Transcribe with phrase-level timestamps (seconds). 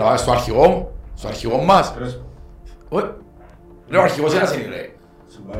[0.00, 1.94] Να πάμε στο αρχηγό μου, στο αρχηγό μας.
[2.88, 3.06] Όχι.
[3.88, 4.90] Ρε ο αρχηγός ένας είναι ρε.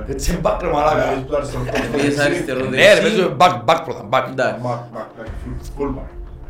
[0.08, 1.24] Έτσι είναι back ρε μαλάκα.
[1.92, 3.02] Πήγες αριστερό Ναι ρε δεξί.
[3.02, 4.24] παίζω back, back πρώτα, back.
[4.30, 4.60] Εντάξει.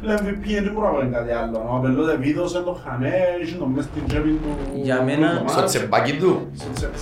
[0.02, 1.68] MVP δεν μπορώ να πω κάτι άλλο.
[1.70, 4.48] Ο Απελό δεν βίδωσε το χαμέ, είχε το μες στην τσέπη του.
[4.74, 6.50] Για μένα, Στο τσεμπάκι του.
[6.56, 6.98] Στο τσέπη.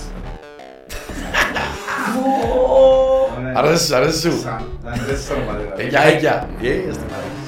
[3.53, 4.43] Αρέσει σου, αρέσει σου.
[5.77, 6.47] Εγιά, εγιά.
[6.61, 7.44] Ε, στο μάτι.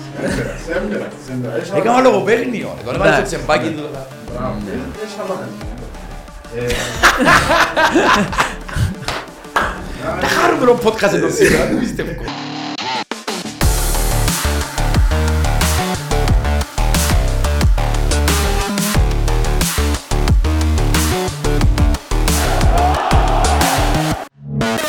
[1.76, 2.74] Έκανα λογοπαίγνιο.
[2.78, 2.84] ρε.
[2.84, 3.36] Τον έβαλε στο Εντάξει.
[3.36, 3.90] τσεμπάκι του.
[10.22, 12.12] Τα χαρούμενο podcast εδώ σήμερα, δεν πιστεύω.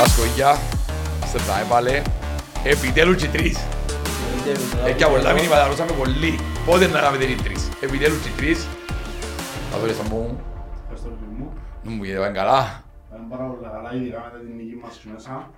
[0.02, 0.59] Ασκογιά,
[1.30, 2.02] σε τα έβαλε.
[2.65, 3.57] Επιτέλους και τρεις.
[4.87, 6.38] Έχει πολλά μηνύματα, ρωτήσαμε πολύ.
[6.66, 7.69] Πότε να κάνετε οι τρεις.
[7.80, 8.66] Επιτέλους και τρεις.
[9.71, 10.43] Θα δω στα μου.
[11.83, 12.82] Δεν μου γίνεται καλά.
[13.30, 15.51] Πάρα πολλά καλά, ειδικά μετά την νίκη μας και μέσα.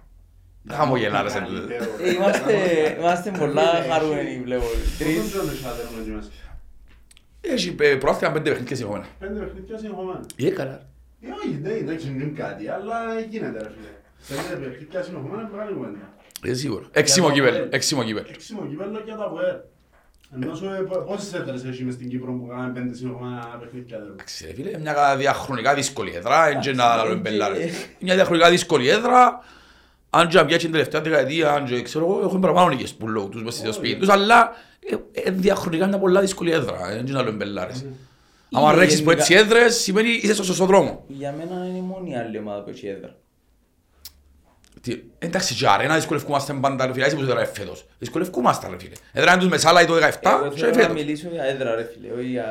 [0.70, 1.60] Χαμογελάρες, εν τούτο.
[2.02, 2.52] Ε, Είμαστε,
[2.98, 4.64] είμαστε πολλά χαρούμενοι βλέπω.
[4.98, 5.16] Τρεις.
[5.16, 6.30] Πόσους ζώνες είχατε εκεί μέσα?
[7.40, 9.06] Έχει ε, πρόθυμα πέντε παιχνίδια συνεχόμενα.
[9.18, 10.20] Πέντε παιχνίδια συνεχόμενα.
[10.36, 10.78] Ε, καλά.
[11.22, 12.96] Ε, όχι, δεν δεν ξυνούν κάτι, αλλά
[13.30, 13.92] γίνεται ρε φίλε.
[14.28, 15.98] Πέντε παιχνίδια συνεχόμενα, μεγάλη κουβέντα.
[16.44, 16.84] Ε, σίγουρα.
[16.92, 18.26] Έξιμο κύπελο, έξιμο κύπελο.
[18.30, 19.54] Έξιμο κύπελλο και τα ΒΟΕΡ.
[20.34, 23.98] Ενώ σου, ε, πο- πόσες έδρες έχεις μες στην Κύπρο που κάνουν πέντε συνεχόμενα παιχνίδια
[23.98, 24.04] ρε.
[24.04, 27.18] Εντάξει ρε φίλε, μια διαχρονικά δύσκολη έδρα, δεν και να λέω οκ.
[27.20, 27.70] μπελάρες.
[28.00, 29.44] Μια διαχρονικά δύσκολη έδρα,
[30.10, 33.08] αν και αν πιάσει την τελευταία δεκαετία, αν και ξέρω εγώ, έχουν παραπάνω νίκες που
[33.08, 34.52] λόγω τους μες στο σπίτι τους, αλλά
[35.12, 37.84] ε, ε, διαχρονικά είναι μια πολλά δύσκολη έδρα, δεν και να λέω μπελάρες.
[38.52, 41.04] Άμα Είναι ρέξεις που γενικά- έτσι έδρες, σημαίνει είσαι στο σωστό δρόμο.
[41.08, 43.14] Για μένα είναι η μόνη άλλη ομάδα που έχει έδρα.
[44.82, 47.86] Τι- Εντάξει, και αρένα δυσκολευκούμαστε πάντα ρε φίλε, είσαι που τώρα φέτος.
[47.98, 48.92] Δυσκολευκούμαστε ρε φίλε.
[49.12, 50.94] Έδραν τους μεσάλα το 17 Εγώ και θέλω να φέτος.
[50.94, 52.46] μιλήσω για έδρα ρε φίλε, όχι για...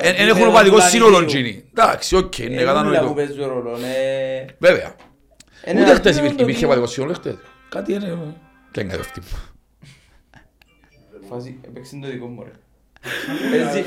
[0.00, 1.64] Εν έχουν οπαδικό σύνολο τζίνι.
[1.74, 3.12] Εντάξει, οκ, είναι Είναι που κατανοητό.
[3.14, 3.88] παίζουν ρόλος, ναι.
[4.58, 4.94] Βέβαια.
[5.66, 7.34] Είναι Ούτε ένα χτες τμήμα υπήρχε, το υπήρχε οποίο- οπαδικό σύνολο χτες.
[7.68, 8.18] Κάτι είναι...
[8.70, 9.20] Και είναι αυτό.
[11.28, 12.50] Φάση, έπαιξε το δικό μου ρε.
[13.50, 13.84] Παίζει-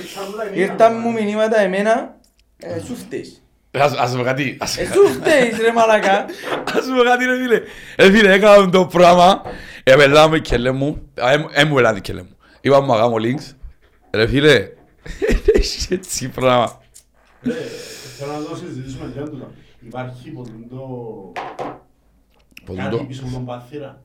[0.54, 2.16] Ήρθαν μου μηνύματα εμένα,
[2.58, 3.44] ε, σου φταίεις.
[3.80, 4.58] Ας ας πούμε κάτι.
[4.60, 6.26] ας- Ε, σου φταίεις ρε μαλακά.
[6.74, 7.62] Ας πούμε κάτι ρε φίλε.
[7.96, 9.42] Ε φίλε, έκανα το πράγμα.
[9.84, 11.10] Επελάμε και λέμε μου.
[11.22, 12.36] Α, ε, ε, μου ελάτε και λέμε μου.
[12.62, 13.54] Είπα μου να κάνω links.
[14.12, 14.70] Ρε φίλε.
[15.54, 16.82] Έχεις έτσι πράγμα.
[17.42, 17.52] Ε,
[18.18, 19.52] Θέλω να το συζητήσουμε για τούτα.
[19.80, 20.78] Υπάρχει ποτέ το...
[22.66, 24.04] Πώς Κάτι το- πίσω από τον παθήρα.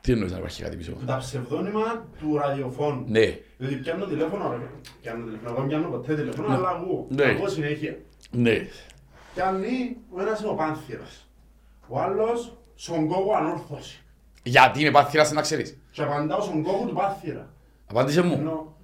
[0.00, 0.92] Τι εννοείς να υπάρχει κάτι πίσω.
[1.06, 3.04] Τα ψευδόνυμα του ραδιοφώνου.
[3.08, 3.38] Ναι.
[3.56, 4.66] Δηλαδή πιάνω τηλέφωνο ρε.
[5.02, 5.54] Πιάνω τηλέφωνο.
[5.56, 7.06] Εγώ πιάνω ποτέ τηλέφωνο, αλλά ακούω.
[7.10, 7.24] Ναι.
[7.24, 7.96] Ακούω συνέχεια.
[8.36, 8.66] Ναι.
[9.34, 11.28] Πιάνει ο ένας είναι ο Πάνθυρας.
[11.88, 14.02] Ο άλλος στον κόκο ανόρθωση.
[14.42, 15.78] Γιατί με πάθηρας να ξέρεις.
[15.90, 17.48] Και απαντάω στον κόκο του Πάνθυρα.
[17.86, 18.32] Απάντησε μου.
[18.32, 18.76] Ενώ,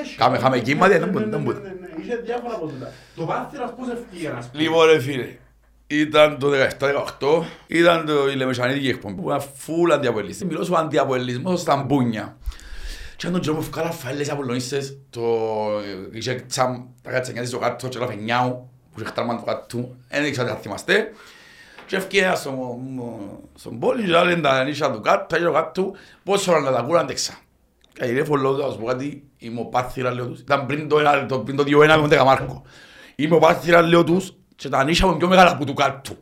[0.00, 0.16] έχει.
[0.16, 1.58] Κάμε- κάμε κύμα, Ναι, δεν ναι, μπορεί, ναι, δεν ναι, μπορεί.
[1.62, 2.02] ναι, ναι.
[2.02, 2.92] Είχε διάφορα από τούτα.
[3.16, 4.62] Το Πάνθυρας πώς ευκήγε να σπίτι.
[4.62, 5.36] Λοιπόν ρε φίλε,
[5.86, 10.44] ήταν το 17-18, ήταν το η Λεμεσανίδικη εκπομπή που ήταν φουλ αντιαπολίστη.
[10.44, 12.36] Μιλώ σου αντιαπολισμός στα μπούνια.
[13.16, 15.22] Και αν τον καιρό μου βγάλα φαίλες απολωνίστες, το
[16.12, 18.67] είχε τσαμ, τα κατσενιάζεις στο κάτω και τα φαινιάου,
[18.98, 21.12] που είχε χτάρμα του κάτω, δεν ήξερα τι θα θυμάστε.
[21.86, 22.34] Και ευκαιρία
[23.54, 25.92] στον πόλη και άλλοι τα νύσια του κάτω, τα κάτω,
[26.24, 27.34] πόσο ώρα να τα ακούραν αντέξα.
[27.92, 30.98] Κάτι ρε φωλό, θα σου πω κάτι, είμαι ο Πάθηρα λέω τους, ήταν πριν το,
[30.98, 32.62] ένα- το, πριν το 2-1 με τον Δεκαμάρκο.
[33.16, 36.12] Είμαι ο Πάθηρα λέω τους και τα νύσια μου είναι πιο μεγάλα από του κάτω.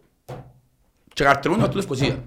[1.14, 2.24] Και καρτερούν από τους Λευκοσία.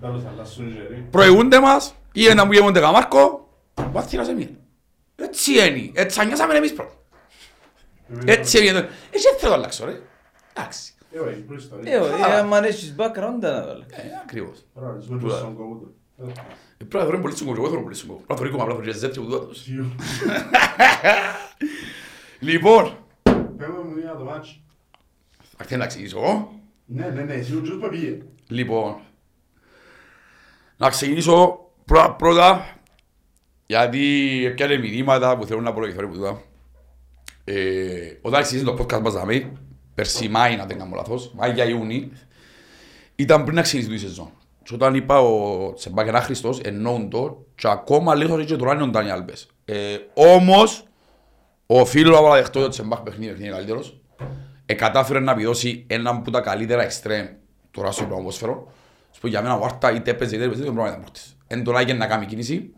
[0.00, 1.06] Τέλος αλλάσουν γεροί.
[1.10, 4.50] Προηγούνται μας, ή ένα που γέμονται Δεκαμάρκο, ο Πάθηρας έμεινε.
[5.16, 6.92] Έτσι είναι, έτσι ανιάσαμε εμείς πρώτα.
[8.24, 8.78] Έτσι έμεινε.
[9.10, 10.00] Έτσι δεν θέλω να αλλάξω ρε.
[10.54, 10.92] Εντάξει.
[11.12, 12.00] Ε, όχι, πρώτη Ε, ιστορία.
[12.02, 13.86] όχι, αν αρέσεις background δεν θα το λέω.
[13.90, 14.64] Ε, ακριβώς.
[14.74, 15.94] Τώρα, ρωτήσουμε Πού, τους α; στον κόκο του.
[16.18, 16.22] Ε,
[16.80, 18.14] Ε, Πρέπει να βρούμε πολύ τσιγκό, εγώ θέλω πολύ τσιγκό.
[18.14, 19.58] Πρέπει να βρούμε απλά φορές ζέτρι που δώτος.
[19.60, 19.88] σίγουρα.
[22.40, 22.96] Λοιπόν,
[23.58, 24.60] Πέμπω μου για το μάτσι.
[25.56, 26.52] θα θέλω να εξηγήσω εγώ.
[26.84, 28.18] Ναι, ναι, ναι, εσύ ο Τζος που πήγε.
[28.48, 28.96] Λοιπόν,
[30.76, 32.76] να ξεκινήσω πρώτα, πρώτα
[33.66, 36.42] γιατί πιάνε μηνύματα που θέλουν να προλογηθούν από τούτα.
[37.50, 39.52] Ε, όταν ξεκίνησε το podcast μας δαμε,
[39.94, 42.10] πέρσι Μάη να δεν κάνω λάθος, Μάη για Ιούνι,
[43.14, 44.30] ήταν πριν να ξεκινήσει τη σεζόν.
[44.62, 48.82] Και όταν είπα ο Τσεμπάκ ένα Χριστός, εννοούν το και ακόμα λίγο και τώρα είναι
[48.82, 49.48] ο Ντάνι Άλμπες.
[49.64, 50.84] Ε, όμως,
[51.66, 54.00] οφείλω να παραδεχτώ ότι ο Τσεμπάκ παιχνίδι είναι καλύτερος.
[54.66, 57.26] Ε, κατάφερε να πηδώσει έναν από τα καλύτερα εξτρέμ
[57.70, 58.72] τώρα στο ποδόσφαιρο.
[59.20, 61.36] Που για μένα ο Άρτα είτε έπαιζε είτε έπαιζε, το πρόβλημα ήταν πρώτης.
[61.46, 62.74] Εν τώρα έγινε να κάνει κίνηση.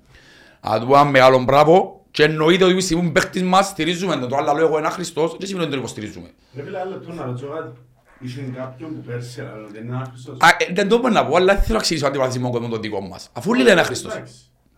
[0.60, 4.28] Αν του ένα μεγάλο μπράβο και εννοείται ότι στιγμή που παίχτης μας στηρίζουμε τον.
[4.28, 6.30] Το άλλο λέω εγώ ένα Χριστός και σημαίνει ότι τον υποστηρίζουμε.
[6.56, 7.78] Ρε φίλε, άλλο λεπτό να ρωτήσω κάτι.
[8.20, 10.36] Είσαι κάποιον που πέρσι έλεγε ότι είναι ένα Χριστός.
[10.40, 12.80] Α, ε, δεν το μπορώ να πω, αλλά δεν θέλω να εξηγήσω αντιπαθισμό κόσμο τον
[12.80, 13.30] δικό μας.
[13.32, 14.14] Αφού λέει ένα Χριστός.
[14.14, 14.34] Εντάξει.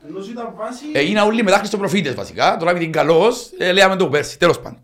[0.08, 0.84] Ενώ ήταν βάση...
[0.92, 4.60] Ε, είναι όλοι μετά χριστοπροφήτες βασικά, τώρα επειδή είναι καλός, ε, λέμε το πέρσι, τέλος
[4.60, 4.78] πάντων.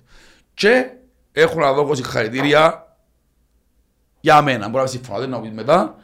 [0.55, 0.91] Και
[1.33, 2.97] έχω να δω συγχαρητήρια
[4.21, 5.97] για μένα, μπορεί να συμφωνάτε να πεις μετά,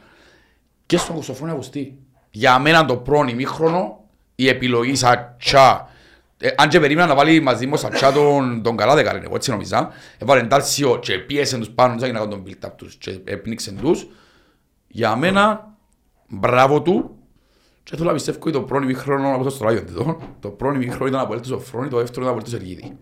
[0.85, 1.99] και στον Κωστοφρόνη Αγουστή.
[2.29, 4.03] Για μένα το πρώτο ημίχρονο,
[4.35, 5.94] η επιλογή Σατσά, ε,
[6.55, 9.91] αν και περίμενα να βάλει μαζί μου Σατσά τον, τον καλά δεκάρι, εγώ έτσι νομίζα,
[10.17, 14.07] έβαλε εντάλσιο και πίεσαν τους πάνω, δεν να τον build up τους και έπνιξαν τους.
[14.87, 15.73] Για μένα,
[16.27, 17.15] μπράβο του,
[17.83, 21.07] και θέλω να πιστεύω ότι το πρώτο ημίχρονο, όπως στο ράδιο εδώ, το πρώτο ημίχρονο
[21.07, 22.97] ήταν από έλτους ο Φρόνη, το δεύτερο ήταν από έλτους ο Εργίδη.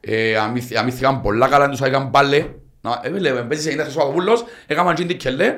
[0.00, 0.36] Ε,
[0.78, 2.46] αμύθηκαν πολλά καλά, τους έκαναν πάλε.
[2.80, 5.56] Να, ε, λέμε, παίζεις σε 90 ο Σαββούλος, έκαναν τζιν κελέ,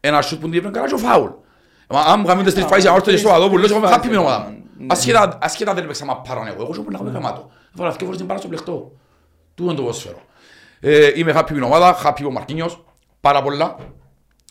[0.00, 1.30] ένα σούτ που την καλά και ο φάουλ.
[1.86, 4.63] Αν μου κάνουμε τις τρεις φάσεις αόρτω και στο Σαββούλος, έχουμε χάπη με ομάδα.
[5.38, 7.50] Ασχέτα δεν έπαιξα μα παρόν εγώ, εγώ σου να κάνω γαμάτο.
[7.72, 8.92] Βάλα αυτοί φορές την πάρα στο πλεχτό.
[9.54, 10.22] Τού είναι το ποσφαίρο.
[10.80, 12.84] Ε, είμαι happy με την ομάδα, happy με ο Μαρκίνιος,
[13.20, 13.76] πάρα πολλά.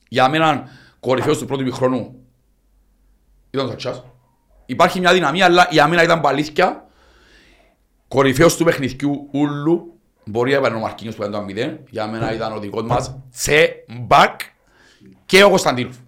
[0.10, 2.16] Για μένα κορυφαίος του πρώτου μηχρονού
[3.52, 4.04] ήταν ο Σατσάς.
[4.66, 6.88] Υπάρχει μια δυναμία, αλλά για μένα ήταν παλήθια.
[8.08, 10.00] Κορυφαίος του παιχνιδιού ούλου.
[10.26, 11.78] Μπορεί να ήταν ο Μαρκίνιος που ήταν το 0.
[11.90, 13.18] Για μένα ήταν ο δικός μας.
[13.32, 14.40] Τσε, μπακ
[15.26, 16.00] και ο Κωνσταντίνος.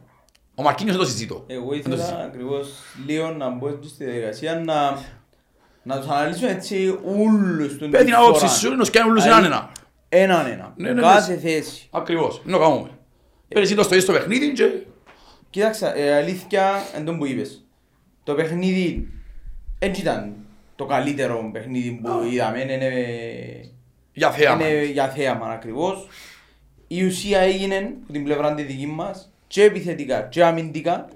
[0.56, 1.44] Ο Μαρκίνιος δεν το συζητώ.
[1.48, 2.70] Εγώ ήθελα ακριβώς
[3.06, 5.04] λίγο να μπω στη διαδικασία να,
[5.84, 9.44] να τους αναλύσω έτσι ούλους τον Πες την άποψη σου, είναι ο Σκιάνου ούλους έναν
[9.44, 9.72] ένα.
[10.10, 10.74] Έναν ένα.
[10.76, 11.40] Ναι, ναι, Κάθε ναι.
[11.40, 11.88] θέση.
[11.92, 12.90] Ακριβώς, είναι το κάνουμε.
[13.48, 14.70] Πες εσύ το στο στο παιχνίδι και...
[15.50, 17.66] Κοίταξα, ε, αλήθεια εν τόν που είπες.
[18.24, 19.08] Το παιχνίδι
[19.80, 20.34] έτσι ήταν
[20.76, 22.62] το καλύτερο παιχνίδι που είδαμε.
[22.62, 22.92] Είναι,
[24.14, 24.68] Για θέαμα.
[24.68, 26.08] είναι για θέαμα ακριβώς.
[26.88, 31.08] Η ουσία έγινε από την πλευρά τη δική μας και επιθετικά και αμυντικά.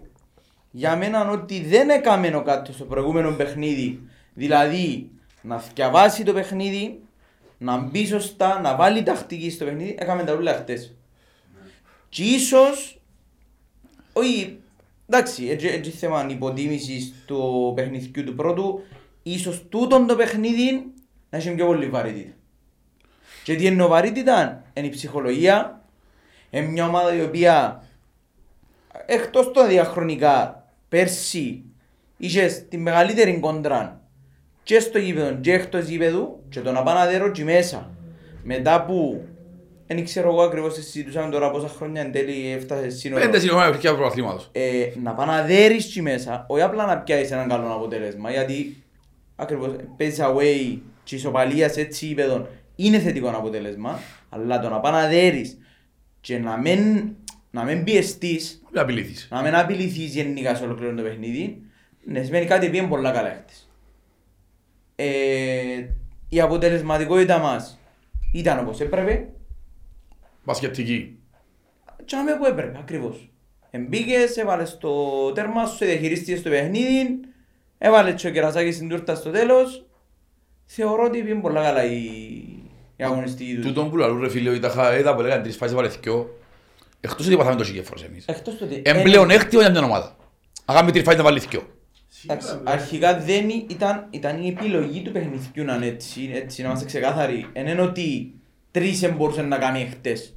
[0.72, 4.00] Για μένα ότι δεν έκαμε ο κάτι στο προηγούμενο παιχνίδι.
[4.34, 7.00] Δηλαδή να διαβάσει το παιχνίδι,
[7.58, 10.96] να μπει σωστά, να βάλει τακτική στο παιχνίδι, έκαμε τα ούλα χτες.
[12.10, 13.02] Και ίσως,
[14.14, 14.60] όχι,
[15.10, 18.82] εντάξει, έτσι, έτσι θέμα υποτίμησης του παιχνιδιού του πρώτου,
[19.24, 20.94] ίσως τούτον το παιχνίδι
[21.30, 22.34] να έχει πιο πολύ βαρύτητα.
[23.44, 25.84] Και τι εννοώ βαρύτητα, είναι η ψυχολογία,
[26.50, 27.84] είναι μια ομάδα η οποία
[29.10, 31.64] εκτός των διαχρονικά πέρσι
[32.18, 34.02] είχες τη μεγαλύτερη κόντρα
[34.64, 37.90] και στο γήπεδο και εκτός γήπεδου και το να πάνε αδέρο και μέσα
[38.44, 39.24] μετά που
[39.88, 43.92] δεν ξέρω εγώ ακριβώς συζητούσαμε τώρα πόσα χρόνια εν τέλει έφτασε σύνολο Πέντε συνεχόμενα παιχνίδια
[43.92, 44.50] του πρωταθλήματος.
[44.52, 48.84] ε, να πάνε να δέρεις και μέσα, όχι απλά να πιάσεις έναν καλό αποτέλεσμα, γιατί
[49.36, 55.08] ακριβώς παίζεις away και ισοπαλίας έτσι γήπεδο είναι θετικό αποτέλεσμα, αλλά το να πάνε να
[55.08, 55.58] δέρεις
[56.22, 57.10] και να μην,
[57.52, 59.28] να μην πιεστείς, Μην απειλήθεις.
[59.32, 61.62] να μην απειληθείς γενικά σε ολοκληρώνει το παιχνίδι,
[62.04, 63.70] ναι, σημαίνει κάτι πήγαινε πολλά καλά έχτες.
[64.96, 65.86] Ε,
[66.30, 67.80] η αποτελεσματικότητα μας
[68.34, 69.30] ήταν όπως έπρεπε,
[70.50, 71.20] Μπασκετική.
[72.06, 73.30] Τσάμε που έπρεπε, ακριβώς.
[73.72, 74.92] Εμπήκες, έβαλες το
[75.32, 77.20] τέρμα σου, διαχειρίστηκες το παιχνίδι,
[77.78, 79.86] έβαλες και ο κερασάκι στην τούρτα στο τέλος.
[80.66, 81.98] Θεωρώ ότι πήγαινε πολλά καλά η,
[82.96, 83.66] η αγωνιστική τους.
[83.66, 86.39] Τούτον που λαλούν ρε φίλε, είδα είδα που λέγανε τρεις φάσεις έβαλε θκυο.
[87.02, 88.26] Εκτός ότι παθάμε τόσο φορές εμείς.
[88.26, 88.82] Εκτός το ότι...
[88.86, 90.16] Εμπλέον έκτιο για μια ομάδα.
[90.66, 91.62] Αγάμε τρεις φάσεις να βάλει θκυο.
[92.24, 96.68] Εντάξει, αρχικά δεν ή- ήταν, ήταν η επιλογή του παιχνιδιού να είναι έτσι, έτσι να
[96.68, 97.46] είμαστε ξεκάθαροι.
[97.54, 98.34] Εν είναι ότι
[98.72, 100.34] τρεις δεν μπορούσαν να κάνει χτες.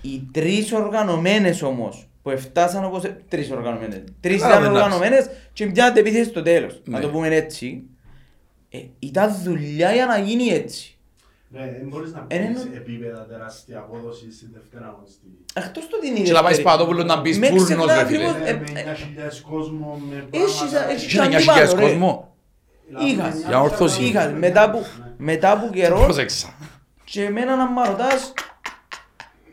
[0.00, 3.02] Οι τρεις οργανωμένες όμως, που εφτάσαν όπως...
[3.28, 4.02] Τρεις οργανωμένες.
[4.20, 4.82] Τρεις Καλά, ήταν εντάξει.
[4.84, 6.80] οργανωμένες και μοιάζεται επίθεση στο τέλος.
[6.84, 7.04] Να Ναι.
[7.04, 7.82] το πούμε έτσι.
[8.70, 10.93] Ε, ήταν δουλειά για να γίνει έτσι.
[11.54, 12.76] Ναι, δεν μπορείς να Ε, ναι, πεις ναι.
[12.76, 15.44] επίπεδα τεράστια απόδοσης στην δεύτερη αγωνιστική.
[15.54, 16.68] Εκτός το ότι είναι η Και να πάει δεύτερη.
[16.68, 18.28] Σπαδόπουλος να μπεις Με φούρνος, ξεχνά ρε φίλε.
[18.28, 20.90] ακριβώς, Ε, ε, Με ε, 9.000 κόσμο, με Έχεις- πράγματα...
[20.90, 21.86] έχεις- Είχε Ήταν 9.000 πάνω, ρε.
[21.86, 22.34] κόσμο.
[23.08, 23.28] Είχα.
[23.48, 24.02] Για όρθωση.
[24.04, 26.54] Είχα, μετά που, μετά από καιρό Πρόσεξα.
[27.04, 28.32] και εμένα να μ' ρωτάς,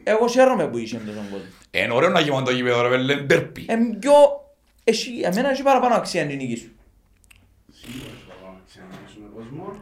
[0.03, 1.45] εγώ χαίρομαι που είσαι τόσο κόσμο.
[1.71, 3.65] Είναι ωραίο να γεμώνει το γήπεδο ρε φίλε, ντέρπι.
[3.69, 4.11] Εμ πιο,
[4.83, 6.71] εσύ, εμένα έχει παραπάνω αξία η νίκη σου.
[7.71, 9.73] Σίγουρα θα πάμε να ξαναγυρίσουμε κόσμο.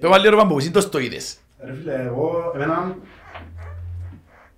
[0.00, 1.36] Πες βάλει ρε Παμπού, εσύ το στο είδες.
[1.66, 2.96] Ρε φίλε, εγώ, εμένα,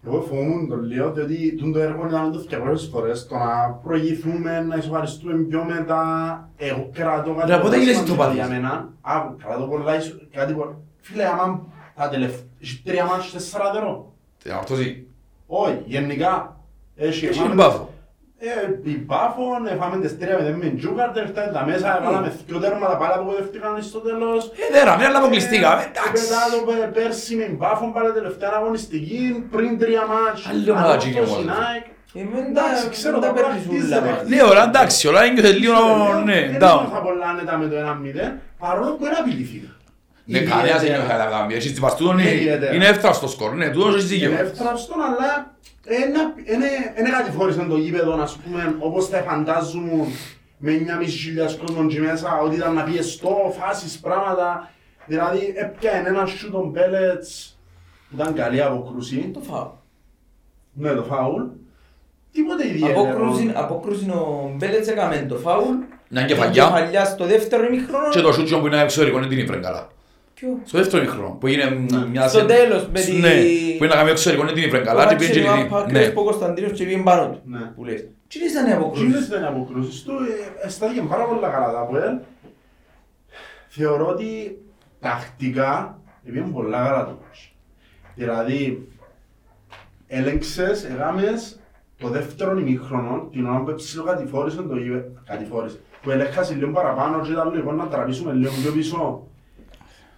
[0.06, 4.60] εγώ φοβούμουν το λίγο, διότι τούν το έργο ήταν το 200 φορές, το να προηγηθούμε,
[4.60, 8.56] να ισοβαριστούμε πιο μετά, εγώ κρατώ κάτι Ρε, πότε πολύ γίνεσαι σημαντικό το για πάθεις;
[8.56, 8.88] μένα.
[9.00, 10.76] Α, κρατώ πολλά, ισο- κάτι πολλά.
[11.00, 14.12] Φίλε, άμα τα τελευταία, έχει τρία μάτς τέσσερα τερό.
[14.44, 15.06] Για όρθωση.
[15.46, 16.56] Όχι, γενικά.
[16.96, 17.92] Έχει Έχει εφάμε- μπάφο.
[18.52, 22.96] Ε, η Πάφων, έφαμε τις τρία με με Τζούκαρτερ, φτάνει τα μέσα, βάλαμε δυο τέρματα
[22.96, 24.42] πάλι απογοητευτήκαν στο τέλος.
[24.62, 26.22] Ε, δέρα, μια αλλά αποκλειστήκαμε, Ε, εντάξει.
[26.22, 30.40] Μετά το πέ- πέρσι με Πάφων πάλι τελευταία αγωνιστική, πριν τρία μάτς.
[30.50, 31.58] Άλλη ομάδα Ανόρθωση, γίνει όμως.
[31.68, 31.84] ΑΕΚ.
[32.22, 34.10] Εμένα Εντάξει, ξέρω, τα τα παίρνεις πρακτίζεται, ούλα ρε.
[34.12, 34.28] μας.
[34.32, 35.78] Ναι, ωραία, εντάξει, όλα ένιωθε λίγο,
[36.24, 36.80] ναι, Δεν down.
[36.84, 38.24] έμαθα πολλά άνετα με το 1-0,
[38.58, 39.70] παρόλο που δεν απειλήθηκα.
[40.26, 41.14] Ναι, κανένας δεν Ιδιαίτερα.
[41.14, 42.74] ένιωθε κατά Εσείς βαστούν Ναι, ιδιαίτερα.
[42.74, 44.30] είναι εύθραυστος σκορ, ναι, τούτος έχεις δίκιο.
[44.30, 45.54] Είναι εύθραυστον, αλλά
[47.02, 49.90] δεν κατηφόρησαν το γήπεδο, ας πούμε, όπως τα φαντάζουν
[50.58, 54.70] με 9.500 κόσμων και μέσα, ότι ήταν να πιεστώ, φάσεις, πράγματα.
[55.06, 57.58] Δηλαδή, έπιανε ένα σου των πέλετς,
[58.14, 59.70] ήταν καλή αποκρούση, Το φάω.
[60.72, 61.42] με το φάουλ.
[62.32, 63.00] Τίποτε ιδιαίτερο.
[63.00, 65.74] Απόκρουση, απόκρουση ο Μπέλετς έκαμε το φάουλ.
[66.08, 66.52] Μια κεφαλιά.
[66.70, 68.08] Μια κεφαλιά στο δεύτερο ημίχρονο.
[68.08, 69.88] Και το σούτσιο που είναι εξωτερικό δεν την ήφερε καλά.
[70.34, 72.28] Ποιο; Στο δεύτερο ημίχρονο που είναι μια...
[72.28, 73.30] Στο τέλος, με τη- Ναι,
[73.78, 75.92] που είναι να κάνει εξωτερικό δεν την ήφερε καλά και πήγε και Καλά, λυθεί.
[75.92, 75.98] Ναι.
[75.98, 76.08] Ναι.
[76.08, 77.40] που ο Κωνσταντίνος και πήγε πάνω του.
[77.44, 77.58] Ναι.
[77.58, 78.00] Που λες.
[78.28, 79.24] Τι ήταν η Εκείνες απόκρουση.
[79.26, 82.14] ήταν οι αποκρούσεις του, ε, αισθάνθηκε πάρα πολλά καλά τα ΑΠΟΕΛ.
[83.68, 84.58] Θεωρώ ότι
[85.00, 87.54] τακτικά πήγαινε πολλά καλά το μάτς.
[88.14, 88.88] Δηλαδή,
[90.06, 91.60] έλεγξες, εγάμες
[91.98, 97.30] το δεύτερο ημίχρονο, την ώρα που ψιλοκατηφόρησε το γήπεδο, κατηφόρησε, που έλεγχασε λίγο παραπάνω και
[97.32, 99.26] ήταν λίγο να τραβήσουμε λίγο πιο πίσω.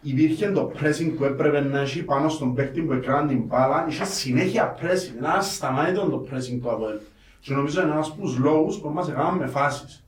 [0.06, 4.04] Υπήρχε το pressing που έπρεπε να έχει πάνω στον παίκτη που έκρανε την μπάλα, είχε
[4.04, 6.96] συνέχεια pressing, ένα ασταμάτητο το pressing του ΑΠΟΕΛ.
[7.40, 10.04] Και νομίζω είναι ένας από τους λόγους που μας έκαναν με φάσεις.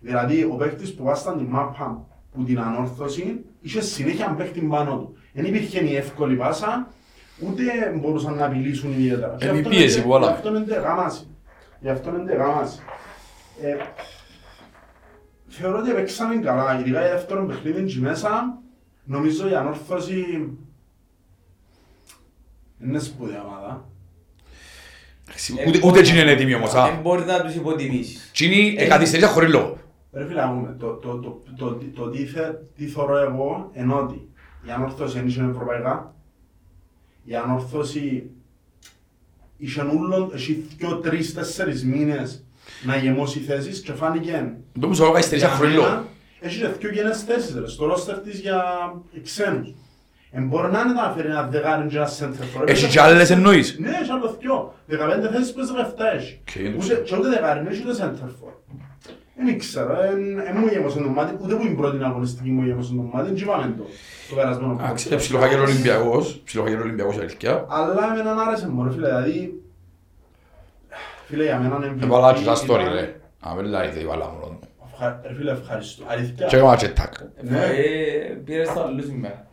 [0.00, 5.16] Δηλαδή, ο παίκτης που βάσταν την μάπα που την ανόρθωση, είχε συνέχεια παίκτη πάνω του.
[5.32, 6.88] Δεν υπήρχε η εύκολη πάσα,
[7.40, 7.62] ούτε
[8.00, 9.36] μπορούσαν να απειλήσουν ιδιαίτερα.
[9.38, 10.26] Και Είναι η αυτό πίεση είναι- που όλα.
[10.26, 11.26] Γι' αυτό είναι γάμαση.
[11.80, 12.78] Γι' αυτό είναι γάμαση.
[13.62, 13.76] Ε,
[15.48, 18.58] θεωρώ ότι παίξαμε καλά, ειδικά η δεύτερο παιχνίδι εκεί μέσα,
[19.04, 20.24] νομίζω η ανόρθωση
[22.84, 23.88] είναι σπουδαία ομάδα.
[25.68, 26.74] Ούτε- Ούτε εκείνοι είναι έτοιμοι όμως.
[26.74, 26.84] α.
[26.90, 28.28] Δεν μπορείς να τους υποτιμήσεις.
[28.30, 29.78] Εκείνοι Ε, καθυστερήσαν χωρίς λόγο.
[30.12, 32.40] Ρε φίλε, αγούμε, το, το, το, το, το, το τι, θε,
[32.76, 34.28] τι θωρώ εγώ ενώ ότι
[34.66, 36.14] η ανόρθωση δεν είχε ευρωπαϊκά,
[37.24, 38.30] η ανόρθωση
[39.56, 42.44] είχε ούλον, έχει δυο, τρεις, τέσσερις μήνες
[42.84, 46.04] να γεμώσει θέσεις και φάνηκε Το που σου έλεγα καθυστερήσαν για χωρίς μένα, λόγο.
[46.40, 48.64] Έχει και δυο γενές θέσεις ρε, στο ρόστερ της για
[49.22, 49.74] ξένους.
[50.36, 52.68] Εν μπορεί να είναι να φέρει ένα δεκάρι και ένα center for.
[52.68, 54.74] Έχει και άλλες εννοείς; Ναι, έχει άλλο δυο.
[54.86, 56.40] Δεκαπέντε θέσεις που 17 έχει.
[56.44, 57.02] Και είναι το Ούτε- ξέρω.
[57.04, 58.52] Και ούτε δεκάρι, ναι, ούτε center for.
[59.44, 63.00] Δεν ξέρω, δεν μου γέμωσε το μάτι, ούτε που την πρώτη αγωνιστική μου γέμωσε το
[63.12, 63.84] μάτι, δεν είπαμε το,
[64.28, 64.94] το περασμένο Α, podcast.
[64.94, 66.40] ξέρε, ψιλοχαγγέλο Ολυμπιακός.
[66.44, 67.66] Ψιλοχαγγέλο Ολυμπιακός η αλήθεια.
[67.68, 69.62] Αλλά εμένα άρεσε μου, ρε φίλε, δηλαδή...
[71.26, 73.14] Φίλε, για μένα είναι Έβαλα και τα ήταν- story ρε.
[73.48, 74.58] Α, δεν λέει, δεν βάλα μόνο.
[74.94, 76.04] Ευχα- Ρε φίλε, ευχαριστώ.
[76.08, 76.46] Αλήθεια.
[76.46, 77.12] Και έκανα και τάκ.
[77.42, 77.58] Ναι.
[77.58, 79.46] Ε, Πήρες το άλλο σήμερα.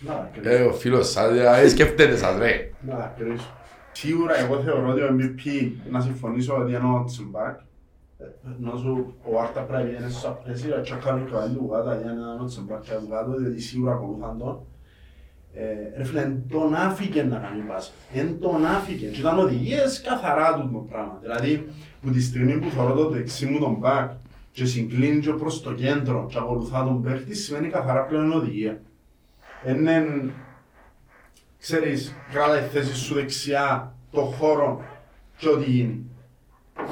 [0.00, 0.68] Να τα Ε, κρίσω.
[0.68, 1.30] ο φίλος σας,
[1.62, 2.70] ε, σκέφτεται σας ρε.
[2.80, 3.54] Να τα κρίσω.
[3.92, 7.58] Σίγουρα εγώ θεωρώ ότι ο MVP, να συμφωνήσω ότι είναι ο Τσιμπάκ.
[8.60, 11.94] Ενώ σου ο Άρτα πρέπει να είναι στο απρέσιο, και κάνει το καλή του γάτα
[11.94, 14.60] για να είναι ο Τσιμπάκ και του γάτο, διότι σίγουρα ακολουθάν τον.
[15.54, 17.90] Ε, Ρε φίλε, εν τον άφηκε να κάνει πάσα.
[18.14, 19.06] Εν τον άφηκε.
[19.06, 21.18] Και ήταν οδηγίες καθαρά του το πράγμα.
[21.20, 21.66] Δηλαδή,
[22.02, 24.10] που τη στιγμή που θωρώ το δεξί μου τον μπακ
[24.52, 28.80] και συγκλίνει και προς το κέντρο και ακολουθά τον παίχτη, σημαίνει καθαρά πλέον είναι οδηγία.
[29.68, 30.04] Είναι,
[31.58, 34.82] ξέρεις, κράτα τη θέση σου δεξιά, το χώρο
[35.36, 36.04] και ό,τι γίνει.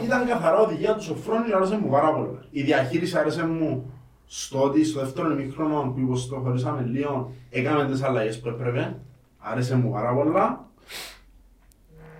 [0.05, 2.39] Ήταν καθαρά οδηγία τους Σοφρόνη και άρεσε μου πάρα πολύ.
[2.51, 3.93] Η διαχείριση άρεσε μου
[4.27, 8.97] στο ότι στο δεύτερο ημίχρονο που υποστοχωρήσαμε λίγο, έκαμε τις αλλαγές που έπρεπε.
[9.39, 10.67] Άρεσε μου πάρα πολλά.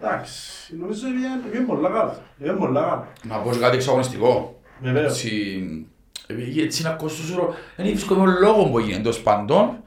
[0.01, 2.19] Εντάξει, νομίζω ότι πήγαινε- πήγαινε πολλά καλά.
[2.39, 3.09] Πήγαινε πολλά καλά.
[3.23, 4.58] Να πω και κάτι εξαγωνιστικό.
[4.83, 5.13] Βεβαίως.
[5.13, 5.87] Έτσι,
[6.27, 7.35] ε, έτσι να κόστος
[7.77, 9.83] δεν βρίσκω με λόγος που έγινε εντός πάντων.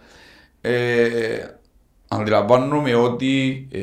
[0.61, 1.45] Ε,
[2.07, 3.81] αντιλαμβάνομαι ότι ε,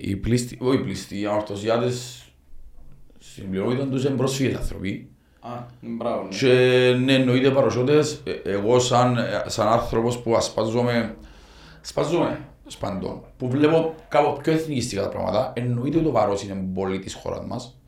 [0.00, 2.24] οι πλήστοι, όχι οι πλήστοι, οι ανορθωσιάτες
[3.18, 5.08] στην πλειονότητα τους είναι πρόσφυγες άνθρωποι.
[5.40, 6.22] Α, μπράβο.
[6.22, 6.28] ναι.
[6.28, 11.16] Και ναι, εννοείται παροσιώτες, ε, εγώ σαν, ε, σαν άνθρωπος που ασπάζομαι,
[11.82, 16.98] ασπάζομαι σπαντών, που βλέπω κάπου πιο εθνικιστικά τα πράγματα, εννοείται ότι το Βαρός είναι πολύ
[16.98, 17.78] της χώρας μας,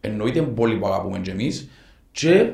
[0.00, 1.68] εννοείται πολύ που αγαπούμε και εμείς
[2.16, 2.50] και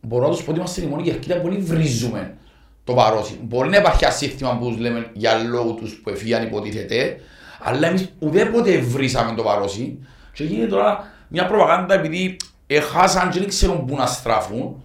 [0.00, 2.36] μπορώ να τους πω ότι είμαστε η μόνη κερκίδα που δεν βρίζουμε
[2.84, 3.34] το Βαρός.
[3.42, 7.20] Μπορεί να υπάρχει ένα σύστημα που τους λέμε για λόγους τους που εφήγαν υποτίθεται,
[7.60, 9.98] αλλά εμείς ουδέποτε βρίσαμε το Βαρόσι
[10.32, 14.82] και γίνεται τώρα μια προπαγάνδα επειδή έχασαν και δεν ξέρουν πού να στράφουν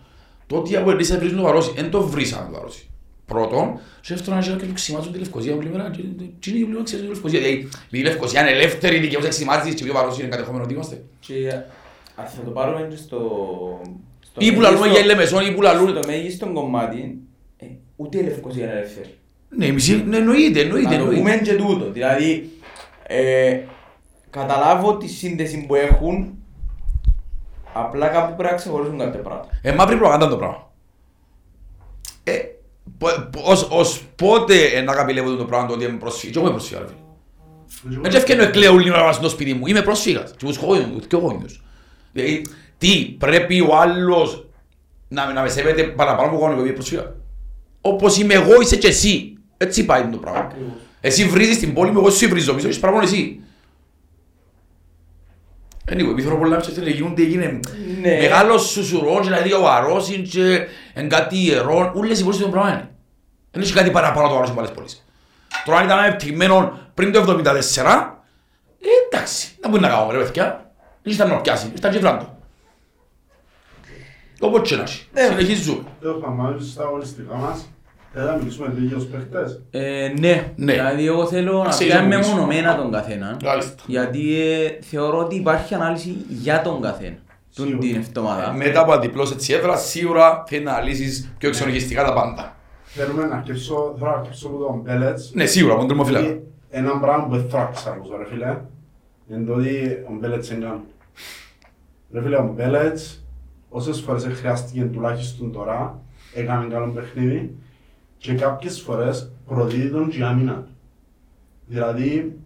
[0.48, 2.90] το ότι οι αποελίσσες βρίζουν το Βαρόσι, δεν το βρίσαμε το Βαρόσι.
[3.26, 6.02] Πρώτον, και δεύτερον, να και του ξημάζουν τη Λευκοσία από πλευρά και
[6.40, 7.40] τι είναι η πλευρά ξέρουν τη Λευκοσία.
[7.40, 10.74] Δηλαδή, επειδή η Λευκοσία είναι ελεύθερη, δικαιώς εξημάζεις και επειδή ο Βαρόσι είναι κατεχόμενο ότι
[10.74, 11.04] είμαστε.
[12.16, 13.18] Και αν θα το πάρουμε και στο...
[14.20, 15.90] στο Ή που λαλούμε μέγιστο- για Λεμεσόν ή που λαλούν...
[15.90, 17.18] Στο μέγιστο κομμάτι,
[17.58, 19.14] ε, ούτε η Λευκοσία είναι ελεύθερη.
[19.50, 21.44] Ναι, μισή, ναι, εννοείται, εννοείται, Να το πούμε εννοείται.
[21.44, 21.92] και τούτο.
[21.92, 22.50] Δηλαδή,
[23.04, 23.60] ε,
[24.30, 26.34] καταλάβω τη σύνδεση που έχουν,
[27.74, 29.48] απλά κάπου πρέπει να ξεχωρίσουν κάποια πράγματα.
[29.62, 30.72] Ε, μαύρη προπαγάνδα το πράγμα.
[32.24, 32.38] Ε,
[32.98, 36.40] πο- πο- ως, ως πότε ε, να καπηλεύω το πράγμα το ότι είμαι πρόσφυγας; Και
[36.40, 36.96] εγώ είμαι πρόσφυγας, ρε
[37.68, 38.00] φίλε.
[38.08, 39.68] Έτσι ευκαινώ εκλαίω όλοι να στο σπίτι μου.
[39.68, 40.32] Είμαι πρόσφυγας.
[40.38, 41.64] Και τους γόνιους,
[42.78, 44.48] τι, πρέπει ο άλλος
[45.08, 47.14] να, να με σέβεται παραπάνω από γόνιο που είναι πρόσφυγα.
[47.82, 49.38] Όπως είμαι εγώ, είσαι και εσύ.
[49.58, 50.40] Έτσι πάει το πράγμα.
[50.40, 50.74] Ακριβώς.
[51.02, 52.54] Εσύ βρίζεις την πόλη μου, εγώ σου βρίζω.
[52.54, 53.40] Μισό έχεις παραπάνω εσύ.
[55.92, 57.60] Anyway, πίθωρο πολλά μέσα στην γίνονται, έγινε
[58.02, 58.18] Ναι.
[58.18, 62.90] μεγάλος σουσουρός, δηλαδή ο αρρώσιν και εν κάτι ιερό, ούλες οι πόλεις του πράγμα είναι.
[63.52, 65.06] Δεν έχει κάτι παραπάνω το αρρώσιν από άλλες πόλεις.
[65.66, 68.22] Τώρα αν ήταν ανεπτυγμένο πριν το 74,
[68.82, 70.65] ε, εντάξει, να μπορεί να κάνουμε ρε παιδιά.
[71.08, 72.38] Ήσταν να πιάσει, ήσταν και φράντο.
[74.40, 75.22] Όπως και να έχει, Ναι.
[75.22, 75.84] συνεχίζουμε.
[76.00, 77.70] Τέλος πάντων, πάμε στα αγωνιστικά μας.
[78.14, 79.62] Θέλω να μιλήσουμε λίγο για τους παίχτες.
[79.72, 80.54] Ε, ναι.
[80.56, 80.74] Ναι.
[80.74, 82.34] δηλαδή εγώ θέλω να Ας πιάμε ξεκινήσουμε.
[82.34, 83.38] μεμονωμένα τον καθένα.
[83.44, 83.74] Μάλιστα.
[83.88, 87.16] Γιατί ε, θεωρώ ότι υπάρχει ανάλυση για τον καθένα.
[87.56, 87.88] Τον Σίγουρα.
[87.88, 88.54] την εβδομάδα.
[88.54, 92.56] Μετά από αντιπλώς έτσι έδρα, σίγουρα θέλει να λύσεις πιο εξονυχιστικά τα πάντα.
[92.84, 95.32] Θέλουμε να αρκεψω, θέλω να αρκεψω από τον Μπέλετς.
[95.34, 96.26] Ναι, σίγουρα, από τον τρομοφυλάκα.
[96.26, 98.58] Γιατί Ένα πράγμα που δεν θα ξακούσω ρε φίλε,
[99.30, 100.80] είναι το ότι ο Μπέλετς εγκάν.
[102.12, 103.26] Ρε φίλε, ο Μπέλετς,
[103.70, 106.02] όσες φορές χρειάστηκε τουλάχιστον τώρα,
[106.34, 107.56] έκανε καλό παιχνίδι
[108.18, 110.72] και κάποιες φορές προδίδει τον και η άμυνα του.
[111.68, 112.40] Δηλαδή,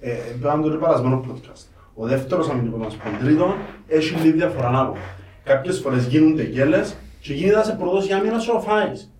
[0.00, 1.66] ε, πέραν το περασμένο podcast.
[1.94, 3.54] Ο δεύτερος αμυντικός μας που είναι τρίτον,
[3.86, 4.96] έχει λίγη διαφορά να πω.
[5.44, 9.12] Κάποιες φορές γίνονται γκέλες και γίνεται να σε προδώσει η άμυνα σου να φάεις.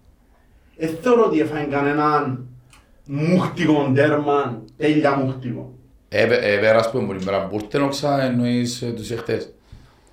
[0.77, 2.47] Δεν θεωρώ ότι έφαγε κανέναν
[3.07, 5.74] μούχτικο τέρμα, τέλεια μούχτικο.
[6.19, 9.49] Έβερα, ας πούμε, την μέρα που ήρθε, όξα, εννοείς ε, τους εχθές.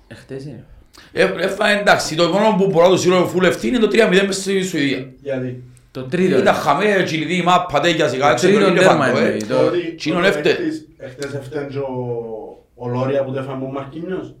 [0.08, 0.64] Εχθές είναι.
[1.12, 4.36] Έφαγε εντάξει, το μόνο που μπορώ να του σύρω φουλ ευθύνη είναι το 3-0 μες
[4.36, 5.06] στη Σουηδία.
[5.22, 6.38] Γιατί; Το τρίτο.
[6.38, 9.22] Ήταν χαμέ, κυλιδί, η μάπα, τέγια σιγά, Το έξω, τρίτο είναι τέρμα φαντό, ε.
[9.22, 9.42] εννοεί.
[9.44, 10.40] Το- Ότι Τσίνον ο έφτε.
[10.42, 14.34] παίκτης Εχθές έφτανε και ο- ο Λόρια που δεν έφαγε ο Μαρκίνιος.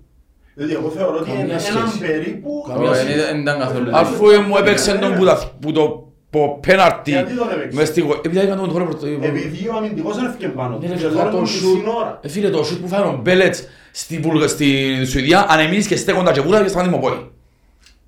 [0.54, 1.76] Δηλαδή εγώ θεωρώ ότι Καμία είναι σχέση.
[1.78, 2.64] έναν περίπου...
[2.68, 3.18] Καμία Όχι, σχέση.
[3.18, 3.96] δεν ήταν καθόλου.
[3.96, 7.88] Αφού ε, μου έπαιξε τον που τα- που το που πέναρτι Γιατί τον έπαιξε; μες
[7.88, 10.80] στη γο- Επειδή έκανε τον χώρο πρωτο- Επειδή ο αμυντικός δεν έφυγε πάνω του.
[10.82, 12.18] Ναι, ρε, Και φίλε, τώρα το τον σουτ- μισή ώρα.
[12.22, 15.96] Ε, Φίλε, το σουτ που φάει ο Μπέλετς στη Βουλγα- στη Σουηδία, αν εμείς και
[15.96, 17.30] στέκοντα και βούλα και στάνε μου πόη.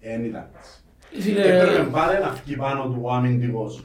[0.00, 0.70] Εν ήταν έτσι.
[1.18, 3.82] Ε, Φίλε, Έπρεπε πάλι να φύγει πάνω του ο αμυντικός.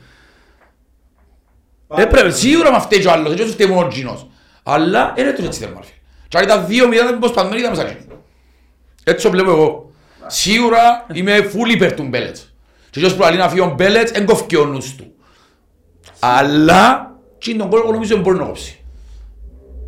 [1.98, 4.28] έπρεπε σίγουρα με φταίει και ο άλλος, έτσι όσο φταίει μόνο ο Τζίνος.
[4.64, 5.98] Αλλά δεν έτρεχε έτσι τέρμα, ρε φίλε.
[6.28, 8.06] Και αν ήταν 2-0 δεν πως πασμένοι ήταν μέσα εκεί.
[9.04, 9.92] Έτσι το βλέπω εγώ.
[10.28, 12.49] Σίγουρα είμαι full υπέρ του Μπέλετς.
[12.90, 15.12] Και ποιος που λέει να φύγει ο Μπέλετς, δεν κοφκεί ο νους του.
[16.20, 18.84] Αλλά, τι τον κόλπο νομίζω μπορεί να κόψει.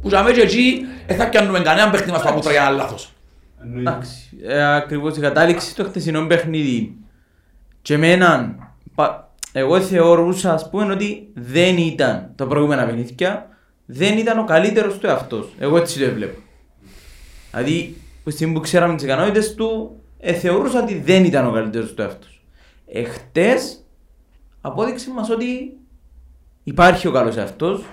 [0.02, 3.14] Που για μένα και εκεί, δεν θα πιάνουμε κανέναν παίχτη μας παπούτρα για ένα λάθος.
[3.64, 3.90] Εννοείται.
[3.90, 6.96] Εντάξει, ε, ακριβώς η κατάληξη στο χτεσινό παιχνίδι
[7.82, 8.56] και εμέναν,
[8.96, 13.50] πα- εγώ θεωρούσα ας πούμε ότι δεν ήταν τα προηγούμενα παιχνίδια,
[13.86, 15.48] δεν ήταν ο καλύτερος του εαυτός.
[15.60, 16.40] Εγώ έτσι το έβλεπω.
[17.52, 21.94] Δηλαδή, που στιγμή που ξέραμε τις ικανότητες του, ε, θεωρούσα ότι δεν ήταν ο καλύτερος
[21.94, 22.41] του εαυτός.
[22.94, 23.86] Εχθές,
[24.62, 25.78] απόδειξε μας ότι
[26.64, 27.86] υπάρχει ο καλός εαυτός,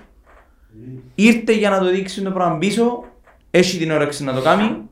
[1.15, 3.05] ήρθε για να το δείξει το πράγμα πίσω,
[3.51, 4.89] έχει την όρεξη να το κάνει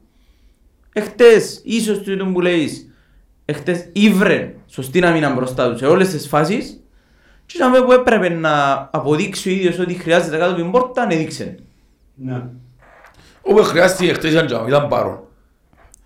[0.92, 2.90] Εχθές, ίσως το που λέεις,
[3.45, 6.83] εχθές ήβρε σωστή να μείναν μπροστά του σε όλες τις φάσεις
[7.47, 11.59] και ήταν που έπρεπε να αποδείξει ο ίδιος ότι χρειάζεται κάτω από την πόρτα, έδειξε.
[12.14, 12.42] Ναι.
[13.42, 15.21] Όπου χρειάστηκε χτες ήταν τζάμι, ήταν παρόν.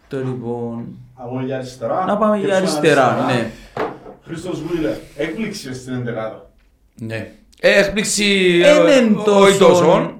[0.08, 0.84] Το λοιπόν...
[1.14, 2.04] Από για αριστερά.
[2.04, 3.50] Να πάμε για Παίξουμε αριστερά, ναι.
[4.30, 4.96] Χρήστος Βούιλερ.
[5.16, 6.50] Έκπληξη στην ενδεκάδα.
[7.00, 7.30] Ναι.
[7.60, 9.58] Ε, έκπληξη Εν ε, εν όχι τόσο.
[9.84, 10.14] τόσο.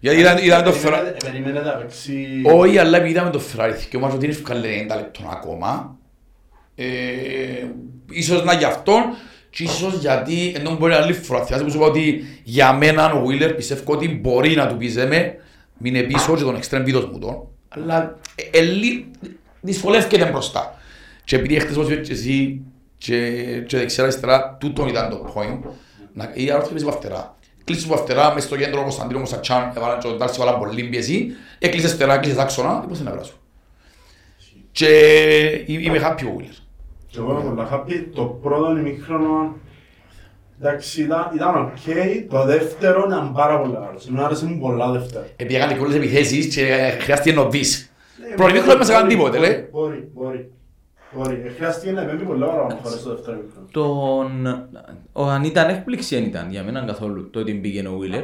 [0.00, 1.02] Γιατί είδα- είδαμε το Φεράρι.
[1.02, 2.26] Περιμένετε- Περιμένετε να παίξει...
[2.54, 5.98] Όχι, αλλά επειδή είδαμε το Φεράρι και όμως ότι είναι ευκάλε 90 λεπτών ακόμα.
[6.74, 6.84] Ε,
[8.10, 9.02] ίσως να γι' αυτόν
[9.50, 11.44] και ίσως γιατί ενώ μπορεί να άλλη φορά.
[11.44, 14.94] Θυμάσαι που σου είπα ότι για μένα ο Βίλερ πιστεύω ότι μπορεί να του πεις
[14.96, 15.34] με
[15.78, 17.48] μείνε πίσω και τον εξτρέμ βίδος μου τον.
[17.68, 18.18] Αλλά
[18.52, 19.04] ε, ε, λι-
[19.60, 20.78] δυσκολεύκεται μπροστά.
[21.24, 22.60] Και επειδή έχτες όπως είπες και εσύ
[22.98, 23.30] και,
[23.66, 25.70] και δεξιά αριστερά, τούτον ήταν το point.
[26.12, 27.36] Να, η άρθρο παίζει παφτερά.
[27.64, 31.28] Κλείσεις παφτερά μες στο κέντρο όπως Αντρίνο Μοσατσάν, έβαλαν και τον Τάρση βάλαν πολύ πίεση.
[31.58, 33.36] Έκλεισες φτερά, έκλεισες άξονα, πώς είναι να βράσου.
[34.72, 34.88] Και
[35.66, 36.62] είμαι happy ο Βίλερ.
[37.10, 38.04] Και εγώ είμαι πολλά happy.
[38.14, 39.56] Το πρώτο ημίχρονο
[40.60, 42.30] εντάξει ήταν, ήταν οκ.
[42.30, 44.06] Το δεύτερο ήταν πάρα πολύ καλός.
[44.06, 45.26] Μου άρεσε μου πολλά δεύτερο.
[45.36, 47.92] Επειδή έκανε και όλες τις επιθέσεις και χρειάστηκε να δεις.
[48.36, 49.68] Πρώτο ημίχρονο δεν μας έκανε τίποτε, λέει.
[49.70, 50.50] Μπορεί, μπορεί.
[51.14, 51.42] Μπορεί.
[51.46, 53.66] Ε, Χρειάστηκε να επέμβει πολλά ώρα φορές στο δεύτερο ημίχρονο.
[53.70, 54.46] Τον...
[55.12, 58.22] Ο, αν ήταν έκπληξη δεν ήταν για μένα καθόλου το ότι πήγαινε ο Βίλερ.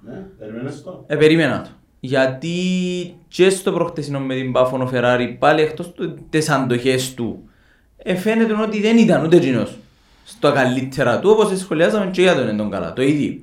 [0.00, 1.04] Ναι, περιμένεις το.
[1.06, 1.68] Ε, περίμενα το.
[2.00, 2.58] Γιατί
[3.28, 7.48] και στο προχτεσινό με την Πάφωνο Φεράρι πάλι εκτός του τις αντοχές του
[7.96, 9.76] ε, φαίνεται ότι δεν ήταν ούτε εκείνος
[10.24, 13.38] στο καλύτερα του όπως σχολιάζαμε και για τον εν τον καλά, το ίδιο.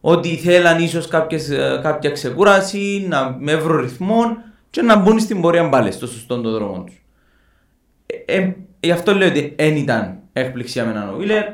[0.00, 4.36] Ότι θέλαν ίσως κάποιες, ε, κάποια ξεκούραση, να με βρω ρυθμό
[4.70, 7.05] και να μπουν στην πορεία πάλι στο σωστό το δρόμο τους.
[8.26, 11.44] Ε, ε, γι' αυτό λέω ότι δεν ήταν έκπληξη για μένα ο Βίλερ.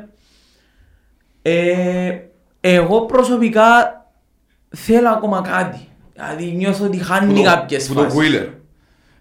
[1.41, 2.19] Ε,
[2.61, 3.65] εγώ προσωπικά
[4.69, 5.87] θέλω ακόμα κάτι.
[6.13, 8.19] Δηλαδή νιώθω ότι χάνει κάποιες Που το φάσεις.
[8.19, 8.47] Wheeler.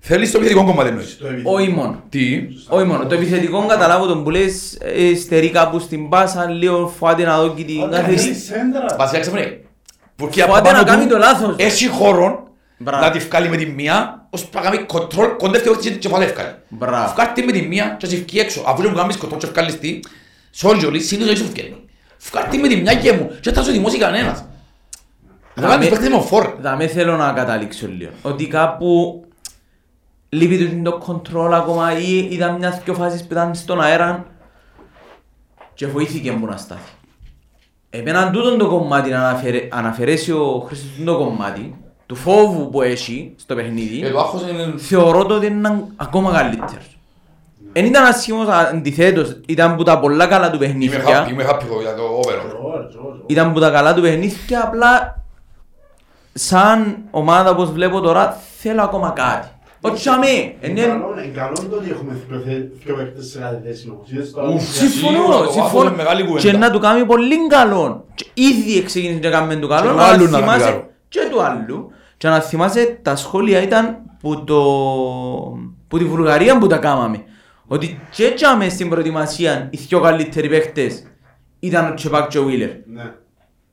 [0.04, 1.50] Θέλεις το επιθετικό κομμάτι εννοείς; Το επιθέτω.
[1.50, 2.02] Όχι μόνο.
[2.08, 3.06] Τι; Όχι μόνο.
[3.06, 7.54] Το επιθετικό καταλάβω τον που λες ε, στερεί κάπου στην πάσα, λίγο φάτε να δω
[7.54, 8.14] και την Όταν κάθε...
[8.14, 8.96] κάνει σέντρα.
[8.98, 9.50] Βασικά ξαφνικά.
[10.18, 11.54] Porque Φάτε να κάνει το λάθος.
[11.58, 13.04] Έχει χώρο Μπράβο.
[13.04, 16.54] να τη βγάλει με τη μία, ώστε να κάνει κοντρόλ, κοντεύει όχι και πάλι ευκάλει.
[16.68, 17.12] Μπράβο.
[17.12, 18.62] Βγάλει τη με τη μία και να τη βγει έξω.
[18.66, 20.00] Αφού δεν μου κάνεις κοντρόλ και βγάλεις τη,
[20.50, 21.76] σόλγιολη, συνήθως έτσι βγαίνει.
[22.30, 24.44] Βγάλει τη με τη μία και μου και δεν θα σου δημώσει κανένας.
[25.54, 26.54] Θα κάνεις παίχτες με φορ.
[26.76, 28.10] με θέλω να καταλήξω λίγο.
[28.22, 29.24] Ότι κάπου
[30.28, 34.26] λείπει του το κοντρόλ ακόμα ή είδα μιας δυο φάσεις που ήταν στον αέρα
[35.74, 36.92] και βοήθηκε μου να στάθει.
[37.90, 41.76] Εμένα τούτο το κομμάτι να αναφερε, αναφερέσει ο Χρήστος το κομμάτι
[42.12, 44.72] του φόβου που έχει στο Ε, παιχνίδι το άγχος είναι...
[44.76, 46.80] θεωρώ το ότι είναι ακόμα καλύτερο.
[47.72, 51.80] Εν ήταν ασχήμος αντιθέτως, ήταν που τα πολλά καλά του Είμαι παιχνίδια happy, είμαι happy
[51.80, 52.76] για το overall.
[52.76, 53.20] George, George.
[53.26, 55.22] ήταν που τα καλά του παιχνίδια απλά
[56.32, 59.48] σαν ομάδα όπως βλέπω τώρα θέλω ακόμα κάτι.
[59.80, 60.80] Όχι αμέ, Είναι είναι...
[60.80, 64.10] καλό- είναι καλό το ότι έχουμε δύο θε- δύο παίκτες σε κάθε θέση όμως.
[64.10, 65.72] Είδες τώρα Ουφ, που- Συμφωνώ, Σίγουρα, το συμφωνώ.
[65.78, 66.50] βάζω με μεγάλη κουβέντα.
[66.50, 68.04] Και να του κάνει πολύ καλό.
[68.14, 70.90] Και ήδη ξεκίνησε να κάνει του καλό, Και του αλλά άλλου να κάνει θυμάσαι- καλό.
[71.08, 71.92] Και του άλλου.
[72.22, 74.60] Και να θυμάσαι τα σχόλια ήταν που, το...
[75.88, 77.24] που τη Βουλγαρία που τα κάμαμε.
[77.66, 81.06] Ότι και έτσι στην προετοιμασία οι δυο καλύτεροι παίχτες
[81.58, 82.68] ήταν ο Τσεπάκ και ο Βίλερ.
[82.68, 83.02] Ναι.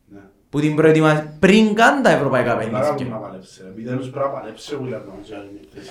[0.07, 0.19] Ναι.
[0.49, 3.13] Που την προετοιμασία πριν καν τα ευρωπαϊκά Πάρα πολύ παιχνίδια.
[3.13, 3.62] να παλέψει.
[3.63, 3.69] ρε.
[3.69, 5.89] Επιτέλους πρέπει να παλέψει ο Βίλαρ νομίζω άλλη μια θέση.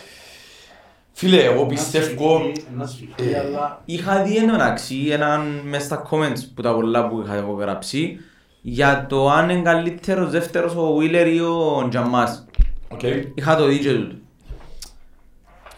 [1.13, 2.39] Φίλε, εγώ Να πιστεύω...
[2.39, 3.83] σφιχτεί, Να σφιχτεί, Ε, αλλά...
[3.85, 7.53] Είχα δει εν τω μεταξύ έναν μες στα comments που τα πολλά που είχα εγώ
[7.53, 8.19] γράψει
[8.61, 12.47] για το αν είναι καλύτερος δεύτερος ο Βίλερ ή ο Τζαμάς.
[12.89, 13.01] Οκ.
[13.35, 14.19] Είχα το δίκιο του.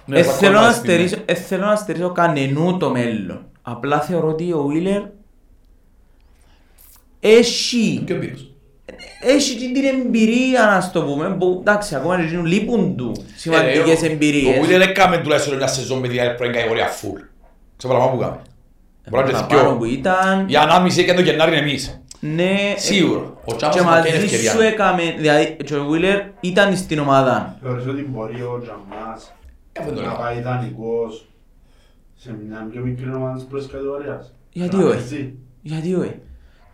[0.07, 3.45] Ναι, Ε, θα θέλω κολλάει να στην- στερήσω, ε, θέλω να στερήσω κανενού το μέλλον.
[3.63, 5.03] Απλά θεωρώ ότι ο Βίλερ
[7.21, 8.51] έχει, Και ο Πύρος.
[9.21, 14.03] έχει και την εμπειρία να στο πούμε που εντάξει ακόμα και εκείνου λείπουν του σημαντικές
[14.03, 14.59] Ε, ο- εμπειρίες.
[14.59, 17.21] Ο Βίλερ έκαμε τουλάχιστον μια σεζόν με την άλλη πρώτη κατηγορία full.
[17.77, 18.41] Ξέρω πράγμα που κάμε.
[19.11, 19.77] Μπορεί να είναι Παραπάνω δυο.
[19.79, 22.01] που ήταν, Η ανάμιση έκανε το Γενάρη εμείς.
[22.21, 23.33] Ναι, Σίγουρα.
[23.45, 24.51] Ο Τσάμας και θα κάνει μαζί ευκαιρία.
[24.51, 27.59] σου έκαμε, δηλαδή και ο Βίλερ ήταν στην ομάδα.
[27.63, 29.33] Θεωρείς ότι μπορεί ο Τζαμάς
[29.73, 30.17] Ε, δεν το να λέω.
[30.17, 31.29] πάει ιδανικός
[32.17, 34.97] σε μια πιο μικρή ομάδα της πρώτης κατηγορίας; Γιατί Να όχι.
[34.97, 35.35] παίζει.
[35.63, 36.15] Γιατί όχι.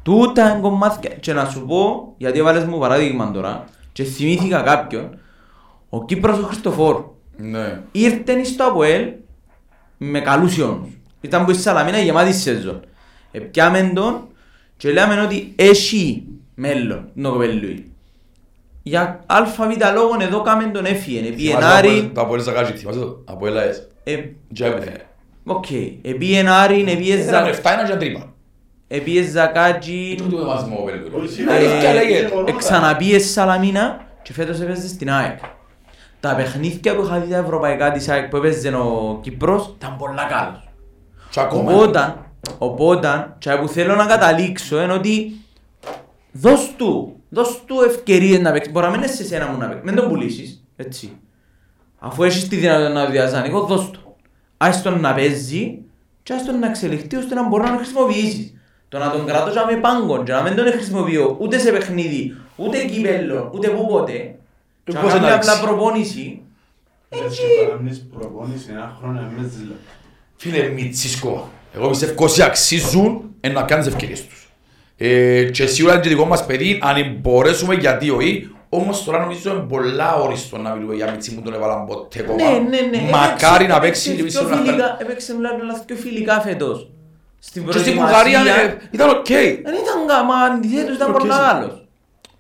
[0.03, 1.11] Τούτα είναι κομμάτια.
[1.11, 5.19] Και να σου πω, γιατί έβαλες μου παράδειγμα τώρα και θυμήθηκα κάποιον,
[5.89, 7.81] ο Κύπρος ο Χριστοφόρου Ναι.
[7.93, 9.09] ήρθε στο ΑΠΟΕΛ
[9.97, 10.89] με καλούς ιόνους.
[11.21, 12.81] Ήταν που στη Σαλαμίνα γεμάτη σεζόν.
[13.33, 14.21] Επιάμεν τον
[14.77, 17.91] και λέμε ότι έχει μέλλον το κοπελούι.
[18.83, 21.19] Για αλφαβήτα λόγων εδώ κάμεν τον έφυγε.
[21.21, 22.11] Θυμάσαι Επιενάρη...
[22.15, 23.23] Το Αποέλ Ζακάζι, θυμάσαι το.
[23.25, 23.87] Από ΕΛΑΕΣ.
[24.53, 25.07] Τζέπε.
[25.45, 25.67] Οκ.
[26.03, 28.33] Επιενάρη, Ήταν 7 ένα και τρύπα.
[28.89, 30.15] επίε Ζακάτζι...
[30.15, 31.23] Τι το έμαθες μου ο Πέλου.
[31.25, 32.35] Όχι, Είναι αλήθεια, ε, λέγεται.
[32.47, 35.39] ε, Εξαναπίε Σαλαμίνα και φέτος έπαιζε στην ΑΕΚ.
[36.21, 40.25] Τα παιχνίδια που είχα δει τα ευρωπαϊκά της ΑΕΚ που έπαιζε ο Κύπρος ήταν πολλά
[40.25, 40.69] καλός.
[41.31, 41.73] Και ακόμα.
[42.59, 45.33] Οπότε, οπότε, και που θέλω να καταλήξω είναι ότι
[46.33, 48.73] δώσ' του, δώσ' του ευκαιρίες να παίξεις.
[48.73, 51.19] Μπορεί να μην είναι σε σένα μου να παίξεις, μην τον πουλήσεις, έτσι.
[51.99, 54.17] Αφού έχεις τη δυνατότητα να το διαζάνικο, δώσ' του.
[54.57, 55.79] Ας τον να παίζει
[56.23, 58.51] και ας τον να εξελιχθεί ώστε να μπορεί να τον χρησιμοποιήσεις.
[58.89, 62.37] Το να τον κρατώ και με πάγκον και να μην τον χρησιμοποιώ ούτε σε παιχνίδι,
[62.57, 64.35] ούτε κύπελλο, ούτε που ποτέ.
[64.85, 65.61] Και να πώς κάνει να απλά ρίξεις.
[65.61, 66.43] προπόνηση.
[67.09, 69.81] Έτσι θα κάνεις προπόνηση ένα χρόνο εμείς δηλαδή.
[70.37, 71.51] Φίλε, Μιτσίσκο.
[71.77, 74.51] Εγώ πιστεύω όσοι αξίζουν ε, να κάνεις ευκαιρίες τους.
[74.97, 79.51] Ε, και σίγουρα είναι και δικό μας παιδί, αν μπορέσουμε γιατί όχι, όμως τώρα νομίζω
[79.51, 82.51] είναι πολλά όριστο να μιλούμε για Μιτσί μου τον έβαλαν ποτέ ακόμα.
[82.51, 83.11] Ναι, ναι, ναι.
[83.11, 86.91] Μακάρι Έπαιξε- να παίξει έπαιξε λίγο πιο να φιλικά- Έπαιξε τουλάχιστον πιο φιλικά φέτος.
[87.39, 89.27] Στην Και στην Βουλγαρία ε, ήταν οκ.
[89.27, 91.85] Δεν ήταν γάμα, αντιθέτως ήταν Οκ, πολύ σε- καλός.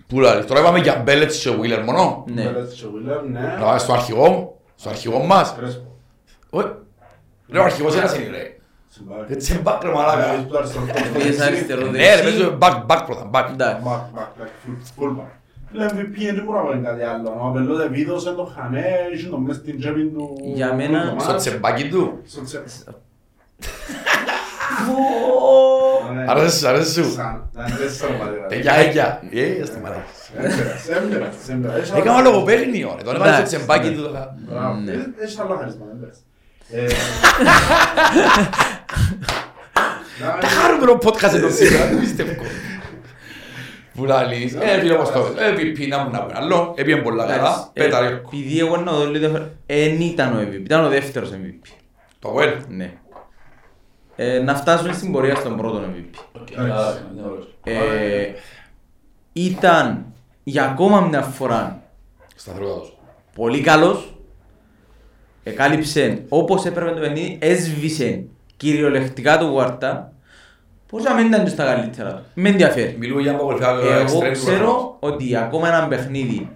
[0.06, 2.24] Πού λέει, τώρα είπαμε για Μπέλετς και Βίλερ μόνο.
[2.34, 2.42] Ναι.
[2.42, 3.40] Μπέλετς και Βίλερ, ναι.
[3.58, 5.54] Να πάμε στο αρχηγό, στο αρχηγό μας.
[5.58, 5.96] Κρέσπο.
[6.50, 6.66] Όχι.
[7.52, 8.55] Ρε, ο αρχηγός ένας είναι ρε.
[8.96, 9.32] Συμπάκι.
[9.32, 10.26] Έτσι είναι back ρε μαλάκα.
[10.26, 11.12] Βλέπεις που αριστερό χώρο.
[11.18, 12.22] Πήγες αριστερό Ναι ρε, δεξί.
[12.24, 13.46] παίζω back, back πρώτα, back.
[13.52, 13.82] Εντάξει.
[13.86, 15.30] Back, back, like full- full back.
[15.72, 17.28] Λέει, MVP δεν μπορώ να πω κάτι άλλο.
[17.42, 20.36] Ο Απελό βίδωσε το χαμέ, είχε το μες στην τσέπη του.
[20.54, 21.44] Για μένα, του Στο μάτς.
[21.44, 22.20] τσεμπάκι του.
[22.26, 22.70] Στο τσέπη.
[26.14, 26.24] Ναι.
[26.28, 27.12] Αρέσει σου, αρέσει σου.
[27.12, 28.46] Σαν, να είναι τέσσερα πατέρα.
[28.50, 29.22] Εγιά, εγιά.
[29.32, 30.04] Ε, στο μαλάκα.
[30.36, 31.92] Έμπερας, έμπερας, έμπερας.
[31.92, 33.94] Έκανα λογοπαίγνιο ρε, τώρα έβαλε στο Εντάξει, τσεμπάκι ναι.
[33.96, 34.02] του.
[34.02, 34.36] τώρα.
[34.48, 34.74] Μπράβο.
[34.80, 34.92] Ναι.
[34.92, 36.16] Ε, Έχεις άλλο χαρίσμα, έμπερας.
[36.16, 36.35] Ε, να,
[40.40, 42.32] Τα χαρούμενο podcast εδώ σήμερα, δεν πιστεύω.
[43.92, 47.36] Βουλάλης, ε, φίλε όπως το πες, MVP να μου να πούμε άλλο, έπιεν πολλά καλά,
[47.36, 48.06] Εντάξει, ε, πέταρε.
[48.06, 49.28] Επειδή εγώ να δω λίγο
[49.66, 51.68] δεν ήταν ο MVP, ήταν ο δεύτερος MVP.
[52.18, 52.56] Το well.
[52.68, 52.92] Ναι.
[54.16, 56.18] Ε, να φτάσουμε στην πορεία στον πρώτο MVP.
[57.64, 58.32] Ε,
[59.32, 60.04] ήταν
[60.44, 61.82] για ακόμα μια φορά
[62.36, 62.98] Σταθερότητα του.
[63.34, 64.15] πολύ καλός.
[65.48, 68.24] Εκάλυψε όπως έπρεπε το παιχνίδι, έσβησε
[68.56, 70.12] κυριολεκτικά του Γουάρτα.
[70.88, 72.22] Πώς να μην ήταν και στα καλύτερα του.
[72.34, 72.96] Με ενδιαφέρει.
[72.98, 73.68] Μιλούμε για αποκολουθιά
[74.08, 76.48] Εγώ ξέρω ότι ακόμα ένα παιχνίδι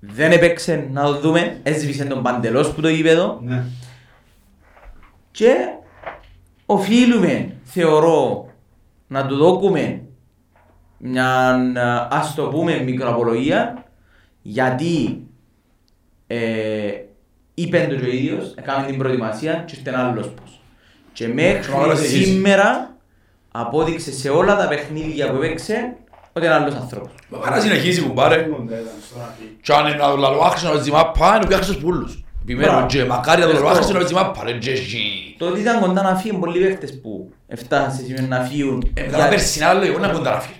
[0.00, 3.62] δεν έπαιξε να το δούμε, έσβησε τον παντελώς που το γήπεδο Ναι.
[5.30, 5.54] και
[6.66, 8.48] οφείλουμε, θεωρώ,
[9.06, 10.02] να του δώκουμε
[10.98, 13.84] μια, ε, ας το πούμε, μικροαπολογία
[14.42, 15.22] γιατί
[16.26, 16.38] ε,
[17.54, 20.60] είπε το και ο ίδιος, έκαμε την προετοιμασία και ήρθε άλλος πώς.
[21.12, 22.24] Και Μα μέχρι όλα συνεχίζει.
[22.32, 22.94] σήμερα
[23.52, 25.96] απόδειξε σε όλα τα παιχνίδια που έπαιξε
[26.32, 27.10] ότι είναι άλλος άνθρωπος.
[27.28, 28.46] Μα παρά να συνεχίσει που πάρε.
[29.62, 32.24] Και αν είναι να το λαλό άξιο να ζημά πάνε, που άξιος πούλους.
[32.42, 32.86] Επιμένω Μπράβο.
[32.86, 33.78] και μακάρι να το λαλό Αυτό.
[33.80, 34.52] άξιο να ζημά πάνε.
[34.52, 35.34] Και εσύ.
[35.38, 38.90] Το ότι ήταν κοντά να φύγουν πολλοί παίχτες που έφτασαν σε σημείο να φύγουν.
[38.94, 40.58] Ε, μετά για- πέρσι είναι άλλο, εγώ να κοντά να φύγει.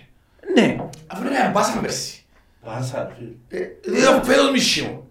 [0.55, 0.77] Ναι,
[1.07, 2.25] Αφού είναι ένα μπάσα πέρσι.
[2.65, 3.15] Πάσα, ρε
[3.49, 3.63] φίλε.
[3.95, 5.05] Ε, Ήταν φέτος μισή μου.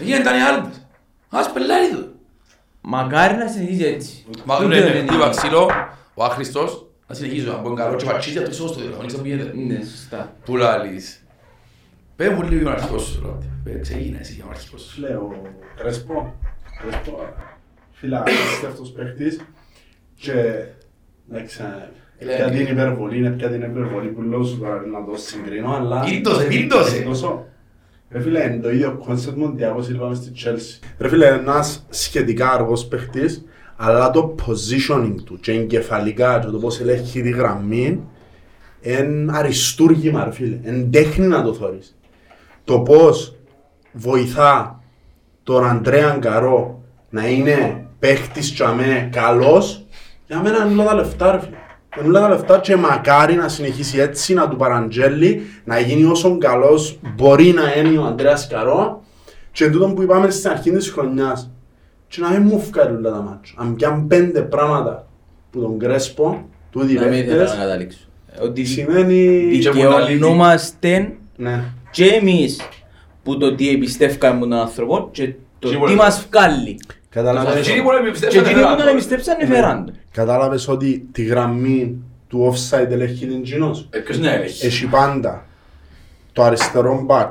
[0.00, 0.87] Έγινε ήταν οι άλλες.
[1.28, 2.08] Ας πελάρει του.
[2.80, 4.24] μακάρι να συνεχίζει έτσι.
[4.44, 5.70] Μα Τούτο ναι, είναι ναι, το- είπα ξύλο,
[6.14, 9.28] ο άχρηστος, να συνεχίζω, να πω καλό και φατσίζει αυτό στο τηλέφωνο, δεν ξέρω που
[9.28, 9.52] γίνεται.
[9.56, 10.32] Ναι, σωστά.
[10.44, 11.22] Που λαλείς.
[12.16, 13.46] Πες μου λίγο για τον αρχικό σου, ρώτη.
[13.64, 14.90] Πες, Ξεκίνα εσύ για τον αρχικό σου.
[14.90, 15.42] Φίλε, ο
[15.76, 16.34] Κρέσπο,
[16.80, 17.34] Κρέσπο,
[17.92, 19.40] φίλε, απίστευτος παίχτης
[20.14, 20.32] και
[21.32, 21.62] εντάξει,
[22.20, 25.74] Λέει, πια την υπερβολή, είναι πια την υπερβολή που λέω σου τώρα να το συγκρίνω,
[25.74, 26.00] αλλά...
[26.00, 27.06] Πίντωσε, πίντωσε.
[28.08, 28.18] Τόσο.
[28.18, 30.86] Ρε φίλε, είναι το ίδιο concept με Τιάγκο Σίλβα μες στη Chelsea.
[30.98, 33.44] Ρε φίλε, ένας σχετικά αργός παίχτης,
[33.76, 38.02] αλλά το positioning του και εγκεφαλικά και το πώς ελέγχει τη γραμμή
[38.80, 41.96] είναι αριστούργημα ρε φίλε, είναι τέχνη να το θωρείς.
[42.64, 43.36] Το πώς
[43.92, 44.82] βοηθά
[45.42, 49.86] τον Αντρέα Καρό να είναι παίχτης και αμέ καλός,
[50.26, 51.56] για μένα είναι όλα τα λεφτά ρε φίλε.
[51.98, 56.38] Είναι όλα τα λεφτά και μακάρι να συνεχίσει έτσι, να του παραγγέλει, να γίνει όσο
[56.38, 59.02] καλός μπορεί να είναι ο Αντρέας Καρό
[59.52, 61.50] και τούτο που είπαμε στην αρχή της χρονιάς
[62.08, 63.52] και να μην μου φκάρει όλα τα μάτια.
[63.56, 65.06] Αν πιάνουν πέντε πράγματα
[65.50, 67.98] που τον Κρέσπο, του Να μην ήθελα να διβέτες, καταλήξω.
[68.42, 69.48] Ότι σημαίνει...
[69.58, 70.12] Και που να λείπει.
[70.12, 71.64] δικαιωνόμαστε Ναι.
[71.90, 72.60] και εμείς
[73.22, 75.90] που το τι εμπιστεύκαμε τον άνθρωπο και το Σίγουρα.
[75.90, 76.78] τι μας βγάλει.
[77.10, 79.92] Κατάλαβες, Εκείνοι που να Και εμπιστεύσαν εκείνοι που τον εμπιστέψαν έφεραν το.
[80.12, 81.96] κατάλαβες ότι τη γραμμή
[82.28, 83.88] του offside ελέγχει την Τζίνος.
[83.90, 84.66] Ε, ποιος να έλεγχε.
[84.66, 85.46] Έχει πάντα
[86.32, 87.30] το αριστερό back,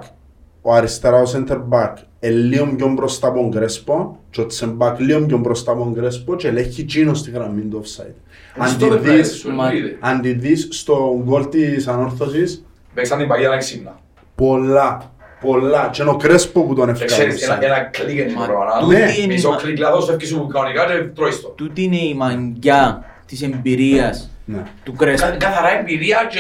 [0.61, 5.25] ο αριστερό center back ε, λίγο πιο μπροστά από τον Κρέσπο και ο τσεμπάκ λίγο
[5.25, 8.13] πιο μπροστά από τον Κρέσπο και ελέγχει Τζίνο στη γραμμή του offside.
[8.57, 9.97] Αν Στο τη δεν δεις- σου μα- εννοείται.
[9.99, 13.99] Αν τη δεις στο γκολ της ανόρθωσης, Παίξαν την παγίδα να ξύμνα.
[14.35, 15.11] πολλά,
[15.41, 15.89] πολλά.
[15.91, 17.05] Και είναι ο Κρέσπο που τον Ε, έφυγε.
[17.05, 18.79] Ξέρεις, ένα- ένα κλικ είναι το Μα πράγμα.
[18.79, 18.99] τούτη Ναι.
[18.99, 21.47] είναι η Μισό μα- κλικ λάθος, φεύγεις σου κανονικά και τρώεις το.
[21.47, 24.63] Τούτη είναι η μαγκιά της εμπειρίας Ναι.
[24.83, 25.27] του Κρέσπο.
[25.29, 26.39] Κα- Καθαρά εμπειρία και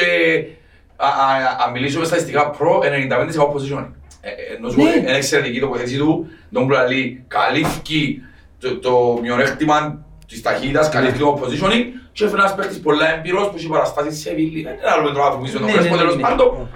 [0.95, 3.91] α- α- αν μιλήσουμε στατιστικά προ 95% positioning.
[4.21, 4.89] Ε, ε, ενώ σου Ναι.
[4.89, 8.21] είναι εξαιρετική τοποθέτηση του, τον που λέει καλύφκει
[8.59, 13.53] το, το μειονέκτημα της ταχύτητας, καλύφκει το positioning και έφερε ένας παίκτης πολλά εμπειρός που
[13.57, 14.61] έχει παραστάσεις σε Βίλη.
[14.63, 16.21] Δεν είναι άλλο με το άνθρωπο που τον Ναι, Κρέσπο ναι, τέλος ναι.
[16.21, 16.67] πάντων.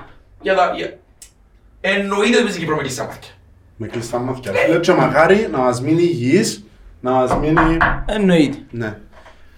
[1.82, 3.30] Για τα- για- Εννοείται ότι παίζει Κύπρο με κλειστά μάτια.
[3.78, 4.52] Με κλειστά μάτια.
[4.70, 6.66] Λέω και μακάρι να μας μείνει υγιής,
[7.02, 7.78] να μας μείνει...
[8.06, 8.58] Εννοείται.
[8.72, 8.98] Ναι.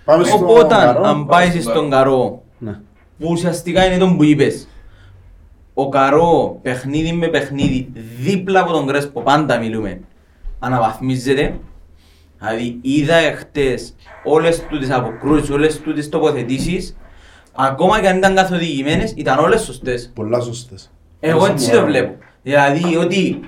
[0.05, 1.03] Πάμε στο Οπότε Καρό.
[1.03, 2.71] αν πάει στον Καρό Ναι.
[3.19, 4.67] που ουσιαστικά είναι τον που είπες
[5.73, 9.99] ο Καρό παιχνίδι με παιχνίδι δίπλα από τον Κρέσπο πάντα μιλούμε
[10.59, 11.59] αναβαθμίζεται
[12.39, 16.97] δηλαδή είδα εχθές όλες τούτες αποκρούσεις, όλες τούτες τοποθετήσεις
[17.53, 20.91] ακόμα και αν ήταν καθοδηγημένες ήταν όλες σωστές Πολλά σωστές.
[21.25, 21.91] Εγώ Όσο έτσι μου το άρεσε.
[21.99, 23.39] βλέπω δηλαδή ότι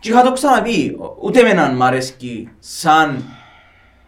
[0.00, 3.24] και είχα το ξαναπεί ούτε εμέναν μ' αρέσκει σαν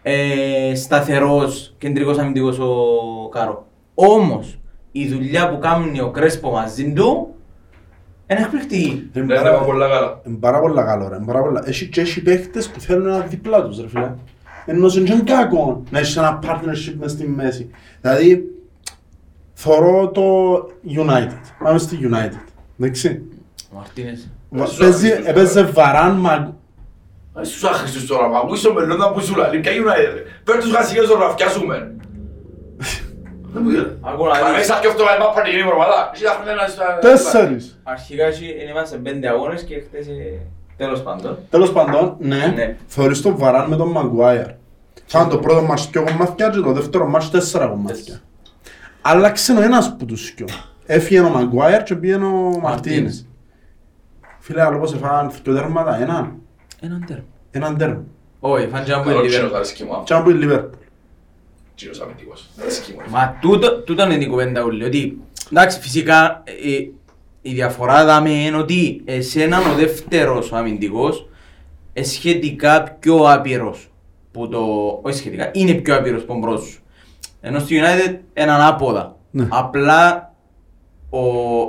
[0.02, 2.74] ε, σταθερός κεντρικός αμυντικός ο
[3.30, 4.58] Κάρο όμως
[4.92, 7.34] η δουλειά που κάνει ο Κρέσπο μαζί του
[8.26, 10.20] είναι εκπληκτική Είναι Δεν πάρα- είναι πολλά καλά.
[10.26, 11.62] Είναι πάρα πολλά καλό ρε, είναι πάρα πολλά.
[11.66, 14.12] Έχει και έχει παίχτες που θέλουν ένα διπλά τους ρε φίλε.
[14.66, 17.70] Ενώ είναι και κακό να έχεις ένα partnership μες στη μέση.
[18.00, 18.44] Δηλαδή,
[19.52, 20.54] θωρώ το
[20.96, 21.40] United.
[21.62, 22.51] Πάμε στη United.
[22.82, 23.22] Εντάξει.
[23.72, 26.54] ο Μαρτίνες Βα- Σου παίζει- άχρηστος Έπαιζε βαράν μα...
[27.34, 30.16] Ας τους άχρηστους τώρα, μα πού είσαι ο Μελώντα που σου λέει, ποια United.
[30.44, 31.76] Πέρ τους γασικές τώρα, φτιάσουμε.
[33.52, 33.96] Δεν μου γίνεται.
[34.00, 34.56] Ακούω να Μα δεις.
[34.56, 36.10] μέσα και αυτό να υπάρχει παντηγενή προβάδα.
[36.14, 37.78] Εσύ τα χρόνια να στα- Τέσσερις.
[37.82, 40.40] αρχικά έχει- είμαστε πέντε αγώνες και χτες ε,
[40.76, 42.76] τέλος πάντων Τέλος πάντων, ναι, Ναι.
[42.86, 44.46] θεωρείς το βαράν με τον Μαγκουάιρ.
[45.06, 48.20] Σαν το πρώτο μάτς δυο κομμάτια και το δεύτερο μάτς τέσσερα κομμάτια.
[49.02, 50.46] Άλλαξε ο ένας που τους δυο.
[50.86, 53.26] Έφυγε ο Μαγκουάιρ και πήγαινε ο Μαρτίνες.
[54.38, 56.34] Φίλε, άλλο πως έφαγαν δυο τέρματα, έναν.
[56.80, 58.04] έναν τέρμα Έναν τέρμα.
[58.40, 60.02] όχι φάνε και Καλό από τσίνος, αρέσκει μου.
[60.04, 60.78] Και αν που η Λιβέρπουλ.
[61.74, 62.98] Τσίνος αμυντικός, αρέσκει μου.
[63.10, 66.52] Μα τούτο, τούτο είναι η κουβέντα ούλη, ότι εντάξει φυσικά ε,
[67.42, 71.28] η διαφορά δάμε είναι ότι εσέναν ο δεύτερος ο αμυντικός
[71.92, 73.90] ε, σχετικά πιο άπειρος
[74.32, 74.60] που το,
[75.02, 76.80] όχι σχετικά, είναι πιο άπειρος από μπρος σου.
[77.40, 79.16] Ενώ στη United είναι ανάποδα.
[79.30, 79.46] Ναι.
[79.50, 80.31] Απλά
[81.20, 81.20] ο,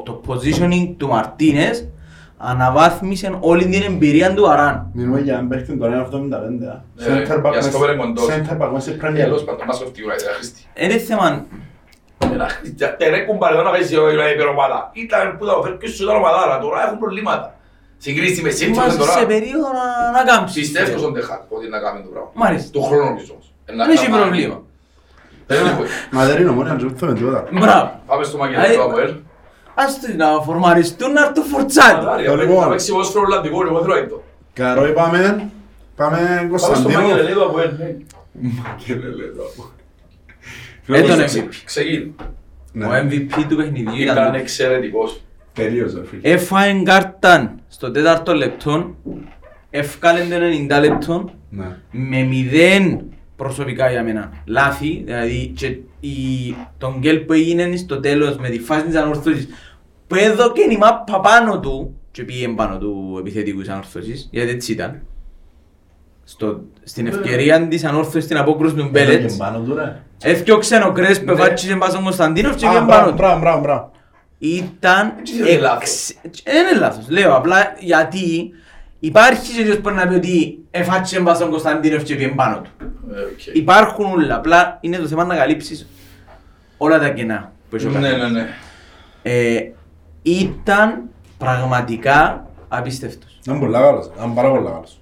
[0.06, 1.88] το positioning του Μαρτίνες
[2.38, 4.90] αναβάθμισε όλη την εμπειρία του Αράν.
[4.94, 6.14] Μιλούμε για έναν παίχτη τώρα είναι 75.
[6.16, 6.82] α.
[6.96, 8.26] Ναι, Center back για μες- στόπερ κοντός.
[8.30, 9.46] Center back μες σε Premier Τέλος League.
[9.46, 10.62] πάντων, μας κοφτεί η United, χρήστη.
[10.76, 11.46] Είναι θέμα,
[12.34, 12.84] Ένα χρήστη.
[12.98, 14.90] Ε, ρε κουμπάρε, δεν αφήσεις η United υπερομάδα.
[14.94, 17.56] Ήταν που τα offer και σου ήταν ομαδάρα, τώρα έχουν προβλήματα.
[17.98, 19.12] Συγκρίση με City είμαστε τώρα.
[19.12, 19.86] σε περίοδο να,
[20.18, 20.62] να κάμψεις.
[20.62, 22.30] Πιστεύω στον Τεχάκ ότι να κάνει το πράγμα.
[22.34, 22.70] Μάλιστα.
[22.76, 23.48] Του χρόνου νομίζω όμως.
[23.66, 24.58] Ε, να Δεν έχει κάνει- πρόβλημα.
[25.48, 25.74] Δεν είναι
[26.12, 27.40] Μα δεν είναι ομόνια, δεν θέλουμε τίποτα.
[27.52, 27.92] Μπράβο.
[28.10, 29.12] Πάμε στο Δηλαδή, Μακεδονικό Αποέλ.
[29.76, 31.96] Ας τους να φορμαριστούν να έρθουν φορτσάτι.
[32.06, 32.64] Μαλάρια, Το πρέπει λοιπόν.
[32.64, 34.24] να παίξει ποδόσφαιρο Ολλανδικό, εγώ θέλω αυτό.
[34.54, 35.50] Καρόι πάμε.
[35.96, 37.02] Πάμε Πάμε στο Κωνσταντίνο.
[37.02, 37.70] Μακεδονικό Αποέλ.
[40.86, 41.50] Δεν τον Ξε- MVP.
[41.66, 42.16] Ξεκίνη.
[42.72, 42.86] Ναι.
[42.86, 45.22] Ο MVP του παιχνιδιού ήταν Ήταν το- εξαιρετικός.
[45.54, 46.22] Τελείωσε, φίλε.
[46.34, 48.96] Έφαεν κάρταν στο τέταρτο λεπτό,
[49.70, 51.66] έφκαλε το 90 λεπτό Ναι.
[51.92, 53.02] με μηδέν
[53.36, 55.68] προσωπικά για μένα λάθη, δηλαδή και
[56.00, 56.12] η,
[56.78, 59.48] τον γκέλ που έγινε στο τέλος με τη φάση της ανορθώσης
[60.08, 64.72] που έδωκε η μάπα πάνω του και πήγε πάνω του επιθετικού της ανορθώσης, γιατί έτσι
[64.72, 65.02] ήταν.
[66.24, 70.02] Στο, στην ευκαιρία της ανόρθωσης στην απόκρουση του Μπέλετς, Έδωκε πάνω του, ρε.
[70.24, 71.32] έφτιαξε ο Κρέσ που Ναι.
[71.32, 73.16] εφάτσισε πάνω στον Κωνσταντίνοφ και Α, πήγε μπράβο, πάνω του.
[73.18, 73.92] μπράβο, μπράβο, μπράβο.
[74.38, 76.10] Ήταν Έτσι δεν είναι λάθος.
[76.22, 78.50] εξ- Δεν είναι λάθος, λέω απλά γιατί
[79.06, 82.70] υπάρχει και ποιος μπορεί να πει ότι εφάτσισε πάνω στον Κωνσταντίνοφ και πήγε πάνω του.
[83.16, 83.56] Ε, οκ.
[83.56, 85.88] Υπάρχουν όλα, απλά είναι το θέμα να καλύψεις
[86.78, 88.32] όλα τα κενά που έχει ο Ναι, καθένας.
[88.32, 88.48] ναι, ναι.
[89.22, 89.72] Ε,
[90.22, 91.02] Ήταν
[91.38, 93.40] πραγματικά απίστευτος.
[93.46, 95.00] Ήταν πολλά καλός, ήταν πάρα πολλά καλός.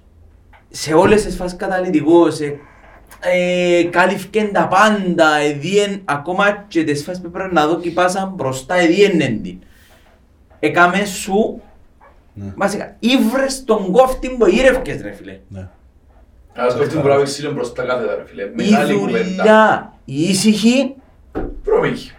[0.70, 2.58] Σε όλες τις φάσεις καταλητικός, ε,
[3.20, 8.32] ε, κάλυφκεν τα πάντα, εδίεν, ακόμα και τις φάσεις που πρέπει να δω και πάσαν
[8.36, 9.58] μπροστά, εδίεν την.
[10.58, 11.62] Έκαμε σου, Ναι.
[12.56, 15.38] Βασικά, ήβρες τον κόφτη που γύρευκες ρε φίλε.
[15.48, 15.68] Ναι.
[16.54, 18.42] Ένας κοφτή που πρέπει να μπροστά κάθετα ρε φίλε.
[18.42, 19.24] Η Μεγάλη κουβέντα.
[19.36, 20.94] δουλειά, η ήσυχη,
[21.64, 22.10] Προμήθη.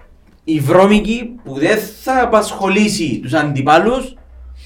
[0.43, 4.15] η βρώμικη που δεν θα απασχολήσει τους αντιπάλους,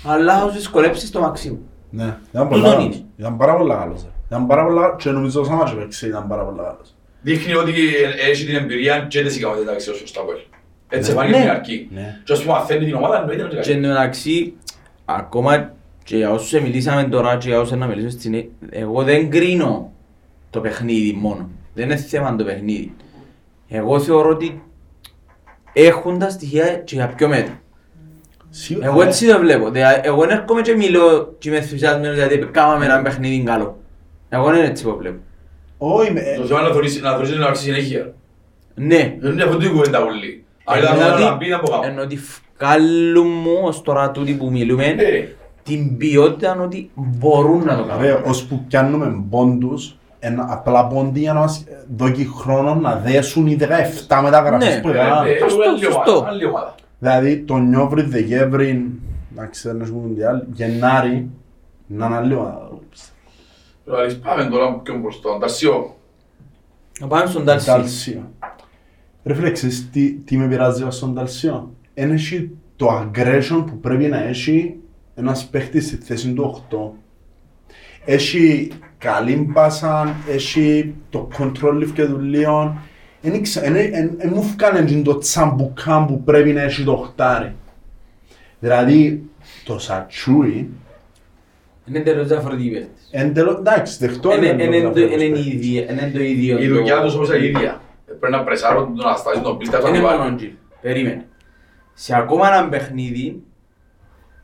[0.05, 1.59] αλλά θα τους δυσκολέψει στο μαξίμου.
[1.89, 2.83] Ναι, ήταν Τούτον πολλά καλός.
[2.85, 3.03] είναι.
[3.17, 4.01] Ήταν πάρα πολλά καλός.
[4.03, 4.09] ρε.
[4.27, 6.95] Ήταν πάρα πολλά και νομίζω σαν μάτσο παίξει ήταν πάρα πολλά καλός.
[7.21, 7.73] Δείχνει ότι
[8.29, 10.37] έχει την εμπειρία και τις ικανότητες αξιώσεις στο Αποέλ.
[10.89, 11.15] Έτσι Ναι.
[11.17, 11.43] φάνηκε Ναι.
[11.43, 11.87] την αρκή.
[11.93, 12.21] Ναι.
[12.23, 13.73] Και όσο μαθαίνει την ομάδα εννοείται να Και κάνει.
[13.75, 14.53] εν τω μεταξύ,
[15.09, 19.91] ακόμα και για όσους μιλήσαμε τώρα και για όσους να μιλήσω στην εγώ δεν κρίνω
[20.49, 21.49] το παιχνίδι μόνο.
[21.73, 22.93] Δεν είναι θέμα το παιχνίδι.
[23.67, 24.61] Εγώ θεωρώ ότι
[25.73, 27.53] έχουν τα στοιχεία και για πιο μέτρο.
[28.49, 29.07] Σίγουρα, Εγώ ναι.
[29.09, 29.69] έτσι το βλέπω.
[29.69, 33.77] Δηλαδή, Εγώ δεν έρχομαι και μιλώ και είμαι ενθουσιασμένος γιατί κάμαμε ένα παιχνίδι καλό.
[34.29, 35.19] Εγώ δεν είναι έτσι που βλέπω.
[35.77, 38.13] Όχι, με- Το θέμα είναι να θωρείς- να θωρείς την αλλάξει συνέχεια.
[38.75, 39.15] Ναι.
[39.19, 40.45] Δεν είναι αυτό την κουβέντα πολύ.
[40.63, 41.85] Αν ήταν Ενώ να ότι- πει να πω κάπου.
[42.59, 45.27] Ενώ ότι βγάλουν μου ως τώρα τούτοι που μιλούμε Ε,
[45.63, 48.29] την ποιότητα ότι μπορούν να το Ρε, κάνουν.
[48.29, 51.63] ώσπου πιάνουμε πόντους, ένα απλά πόντι για να μας
[51.97, 53.57] δώσει χρόνο να δέσουν οι
[54.07, 54.81] 17 μεταγραφές Ναι.
[54.81, 55.25] που ε, έκαναν.
[55.27, 56.25] ε, Σωστό, άλλη ομάδα, σωστό.
[56.27, 56.75] άλλη ομάδα.
[56.99, 58.91] Δηλαδή το Νιόβρι, Δεκέμβρη,
[59.31, 61.29] εντάξει δεν έχουμε Μουντιάλ, Γενάρη,
[61.87, 62.69] να είναι άλλη ομάδα.
[63.85, 65.37] Δηλαδή, Πάμε τώρα πιο μπροστά.
[65.39, 65.95] Ταρσιό.
[66.99, 67.65] Να πάμε στον Τάλσι.
[67.65, 68.31] Ταλσίο.
[69.23, 71.71] Ρε φίλε, ξέρεις τι, τι με πειράζει ως τον Ταλσίο.
[71.99, 74.75] Εν έχει το aggression που πρέπει να έχει
[75.15, 76.99] ένας παίχτης στη θέση του 8.
[78.05, 82.77] Έχει καλή μπάσα, έχει το control και δουλείων.
[83.21, 87.55] Εν μου φκάνε και το τσαμπουκάν που πρέπει να έχει το οχτάρι.
[88.59, 89.23] Δηλαδή,
[89.65, 90.69] το Σατσούι,
[91.87, 93.07] Είναι τελώς διαφορετικοί παίχτες.
[93.11, 95.53] εν τέλος, εντάξει, δεχτώ Είναι- είναι Είναι λίγο το- διαφορετικός είναι παίχτης.
[95.67, 96.57] ίδιο- είναι το ίδιο.
[96.63, 97.81] Η το- δουλειά τους όμως είναι η ίδια.
[98.05, 100.19] Πρέπει να πρεσάρουν τον Αναστάσιο, τον πίστα, τον Είναι βάλει.
[100.21, 100.51] μόνο τζι.
[100.81, 101.25] Περίμενε.
[101.99, 103.43] Σε ακόμα ένα παιχνίδι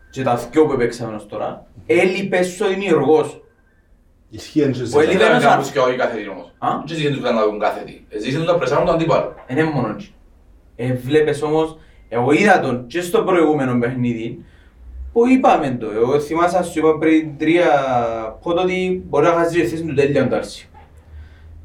[0.10, 3.42] και τα δυο που παίξαμε ως τώρα, έλειπε σου ο δημιουργός.
[4.30, 5.72] Ισχύει εν και Που σε- έλειπε Δεν ένας ήταν άνθρωπος.
[5.72, 6.54] και όχι κάθε τι όμως.
[6.58, 8.18] Α; Δεν ζήτησε τους να δουν κάθε τι.
[8.18, 9.34] Ζήτησε τους να πρεσάρουν τον αντίπαλο.
[9.48, 10.14] Είναι μόνος τζι.
[10.76, 11.78] Ε, βλέπεις όμως,
[12.10, 14.46] εγώ είδα τον και στο προηγούμενο παιχνίδι,
[15.14, 17.68] που είπαμε το, εγώ θυμάσαι σου είπα πριν τρία
[18.42, 20.68] πότε ότι μπορεί να χάσει τη θέση του τέλειον τάρσιο.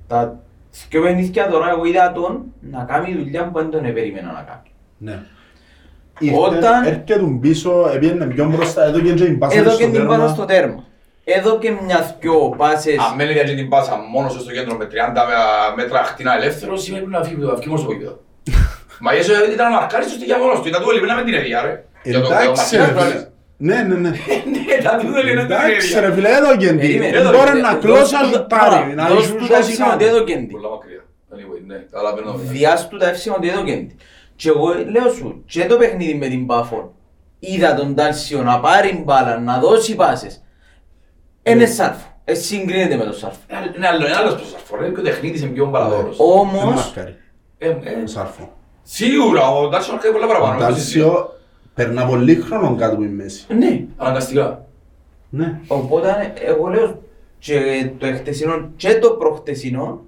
[0.07, 0.41] Τα
[0.91, 4.71] δυο παιχνίδια τώρα εγώ είδα τον να κάνει δουλειά που δεν τον περίμενα να κάνει.
[4.99, 5.23] Ναι.
[6.35, 6.85] Όταν- Όταν...
[6.85, 10.17] Έρχεται τον πίσω, έπαιρνε πιο μπροστά, εδώ και την πάσα Εδώ στο και την τέρμα.
[10.17, 10.85] πάσα στο τέρμα.
[11.25, 12.97] Εδώ και μια δυο πάσες.
[12.99, 14.93] Αν μένει για την πάσα μόνος του στο κέντρο με 30
[15.77, 18.15] μέτρα χτινά ελεύθερος, σημαίνει πρέπει να φύγει από το αυκή μόνο στο γήπεδο.
[19.05, 21.35] Μα ίσως ήταν να μαρκάρει στο για μόνος του, ήταν του έλειπε να με την
[21.35, 21.85] έδεια ρε.
[22.03, 23.13] Για το- για το Εντάξει μαρκάρι ρε του φίλε.
[23.15, 23.31] άλλης.
[23.69, 24.11] Ναι, ναι, ναι.
[24.53, 26.01] Ναι, ήταν του έλειπε να την Εντάξει έδεια.
[26.09, 26.77] ρε φίλε, εδώ και τι.
[26.77, 28.71] Περίμενε, εδώ Μπορεί και- να δώσ' κλώσει του αν τα- πάρει.
[28.71, 29.97] τώρα, Να δώσ' ίσως του τα κάτι εύσημα κάνει.
[29.99, 30.47] ότι εδώ και τι.
[30.57, 31.03] Πολλά μακριά.
[31.35, 32.31] Anyway, ναι, καταλαβαίνω.
[32.55, 33.95] Διάσου του τα εύσημα ότι εδώ και τι.
[34.39, 36.91] Και εγώ λέω σου, και το παιχνίδι με την Πάφον,
[37.39, 40.43] είδα τον Τάλσιο να πάρει μπάλα, να δώσει πάσες.
[41.43, 42.07] Είναι σάρφο.
[42.25, 43.39] Ε, συγκρίνεται με το σάρφο.
[43.77, 46.17] Είναι άλλο, είναι άλλος προς αυτό, ρε, και ο τεχνίτης είναι πιο παραδόρος.
[46.17, 47.17] Δεν Όμως, μαρκάρει.
[47.59, 48.57] Ε, ε, Ο Σάρφο.
[48.83, 50.59] Σίγουρα, ο Ντάτσιο μαρκάρει πολλά Ο παραπάνω.
[50.61, 51.33] Τάλσιο
[51.75, 53.47] Περνά πολύ χρόνο κάτω από η μέση.
[53.55, 53.85] Ναι.
[53.97, 54.67] Αναγκαστικά.
[55.31, 55.61] Ναι.
[55.67, 57.03] Οπότε εγώ λέω
[57.39, 60.01] και το εχτεσινό και το προχτεσινό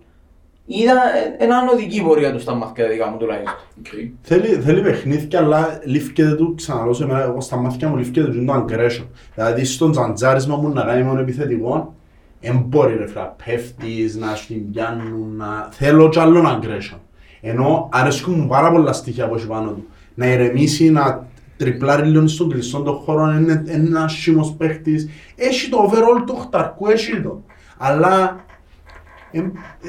[0.79, 3.55] είδα ε, ένα ανοδική πορεία του στα μάτια δικά μου τουλάχιστον.
[3.79, 3.87] Οκ.
[4.23, 8.45] Θέλει, θέλει παιχνίδια, αλλά λείφκεται του, ξαναλώ σε μένα, εγώ στα μάτια μου λείφκεται του
[8.45, 9.07] το aggression.
[9.35, 11.95] Δηλαδή στον τζαρτζάρισμα μου να κάνει μόνο επιθετικό,
[12.41, 15.68] δεν μπορεί ρε φίλε, πέφτεις, να σου πιάνουν, να...
[15.71, 16.99] Θέλω κι άλλον aggression.
[17.41, 19.87] Ενώ αρέσκουν μου πάρα πολλά στοιχεία από εκεί πάνω του.
[20.14, 25.09] Να ηρεμήσει, να τριπλάρει λίγο στον κλειστό των χώρων, είναι είναι ένας σίμος παίχτης.
[25.37, 27.43] Έχει το overall του χταρκού, έχει το.
[27.79, 28.49] Αλλά ε,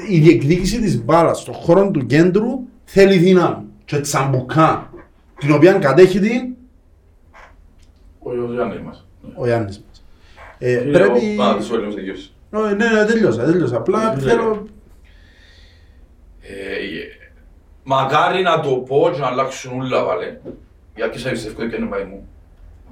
[0.08, 4.90] η διεκδίκηση της μπάλας στον χώρο του κέντρου θέλει δύναμη και τσαμπουκά
[5.38, 6.54] την οποία κατέχει την
[8.18, 9.06] Ο ο Γιάννης μας.
[9.34, 10.04] ο Γιάννης μας.
[10.58, 11.36] Ε, Ε, πρέπει...
[11.38, 12.34] ο- Α, τις όλες τελειώσεις.
[12.52, 13.76] Ω, Ναι, ναι, τελειώσα, τελειώσα.
[13.76, 14.66] Απλά Ε, θέλω...
[16.40, 17.06] Ε, ε,
[17.84, 20.38] Μακάρι να το πω και να αλλάξουν όλα πάλι.
[20.96, 22.28] Γιατί σε πιστεύω και είναι πάει μου.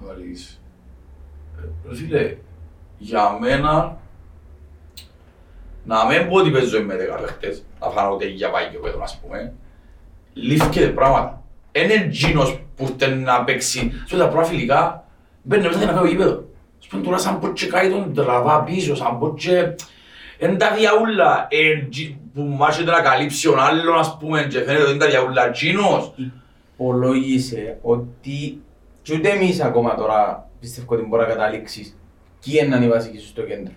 [0.06, 0.60] Βαλείς.
[1.58, 2.36] Ε, ρε Φίλε,
[2.98, 3.98] για μένα
[5.94, 9.00] να μην πω ότι παίζω με δέκα παίχτες, να φάνω ότι για πάει και πέτω,
[9.02, 9.52] ας πούμε.
[10.32, 11.42] Λήφκεται πράγματα.
[11.72, 13.92] Είναι εκείνος που θέλει να παίξει.
[14.06, 15.04] Σε τα πρώτα φιλικά,
[15.42, 16.44] μπαίνει μέσα και να κάνει γήπεδο.
[16.80, 19.74] Ας πούμε τώρα σαν πω και κάτι τον τραβά πίσω, σαν πω και...
[20.38, 24.82] Εν τα διαούλα ε, τζι- που μάχεται να καλύψει ο άλλον, ας πούμε, και φαίνεται
[24.82, 26.12] ότι είναι τα διαούλα εκείνος.
[26.74, 28.60] Υπολόγισε ότι
[29.02, 31.96] και ούτε εμείς ακόμα τώρα πιστεύω ότι μπορεί να καταλήξεις
[32.44, 33.72] ποιοι είναι οι βασικοί σου στο κέντρο.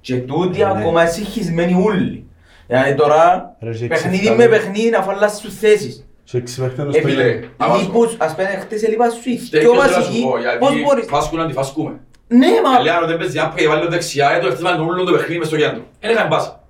[0.00, 0.70] Και τούτοι Ε, ναι.
[0.70, 2.24] ακόμα είσαι χισμένοι όλοι.
[2.66, 6.04] Δηλαδή τώρα Ρε, σε παιχνίδι εξεφτά- με παιχνίδι να φαλάσεις τους θέσεις.
[6.24, 7.48] Σε εξυπέχτενος Ε, το φίλε, γέννη.
[7.56, 10.30] άμα σου- Λείπους, ας πέντε χτες έλειπα σου Τέτοιος πιο θέλω να σου βασικοί, πω,
[10.30, 11.06] πώς γιατί μπορείς.
[11.08, 11.92] φάσκουν αντιφασκούμε.
[12.28, 14.84] Ναι, μα Λέει αν δεν παίζει άπλα και βάλει το δεξιά, ε, το χτύπανε το
[14.84, 15.82] όλο το παιχνίδι μες στο κέντρο.
[16.00, 16.60] Δεν έκανε μπάσα.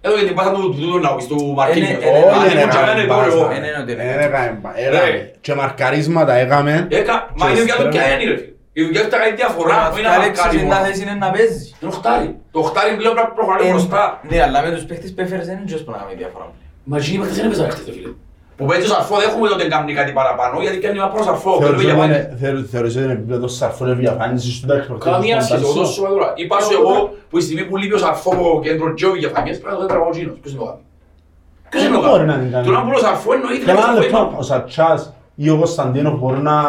[0.00, 1.90] Εδώ για την μπάσα του του του Ναουκής, του Μαρκίνιος.
[1.90, 3.40] Ε, ναι, Αν Όχι, ήμουν δεν και εμένα, έκαμε είπα εγώ.
[3.42, 3.54] μπάσα.
[3.56, 4.04] Ε, ναι, ναι, ότι Ε, είναι.
[4.16, 4.78] δεν έκαμε μπάσα.
[4.78, 5.10] Έκαμε.
[5.10, 5.30] Ρε.
[5.40, 6.86] Και μαρκαρίσματα έκαμε.
[6.90, 8.52] Έκα, μα η δουλειά του ποια είναι ρε φίλε.
[8.78, 10.86] Η δουλειά του τα κάνει διαφορά, να όχι να διάλεξεις μαρκάρει ένα μόνο.
[10.86, 11.64] θέση είναι να παίζεις.
[11.80, 12.28] Είναι οχτάρι.
[12.54, 14.02] Το οχτάρι πλέον πρέπει να προχωράει Ε, μπροστά.
[14.30, 16.46] Ναι, αλλά με τους παίχτες που έφερες δεν είναι και όσο να κάνει διαφορά.
[16.90, 18.10] Μα εκείνοι παίχτες δεν έπαιζαν χτες, ρε φίλε.
[18.56, 21.50] Που παίζει ο Σαρφό δεν έχουμε τότε κάνει κάτι παραπάνω, γιατί κάνει ένα πρώτο Σαρφό.
[21.62, 25.40] Θεωρείς δεν ότι πήγε είναι- θεωρείς- Θεωρείς ότι είναι επίπεδο σαρφών διαφάνισης στον τάξη Καμία
[25.40, 26.28] σχέση, εγώ δώσω σου τώρα.
[26.42, 26.94] Είπα σου εγώ
[27.30, 29.80] που η στιγμή που λείπει ο Σαρφό από το κέντρο και ο διαφανιές πρέπει να
[29.80, 30.36] το τραβώ ο Τζίνος.
[30.40, 30.80] Ποιος είναι το κάνει.
[31.70, 32.52] Ποιος είναι το Δεν μπορεί να την κάνει.
[32.52, 32.66] κάνει.
[32.66, 33.64] Του να πω ο Σαρφό εννοείται.
[33.70, 35.00] Καλά ο Σαρφό λεπτό, είναι- ο Σατσάς
[35.34, 36.60] ή ο Κωνσταντίνος μπορούν να,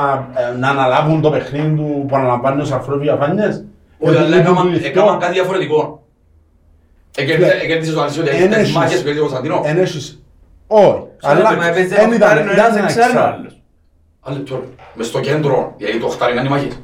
[0.53, 3.63] ε, να αναλάβουν το παιχνίδι του που αναλαμβάνει ο Σαρφρό διαφάνειες.
[3.99, 6.03] Όχι, αλλά Επειδή έκαναν- του ληφτό, έκαναν κάτι διαφορετικό.
[7.17, 7.61] Εκέρδισε- Ναι.
[7.61, 9.61] Εκέρδισε ο Αλυσίου ότι εν έχετε έχεις- μάχες που κέρδισε ο Κωνσταντινό.
[9.65, 10.19] εν έχεις-
[10.67, 13.35] Όχι, αλλά Μα έπαιζε δεν ήταν, οχτάρι, ο ήταν ένας ένα εξάρι ο εξάρι.
[13.37, 13.61] άλλος.
[14.21, 14.61] Άλλο τώρα,
[14.93, 16.79] μες στο κέντρο, γιατί το οχτάρι κάνει μάχες.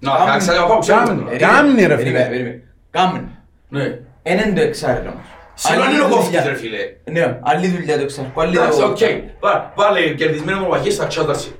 [0.00, 0.26] Να, Κάμνη.
[0.26, 1.02] κάνει ξέρω πάω, ξέρω.
[1.04, 1.22] Κάμνη.
[1.22, 1.36] τώρα.
[1.36, 2.28] Κάμνη, ρε, Περίμενε, φίλε.
[2.28, 2.62] περίμενε.
[2.90, 3.20] Κάμνη.
[3.68, 3.98] Ναι.
[4.22, 5.26] Ένα είναι το εξάρι όμως.
[5.60, 6.16] Σίγουρα Άλλη είναι ο δουλειά.
[6.20, 6.78] κόφτης ρε φίλε.
[7.12, 8.32] Ναι, άλλη δουλειά το εξάρι.
[8.36, 8.98] Άλλη Εντάξει, το- οκ.
[9.40, 11.54] Πά- Πάλι κερδισμένο μονομαχίες θα τσάταρσει.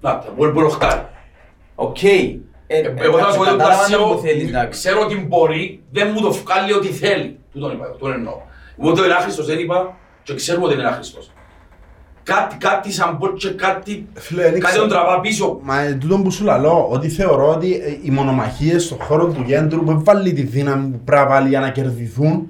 [0.00, 1.06] Να, τα μπορεί μπορεί οχτάρι.
[1.74, 2.02] Οκ.
[2.02, 2.16] Ε,
[2.70, 4.78] Ε, Εγώ θα σου πω ότι ο καταλάβαμε Ταρσίο που θέλεις να πεις.
[4.78, 7.38] ξέρω ότι μπορεί, δεν μου το βγάλει ό,τι θέλει.
[7.52, 8.34] Του τον είπα, εγώ, τον εννοώ.
[8.76, 11.30] Ούτε είναι άχρηστος δεν είπα και ξέρουμε ότι είναι άχρηστος.
[12.22, 14.80] Κάτι, κάτι σαν πω και κάτι, Φίλε, δεν κάτι ξέρω.
[14.80, 15.58] τον τραβά πίσω.
[15.62, 19.44] Μα ε, τούτο που σου λαλώ, ότι θεωρώ ότι ε, οι μονομαχίες στον χώρο του
[19.44, 22.48] κέντρου που βάλει τη δύναμη που πρέπει να βάλει για να κερδιθούν,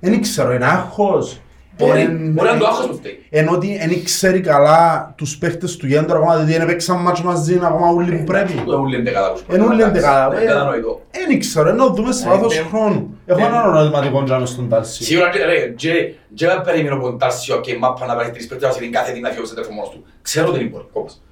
[0.00, 1.40] δεν ξέρω, είναι άγχος.
[1.78, 3.26] Μπορεί, Εν- μπορεί να είναι το άγχος που φταίει.
[3.30, 7.60] Ενώ ότι δεν ξέρει καλά τους παίχτες του κέντρου ακόμα, δηλαδή δεν παίξαν μάτσο μαζί
[7.62, 8.52] ακόμα όλοι που πρέπει.
[8.66, 9.54] Το ούλοι είναι δεκάδα που σου πω.
[9.54, 10.36] Εν ούλοι είναι δεκάδα.
[10.40, 11.00] Είναι κατανοητό.
[11.28, 13.18] Δεν ξέρω, ενώ δούμε σε Ε, βάθος ε, χρόνου.
[13.26, 15.04] Έχω ε, έναν ερωτηματικό τζάμε στον Τάρσι.
[15.04, 18.30] Σίγουρα και ρε, και- και δεν περιμένω από τον Τάρσιο και η μάπα να πάρει
[18.30, 20.04] τρεις παίκτες στην κάθε την να φύγει ο σέντερφο μόνος του.
[20.22, 21.22] Ξέρω ότι είναι μπορεί, κόπας.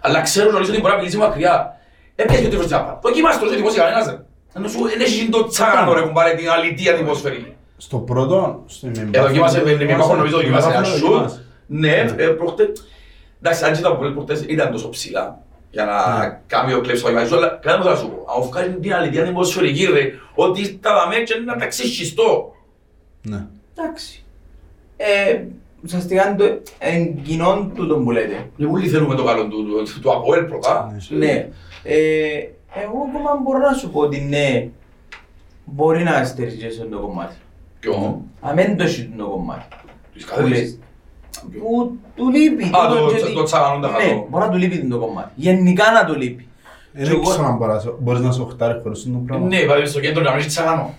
[0.00, 1.76] Αλλά ξέρω νωρίς ότι μπορεί να μιλήσει μακριά.
[2.14, 2.98] Έπιασε και ο τρίβος τσάπα.
[3.02, 4.16] Δοκιμάστε το, δεν δημόσια κανένας ρε.
[4.56, 7.55] Ενώ σου δεν έχει το τσάκανο ρε κουμπάρε την αλητία την ποδοσφαιρική.
[7.76, 11.00] Στο πρώτο, στο Ε, δοκιμάσε, με με μάχο νομίζω δοκιμάσε ένα σουτ.
[11.08, 11.44] δοκιμάσε.
[11.66, 12.72] Ναι, ε, προχτέ...
[13.42, 16.40] Εντάξει, αν ήταν πολύ προχτές ήταν τόσο ψηλά για να Ναι.
[16.46, 18.32] κάνει ο κλέψο αγιβάζω, αλλά κάτι μου θα σου πω.
[18.36, 22.52] Αν βγάλει την αλητία την ποδοσφαιρική ρε, ότι τα δαμέ και να τα ξεχιστώ.
[23.22, 23.46] Ναι.
[23.78, 24.24] Εντάξει.
[24.96, 25.42] Ε,
[25.84, 28.50] ουσιαστικά είναι το εγκοινόν του τον που λέτε.
[28.56, 30.96] Και όλοι θέλουμε το καλό του, του, του Αποέλ πρώτα.
[31.08, 31.48] Ναι.
[31.82, 31.96] Ε,
[32.82, 34.68] εγώ ακόμα μπορώ να σου πω ότι ναι,
[35.64, 37.34] μπορεί να στερήσει σε αυτό το κομμάτι.
[37.90, 39.64] Ποιο; Αν δεν το έχει το κομμάτι.
[40.14, 40.50] Τους Που καθένας.
[40.58, 40.78] λες.
[41.60, 42.64] Που του λείπει.
[42.64, 44.26] Α, το- και το- ότι- το τσαγανόν τα Ναι, χατώ.
[44.30, 45.30] μπορεί να του λείπει το κομμάτι.
[45.34, 46.48] Γενικά να του λείπει.
[46.92, 49.46] Και Δεν εγώ- ξέρω αν μπορείς- μπορείς να σε οχτάρεις χωρίς το πράγμα.
[49.46, 50.94] Ναι, πάμε στο κέντρο να μην έχει τσαγανό.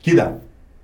[0.00, 0.38] Κοίτα,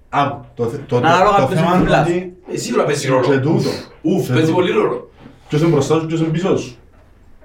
[0.08, 2.06] άκου, το, θε- το, το, Ανάλογα το ποιος θέμα είναι είναι πλάς.
[2.08, 3.40] ότι Ε, Σίγουρα παίζει και ρόλο.
[3.40, 3.70] τούτο.
[4.02, 4.52] Ουφ, Και παίζει τούτο.
[4.54, 5.10] πολύ ρόλο.
[5.48, 6.76] Ποιος είναι μπροστά σου, ποιος είναι πίσω σου.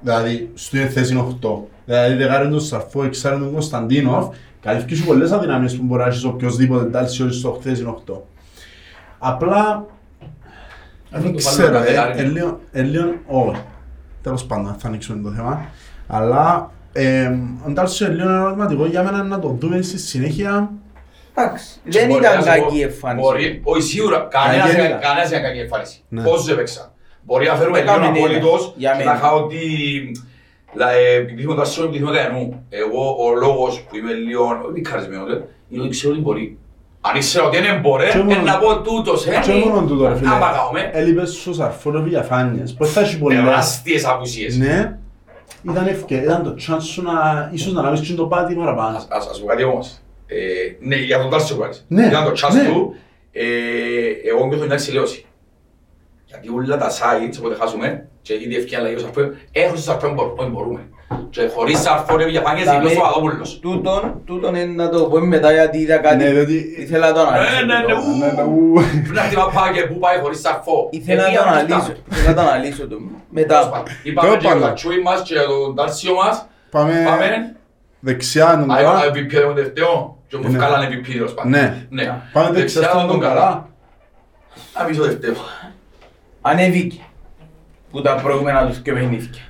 [0.02, 1.68] Δηλαδή, στην θέση είναι 8.
[1.86, 4.26] Δηλαδή, δεκάρι τον Σαρφό, εξάρι τον Κωνσταντίνοφ,
[4.68, 8.14] καλύφθηκε σου πολλές αδυναμίες που μπορεί να έχεις οποιοσδήποτε τάλση όχι στο θέση είναι 8.
[9.20, 9.86] Απλά,
[11.12, 12.20] Αυτό δεν το ξέρω, βάλουμε ε, δεκάρι.
[12.20, 13.62] ε, λίγο- ε, λίγο, όχι.
[14.22, 15.66] τέλος πάντων δεν θα ανοίξουμε το θέμα.
[16.08, 17.32] Αλλά ε,
[17.68, 20.72] εντάξει, σε λίγο ερωτηματικό για μένα να το δούμε στη συνέχεια.
[21.36, 23.28] Εντάξει, Και δεν μπορεί ήταν να σου πω, κακή εμφάνιση.
[23.28, 25.00] Μπορεί, όχι σίγουρα, κανένας Κακή δεν- ήταν.
[25.00, 26.04] κανένας δεν έκανε κακή εμφάνιση.
[26.10, 26.22] Ναι.
[26.24, 26.92] Πώς έπαιξα.
[27.26, 29.14] Μπορεί να φέρουμε λίγο Έκαμε απόλυτος για και μένα.
[29.14, 29.58] να χάω ότι
[31.20, 32.66] επιτυχούμε τα σώμα, επιτυχούμε κανενού.
[32.70, 35.24] Εγώ ο λόγος που είμαι λίγο, όχι καρισμένο,
[35.70, 36.58] είναι ότι ξέρω ότι μπορεί.
[37.02, 40.08] Αν ήξερα ότι δεν μπορεί, Και μόνο- ε, να πω τούτος, ε, Και μόνο τούτο
[40.08, 40.30] ρε φίλε.
[40.30, 40.90] να παγάουμε.
[40.94, 42.74] Έλειπες σου σαρφόρο διαφάνειες.
[42.74, 44.58] Πώς θα έχεις πολλές; Τεράστιες απουσίες.
[44.58, 44.98] Ναι.
[45.70, 48.98] Ήταν ευκαιρία, ήταν το chance σου να, ίσως να λάβεις και το πάτη παραπάνω.
[48.98, 50.00] Ας, ας, ας πω κάτι όμως.
[50.28, 50.36] Ε,
[50.80, 51.86] ναι, για τον Τάρσιο Κουάρης.
[51.88, 52.64] Ναι, Ήταν το chance ναι.
[52.70, 52.96] του.
[53.32, 53.44] Ε,
[54.30, 55.26] εγώ νιώθω μια εξηλαίωση.
[56.30, 60.08] Γιατί όλα τα sites, όποτε χάσουμε, και ήδη ευκαιρία λέγει ο Σαρφέ, έχουν στο Σαρφέ,
[60.38, 60.82] όχι μπορούμε.
[61.30, 63.60] Και χωρίς Σαρφέ, για πάνιες, Τα διπλός ο με- Παπαδόπουλος.
[63.60, 66.16] Τούτον, τούτον είναι να το πούμε μετά γιατί είδα κάτι.
[66.16, 66.76] Ναι, διότι...
[66.80, 67.66] Ήθελα να το αναλύσω.
[67.66, 67.96] Ναι, ναι, ναι, τούτο.
[68.08, 68.18] ου.
[68.18, 68.74] Ναι, ναι, ου.
[68.92, 70.88] Πρέπει να χτυπά πάγε, πού πάει χωρίς Σαρφό.
[70.92, 71.78] Ήθελα να Ε, το μία αναλύσω.
[71.78, 71.94] μισή.
[72.12, 72.96] Ήθελα να το αναλύσω το.
[73.30, 73.84] Μετά.
[74.04, 74.68] Είπαμε Τέλος και για πάντων.
[74.68, 76.48] τα τσούι μας και για τον Τάρσιο μας.
[76.72, 77.56] Πάμε Πάμε.
[78.00, 79.04] δεξιά τον Α, εγώ καλά.
[79.12, 80.18] MVP δεν τελευταίο.
[80.28, 80.58] Και μου Ναι.
[80.58, 81.52] βγάλανε MVP τέλος πάντων.
[81.52, 81.86] Ναι.
[81.90, 82.22] Ναι.
[82.34, 83.70] Πάμε δεξιά στον καλά.
[84.80, 85.38] Να πεις το τελευταίος.
[86.50, 87.02] Ανέβηκε.
[87.92, 89.42] Που τα προηγούμενα τους και παιχνίδια.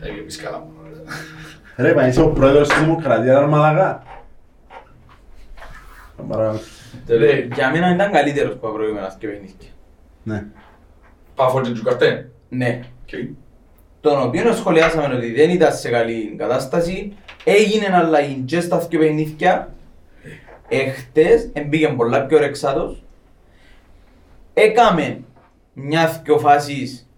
[0.00, 0.72] Ε, πεις καλά μου.
[1.76, 4.02] Ρε, μα είσαι ο πρόεδρος της Δημοκρατίας, ρε μαλακά.
[6.28, 6.60] Παρά-
[7.06, 7.54] Ναι.
[7.54, 9.68] Για μένα ήταν καλύτερος που τα προηγούμενα και παιχνίδια.
[10.22, 10.44] Ναι.
[11.34, 12.30] Πάφο και Τζουκαρτέ.
[12.48, 12.80] Ναι.
[13.02, 13.28] Οκ.
[14.00, 17.12] Τον οποίο σχολιάσαμε ότι δεν ήταν σε καλή κατάσταση.
[17.44, 19.74] Έγινε αλλαγή και στα δύο παιχνίδια.
[20.68, 23.02] Εχθές εμπήκε πολλά πιο ορεξάτος.
[24.54, 25.20] Έκαμε
[25.72, 27.08] μια-δυο φάσεις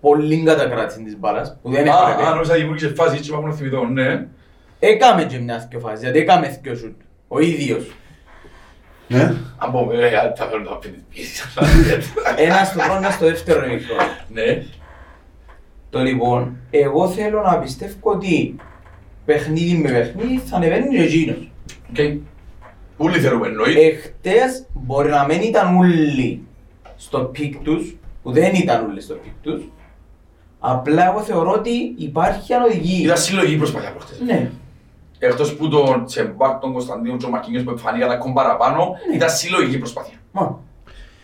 [0.00, 2.30] πολύ κατακράτηση της μπάλας που δεν Α, α, έπρεπε.
[2.30, 4.26] νόμιζα δημιούργησε φάση, έτσι υπάρχουν θυμηθώ, ναι.
[4.78, 7.00] Έκαμε και μια-δυο φάσεις, γιατί έκαμε δυο σουτ.
[7.28, 7.96] Ο ίδιος.
[9.08, 9.22] Ναι.
[9.56, 11.44] Αν πω, ε, θα φέρω τα πέντε πίσεις.
[12.36, 14.02] Ένα στο πρώτο, ένα στο δεύτερο ημίχρονο.
[14.28, 14.62] Ναι.
[15.90, 18.56] Το λοιπόν, εγώ θέλω να πιστεύω ότι
[19.24, 21.50] παιχνίδι με παιχνίδι θα ανεβαίνει και εκείνος.
[21.90, 22.20] Οκ.
[22.96, 23.80] Ούλοι θέλουμε, εννοείται.
[23.80, 26.45] Εχθές μπορεί να μην ήταν όλοι
[26.96, 29.62] στο peak τους, που δεν ήταν όλοι στο peak τους.
[30.58, 33.02] Απλά εγώ θεωρώ ότι υπάρχει ανοδική.
[33.02, 34.20] Ήταν συλλογική προσπάθεια προχτές.
[34.20, 34.50] Ναι.
[35.18, 39.78] Εκτός που τον Τσεμπάκ, τον Κωνσταντίνο και ο Μαρκίνιος που εμφανίγαν ακόμα παραπάνω, ήταν συλλογική
[39.78, 40.16] προσπάθεια.
[40.32, 40.58] Μα.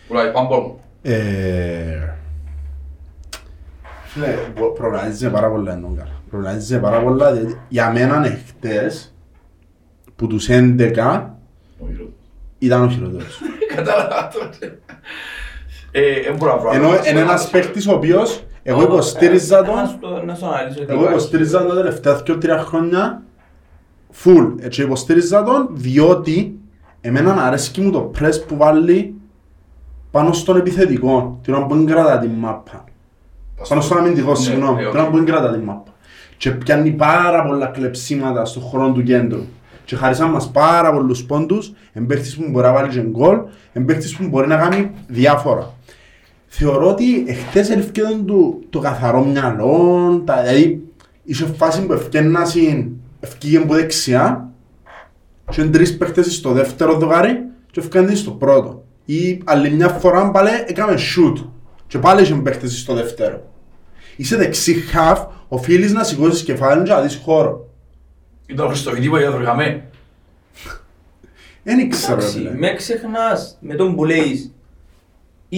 [0.07, 0.79] Που λέει, πάμε πόλο.
[1.01, 2.09] Ε,
[4.05, 6.11] Φίλε, μπο- προβληματίζεσαι πάρα πολλά εννοώ καλά.
[6.29, 9.13] Προβληματίζεσαι πάρα πολλά, διότι για μένα είναι χτες,
[10.15, 11.37] που τους 11
[12.59, 13.39] ήταν ο χειρότερος.
[13.75, 14.29] Κατάλαβα
[16.73, 20.77] Ενώ είναι ένας παίκτης ο οποίος, εγώ υποστήριζα Να τον, σου το- Να σου αναλύσω
[20.79, 21.09] τι εγώ υπάρχει.
[21.13, 23.21] υποστήριζα τον τα τελευταία 2-3 χρόνια
[24.23, 24.53] full.
[24.59, 26.55] Έτσι υποστήριζα τον διότι
[27.01, 29.13] εμένα αρέσκει μου το press που βάλει
[30.11, 32.83] πάνω στον επιθετικό, την ώρα που δεν κρατά την μάπα.
[33.69, 34.93] Πάνω στον αμυντικό, Ναι, συγγνώμη, ε, την οκ.
[34.93, 35.91] ώρα που δεν κρατά την μάπα.
[36.37, 39.41] Και πιάνει πάρα πολλά κλεψίματα στον χώρο του κέντρου.
[39.85, 43.37] Και χαρίσαν μας πάρα πολλούς πόντους, εμπαίχτης που μπορεί να βάλει και γκολ,
[43.73, 45.73] εμπαίχτης που μπορεί να κάνει διάφορα.
[46.55, 50.83] Θεωρώ ότι εχθές ελευκέδον του το καθαρό μυαλό, τα, δηλαδή
[51.23, 54.49] είχε φάση που ευκένασαν, ευκήγε από δεξιά
[55.51, 58.83] και είναι τρεις παίχτες στο δεύτερο δοκάρι και ευκένασαν στο πρώτο.
[59.05, 61.45] Ή άλλη μια φορά πάλι έκαμε shoot
[61.87, 63.51] και πάλι είχε παίχτες στο δεύτερο.
[64.15, 67.69] Είσαι δεξί half, οφείλεις να σηκώσεις κεφάλι και να δεις χώρο.
[68.45, 69.89] Ήταν ο Χριστοφιδίπο για το ρηγαμέ.
[71.63, 72.51] Δεν ήξερα ρε Εντάξει, φίλε.
[72.53, 74.52] με ξεχνάς με τον που λέεις.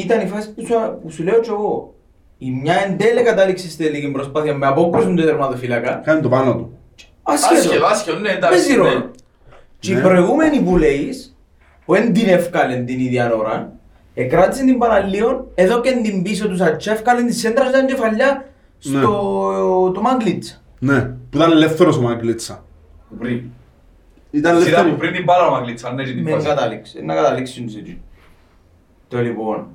[0.04, 1.94] Ήταν η φάση που σου, που σου λέω και εγώ.
[2.38, 6.02] Η μια εν τέλει κατάληξε στη τελική προσπάθεια με απόκρουση του τερματοφύλακα.
[6.06, 6.78] Κάνει το πάνω του.
[7.24, 7.60] Ασχέτω.
[7.60, 8.50] Άσχετο, άσχετο, ναι, εντάξει.
[8.58, 8.78] Παίζει ναι.
[8.78, 9.12] ρόλο.
[9.80, 10.02] Και η Ναι.
[10.02, 11.36] προηγούμενη που λέεις,
[11.86, 13.72] που δεν την ευκάλεν την ίδια ώρα,
[14.14, 18.46] εκράτησε την παραλίον, εδώ και την πίσω τους σαν ευκάλεν τη σέντρα και ήταν κεφαλιά
[18.84, 19.00] Ναι.
[19.00, 20.62] στο το Μάγκλιτσα.
[20.80, 22.64] Ναι, που ήταν ελεύθερος ο Μαγκλίτσα.
[23.20, 23.42] Πριν.
[24.32, 24.90] Ήταν Ζητά ελεύθερη.
[24.92, 26.48] που πριν την μπάλα ο Μαγκλίτσα, ναι, και την Με φάση.
[26.48, 28.02] κατάληξε, να καταλήξουν σε εκεί.
[29.08, 29.68] Το λοιπόν,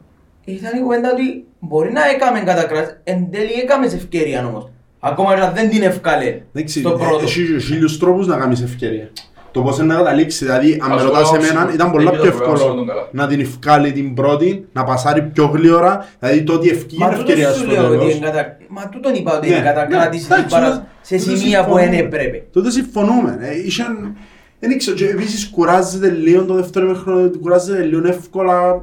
[0.53, 4.69] ήταν η κουβέντα ότι μπορεί να έκαμε κατακράτηση, εν τέλει έκαμες σε ευκαιρία όμως.
[5.01, 7.23] Ακόμα και αν δεν την ευκάλε Εντάξει, στο πρώτο.
[7.25, 9.11] Έχει και χίλιους τρόπους να κάνεις ευκαιρία.
[9.53, 11.75] Το πώς είναι να καταλήξεις, δηλαδή αν με Ας ρωτάς πω, εμένα όψιμο.
[11.75, 13.09] ήταν πολλά Δεν πιο είδα το πρόγραμμα εύκολο στον καλά.
[13.13, 17.17] να την ευκάλει την πρώτη, να πασάρει πιο γλύωρα, δηλαδή το ότι ευκήγε Μα είναι
[17.17, 18.15] τούτο ευκαιρία σου στο λέω ότι τέλος.
[18.15, 18.57] είναι κατα...
[18.69, 21.59] Μα τούτον είπα ότι Ναι, είναι κατακράτηση ναι, της εντάξει, παράς τότε- σε τότε σημεία
[21.65, 21.97] που συμφωνούμε.
[21.97, 22.45] δεν έπρεπε.
[22.53, 23.39] Τότε συμφωνούμε.
[23.41, 24.17] Ε, είχαν-
[24.61, 28.83] Δεν ήξερα, και επίσης κουράζεται λίγο το δεύτερο ημίχρονο, κουράζεται λίγο εύκολα.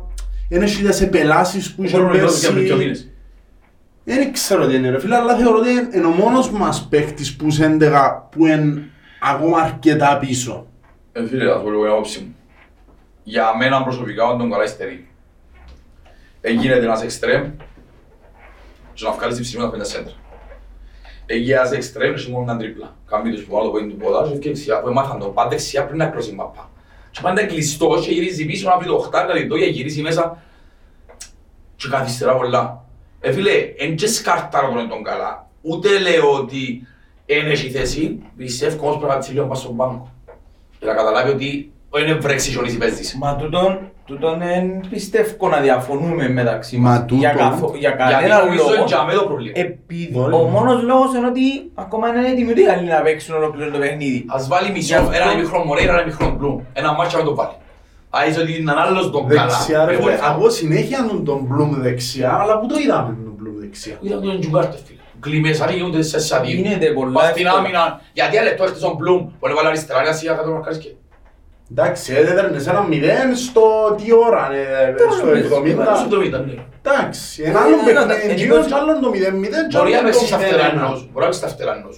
[0.50, 2.84] Δεν έχει τις επελάσεις που Ο είχε χρόνος δόθηκε πριν δύο πέρσι.
[2.84, 3.12] μήνες.
[4.04, 7.50] Δεν ξέρω τι είναι ρε φίλε, αλλά θεωρώ ότι είναι ο μόνος μας παίκτης που
[7.52, 8.84] σε 11 που είναι
[9.22, 10.68] ακόμα αρκετά πίσω.
[11.12, 12.36] Ε, φίλε, θα σου πω λίγο την άποψη μου.
[13.24, 15.08] Για μένα προσωπικά, όταν τον καλά υστερεί.
[16.42, 17.50] Έγινε ένας εξτρέμ
[18.94, 20.14] και να βγάλεις υψηλή με τα πέντε σέντρα.
[21.26, 22.96] Εγιάζει εξτρέμ και μόνο έναν τρίπλα.
[23.10, 25.86] Κάμει τους που βάλω το πέντε του ποδά και δεξιά που έμαθαν το πάντα δεξιά
[25.86, 26.70] πριν να κρώσει η μάπα.
[27.18, 30.44] Και πάντα κλειστός και γυρίζει πίσω να πει το οχτάρ κάτι το για γυρίσει μέσα
[31.76, 32.86] και καθυστερά πολλά.
[33.20, 36.88] Ε φίλε, εν και σκάρταρο τον τον καλά, ούτε λέω ότι
[37.26, 40.12] δεν έχει θέση, πιστεύω όμως πρέπει να τσιλίω πάνω στον πάγκο.
[40.80, 43.16] Για να καταλάβει ότι δεν είναι βρέξει και only παίζεις.
[43.16, 47.06] Μα τούτον, τούτον δεν πιστεύω να διαφωνούμε μεταξύ Μας μας.
[47.20, 48.74] Για, τούτον- καθο- για Γιατί κανένα νομίζω λόγο.
[48.76, 49.52] είναι για μένα το πρόβλημα.
[49.56, 50.34] Επειδή Μπορεί.
[50.34, 51.46] ο μόνος λόγος είναι ότι
[51.76, 54.26] ακόμα είναι έτοιμοι ούτε οι άλλοι να παίξουν ολόκληρο το παιχνίδι.
[54.28, 56.58] Ας βάλει Γι' μισό, αυτό- έναν μικρό Μωρέιρα, έναν μικρό Μπλουμ.
[56.74, 57.56] Ένα μάτσο να το βάλει.
[58.10, 59.42] Αν είσαι ότι είναι άλλος τον καλά.
[59.46, 63.18] Δεξιά ρε εγώ φίλε, θα- εγώ συνέχεια τον τον Μπλουμ δεξιά, αλλά πού το είδαμε
[63.24, 63.96] τον Μπλουμ δεξιά.
[64.02, 65.00] Ήταν τον Τζουγκάρτε φίλε.
[65.20, 66.52] Κλειμέσαν γίνονται σε σαδί.
[66.52, 67.64] Γίνεται πολλά Πας στην εύκολα.
[67.64, 68.02] άμυνα.
[68.14, 69.22] Γιατί ένα λεπτό έχτισε τον Μπλουμ.
[69.40, 70.90] Μπορεί να βάλει αριστερά, ένα σιγά κάτω να μαρκάρεις και.
[71.72, 73.62] Εντάξει, έδερνες ένα μηδέν στο
[73.98, 75.96] τι ώρα, ε, στο Βάλει 70.
[75.96, 76.54] στο 70, ναι.
[76.84, 79.92] Εντάξει, ένα άλλο Ε, ένα- παιχνίδι, εν γύρω είκοσι- κι άλλο το 0-0 και Μπορεί
[79.92, 80.86] να άλλο το παίξεις στα φτερά 0-1.
[80.86, 80.98] ενός.
[81.12, 81.96] Μπορεί να παίξεις στα φτερά ενός.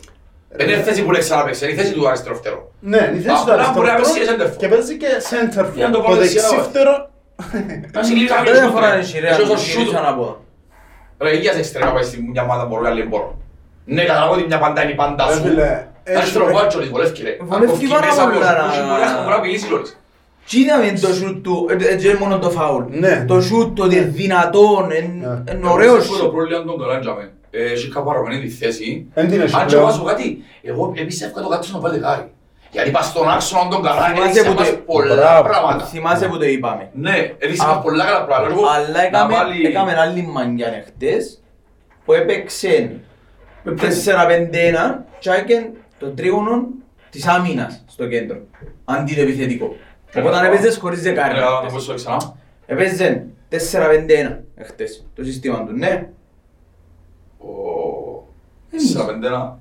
[0.58, 2.60] Δεν είναι θέση που λέει ξαναπαίξει, είναι η θέση του αριστερό φτερό.
[2.92, 4.58] Ναι, είναι η θέση του Απλά μπορεί να αριστερού παίξει center for.
[4.62, 6.04] και παίζει και center Για να το for.
[6.06, 6.62] πάω Το δεξιά, δεξί ρε.
[6.70, 6.96] φτερό,
[7.96, 9.34] Να συγκλίνεις να Δεν μην αφορά σούτ, την σειρά, ρε.
[9.36, 9.78] Εσύ να όσο σούτ.
[9.82, 10.28] γυρίσω να πω.
[11.24, 13.30] Ρε, ήγιας εξτρέμα να πάει στη μια ομάδα μπορώ, αλλά δεν μπορώ.
[13.96, 15.42] Ναι, καταλάβω ότι μια πάντα είναι η πάντα Ρε σου.
[16.10, 17.38] Φίλε, Τα έτσι, στροβάτσο της βολεύκει ρε.
[17.42, 19.90] Βολεύκει Αν κόφκει πάρα μέσα από πολλά, σου, να- μπορεί να- μπορεί να απειλήσει όλες.
[20.50, 22.84] Τι είδαμε το σούτ του, ε, έτσι είναι μόνο το φάουλ.
[22.90, 23.26] Ναι.
[23.28, 24.98] Το σούτ του είναι δυνατόν, Ναι.
[25.54, 26.06] είναι ωραίος.
[26.08, 27.32] Εγώ Το πρόβλημα των καλά τζάμε.
[27.52, 29.06] Έχει καπαρωμένη τη θέση.
[29.14, 29.82] Εν την έχει Αν και πλέον.
[29.84, 32.32] εγώ σου πω κάτι, εγώ εμπιστεύω το κάτι στον βάλει δεκάρι.
[32.72, 35.44] Γιατί πας στον άξονα των καλά, Θυμάσαι έδειξε που μας το- πολλά Μπράβο.
[35.50, 35.84] πράγματα.
[35.86, 36.90] Θυμάσαι που το είπαμε.
[36.94, 38.54] Ναι, έδειξε μας Α, πολλά καλά πράγματα.
[38.54, 41.42] Εγώ Αλλά να έκαμε, βάλει- έκαμε άλλη μαγιά χτες
[42.06, 42.92] που έπαιξε
[43.64, 46.68] 4-5-1 και έκανε το τρίγωνο
[47.10, 48.38] της άμυνας στο κέντρο,
[48.86, 49.76] αντί το επιθετικό.
[50.18, 51.34] Οπότε έπαιζες χωρίς δεκάρι.
[51.34, 51.72] Ρε, να το χτες.
[51.74, 52.36] πω στο ξανά.
[52.66, 53.56] Έπαιζε 4-5-1
[54.64, 56.10] χτες το σύστημα του, ναι.
[57.38, 57.48] Ο...
[58.72, 59.60] Τέσσερα πέντε ένα.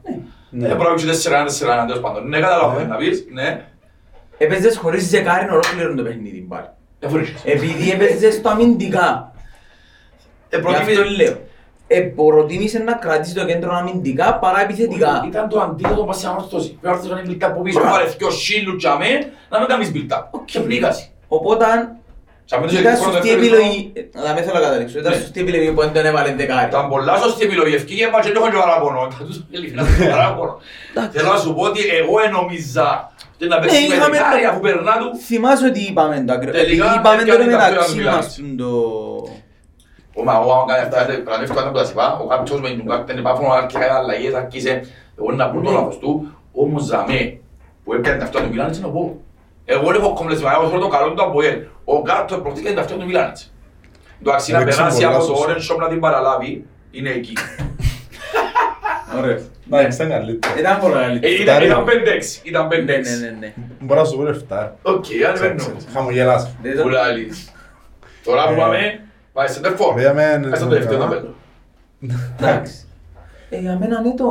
[0.51, 0.67] Ναι.
[0.67, 2.29] Ε, πρέπει να πεις τέσσερα ένα, τέσσερα ένα, τέλος πάντων.
[2.29, 2.87] Ναι, καταλαβαίνω Ναι.
[2.87, 3.65] να πεις, ναι.
[4.39, 6.67] Έπαιζες χωρίς δεκάρι ολόκληρο το παιχνίδι πάλι.
[6.99, 7.43] Δεν βρίσκεις.
[7.45, 9.33] Επειδή έπαιζες στο αμυντικά.
[10.49, 11.37] Ε, Γι' αυτό προτιμείς- λέω.
[11.91, 15.25] Ε, προτίμησε να κρατήσεις το κέντρο αμυντικά παρά επιθετικά.
[15.29, 16.69] Ήταν το αντίθετο μας στην ανόρθωση.
[16.69, 19.13] Πρέπει να έρθεις να είναι build-up από πίσω, βάλε δυο σύλλου τζαμέ,
[19.49, 20.23] να μην κάνεις build-up.
[20.45, 21.09] Και πνίγασαι.
[21.29, 21.65] Οπότε
[22.45, 23.93] Σαν μην το ήταν έχεις πρώτο, σωστή δεύτερο, επιλογή.
[24.27, 24.99] Να μην θέλω να καταλήξω.
[24.99, 25.19] Ήταν Ναι.
[25.19, 26.69] σωστή επιλογή που δεν τον έβαλε δεκάρι.
[26.69, 29.01] Ήταν πολλά σωστή επιλογή, ευκήγε μας και δεν έχω και παράπονο.
[29.19, 30.53] Τα τους ειλικρινά δεν έχω παράπονο.
[31.13, 34.61] Θέλω να σου πω ότι εγώ ενόμιζα ότι να παίξει Ναι, με είχαμε- δεκάρι αφού
[34.61, 35.09] περνά του.
[35.27, 36.61] Θυμάσαι ότι είπαμε το ακριβώς.
[36.61, 38.71] Τελικά, Είπαμε το έπιανε μεταξύ κάποιο μας να το...
[39.35, 39.38] Ο
[40.25, 42.19] μα εγώ αν κάνει αυτά, πρέπει να εύκολα να το είπα.
[42.23, 44.81] Ο κάποιος με την κάρτα είναι πάφωνο, άρχισε κάνει αλλαγές, άρχισε.
[45.19, 47.39] Εγώ να πω το λάθος του, όμως ζαμέ
[47.85, 49.21] που έπιανε τα αυτιά του Μιλάνιτς να πω.
[49.65, 51.59] Εγώ δεν έχω κομπλεσμά, εγώ θέλω το καλό του από ελ.
[51.85, 53.53] Ο Γκάρτο προχτήκε τα αυτιά του Μιλάνιτς.
[54.23, 55.55] Το αξί να Έπαιξε περάσει πολλά από το σωστά.
[55.55, 57.33] Orange Shop να την παραλάβει, είναι εκεί.
[59.19, 59.39] Ωραίο.
[59.73, 60.55] Εντάξει, ήταν καλύτερο.
[60.59, 61.19] Ήταν πολύ καλή.
[61.23, 61.89] Ε, Ήταν ήταν 5-6,
[62.43, 62.73] ήταν 5-6.
[62.73, 63.01] Ναι, ναι,
[63.31, 63.53] ναι, ναι.
[63.81, 64.77] Μπορώ να σου πω λεφτά.
[64.83, 65.65] Οκ, ανεβαίνω.
[65.93, 66.51] Χαμογελάς.
[66.63, 67.53] Δεν το- Πουλάλης.
[68.25, 69.01] Τώρα που Ε, πάμε,
[69.39, 69.95] πάει σε τερφόρ.
[69.95, 71.11] Πήγαμε, Πάει στο ναι, τελευταίο καλά.
[71.11, 71.35] ταπέλο.
[72.41, 72.87] Εντάξει.
[73.51, 74.27] Ε, για μένα είναι το...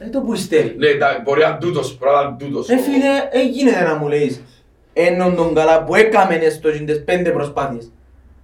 [0.00, 0.74] Είναι το που υστέρει.
[0.78, 2.68] Ναι, τα- μπορεί να είναι τούτος, μπορεί να είναι τούτος.
[2.68, 4.42] Ε, φίλε, ε, γίνεται να μου λέεις
[4.92, 7.92] έναν τον καλά που έκαμε στο τις πέντε προσπάθειες.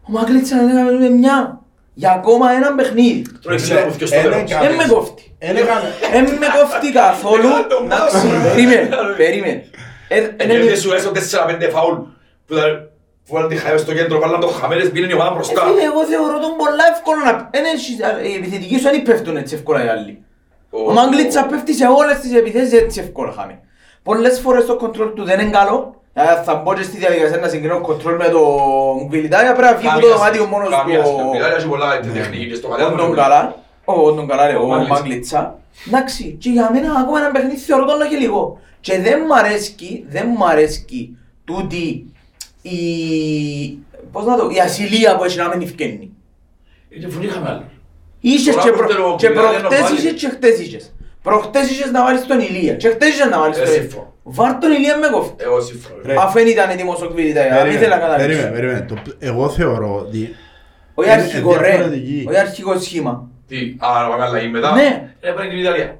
[0.02, 1.60] Ο Μαγκλίτσα δεν έκαμε με μια.
[1.94, 3.26] Για ακόμα έναν παιχνίδι.
[3.42, 4.50] Τώρα ξέρω που θυκιος στο Ένα τέλος.
[4.50, 5.34] κα- Δεν με κόφτει.
[5.38, 7.46] Εν έκανε- Δεν με κόφτει καθόλου.
[7.48, 8.42] Έκανα το Εντάξει, μάθημα.
[8.54, 9.64] περίμενε, περίμενε.
[10.08, 10.64] Ε, ε, Ε, ναι, και ναι.
[10.64, 11.96] δεν σου έσω 4-5 φάουλ
[13.28, 15.34] που θα- που βάλουν τη χαΐα στο κέντρο, βάλαν το χαμέλες, πήγαινε η ομάδα Ε,
[15.34, 15.62] μπροστά.
[15.66, 17.48] Φίλε, εγώ θεωρώ τον πολλά εύκολο να...
[17.50, 17.98] Εν έχεις-
[18.30, 20.22] Οι επιθετικοί σου δεν πέφτουν έτσι εύκολα οι άλλοι.
[20.70, 23.58] Ο Μάγκλιτσα πέφτει σε όλες τις επιθέσεις έτσι εύκολα χάμε.
[24.02, 25.94] Πολλές φορές το κοντρόλ του δεν είναι καλό.
[26.12, 28.40] Ε, Θα μπω και στη διαδικασία να συγκρίνω κοντρόλ με το
[29.06, 31.08] Γκβιλιτάρια πρέπει να φύγει από το δωμάτιο μόνος Καμία του.
[31.08, 31.24] σχέση.
[31.32, 32.94] Μιλάει, έχει πολλά τεχνική και στο κατάλαβο.
[33.02, 33.54] Όντων καλά.
[33.84, 34.94] Όντων καλά ρε, Ο ο Μάγκλιτσα.
[34.94, 35.58] Μάγκλιτσα.
[35.86, 38.58] Εντάξει, και για μένα ακόμα ένα παιχνίδι θεωρώ τον και λίγο.
[38.80, 42.12] Και δεν μ' αρέσκει, δεν μ' αρέσκει τούτη
[42.62, 42.76] η...
[44.12, 44.50] Πώς να το...
[44.54, 46.10] η ασυλία που έχει να μην ευκαινεί.
[46.88, 47.64] Είναι φωνή είχαμε άλλη.
[48.20, 48.88] Είχες Τώρα και, που προ...
[48.88, 49.98] θέλω, και μιλάει να προχτές βάλει.
[49.98, 50.92] είχες και χτες είχες.
[51.22, 54.12] Προχτές είχες να βάλεις τον Ηλία και χτες είχες να βάλεις Ε, τον συμφωνώ.
[54.22, 55.44] Βάρ τον Ηλία με κόφτη.
[55.44, 56.00] Εγώ συμφωνώ.
[56.04, 56.14] Ρε.
[56.18, 58.50] Αφού δεν ήταν έτοιμος ο Κβιλιτάια, δεν ήθελα να Περίμενε, καταλήξω.
[58.52, 58.80] περίμενε.
[59.04, 60.34] Το- Εγώ θεωρώ ότι
[60.94, 62.24] Όχι Είναι αρχικό ρε, διαφορετική.
[62.28, 63.28] όχι αρχικό σχήμα.
[63.48, 64.74] Τι, α, να πάμε αλλαγή μετά.
[64.74, 65.12] Ναι.
[65.20, 65.96] Ε, πρέπει και η Ιταλία.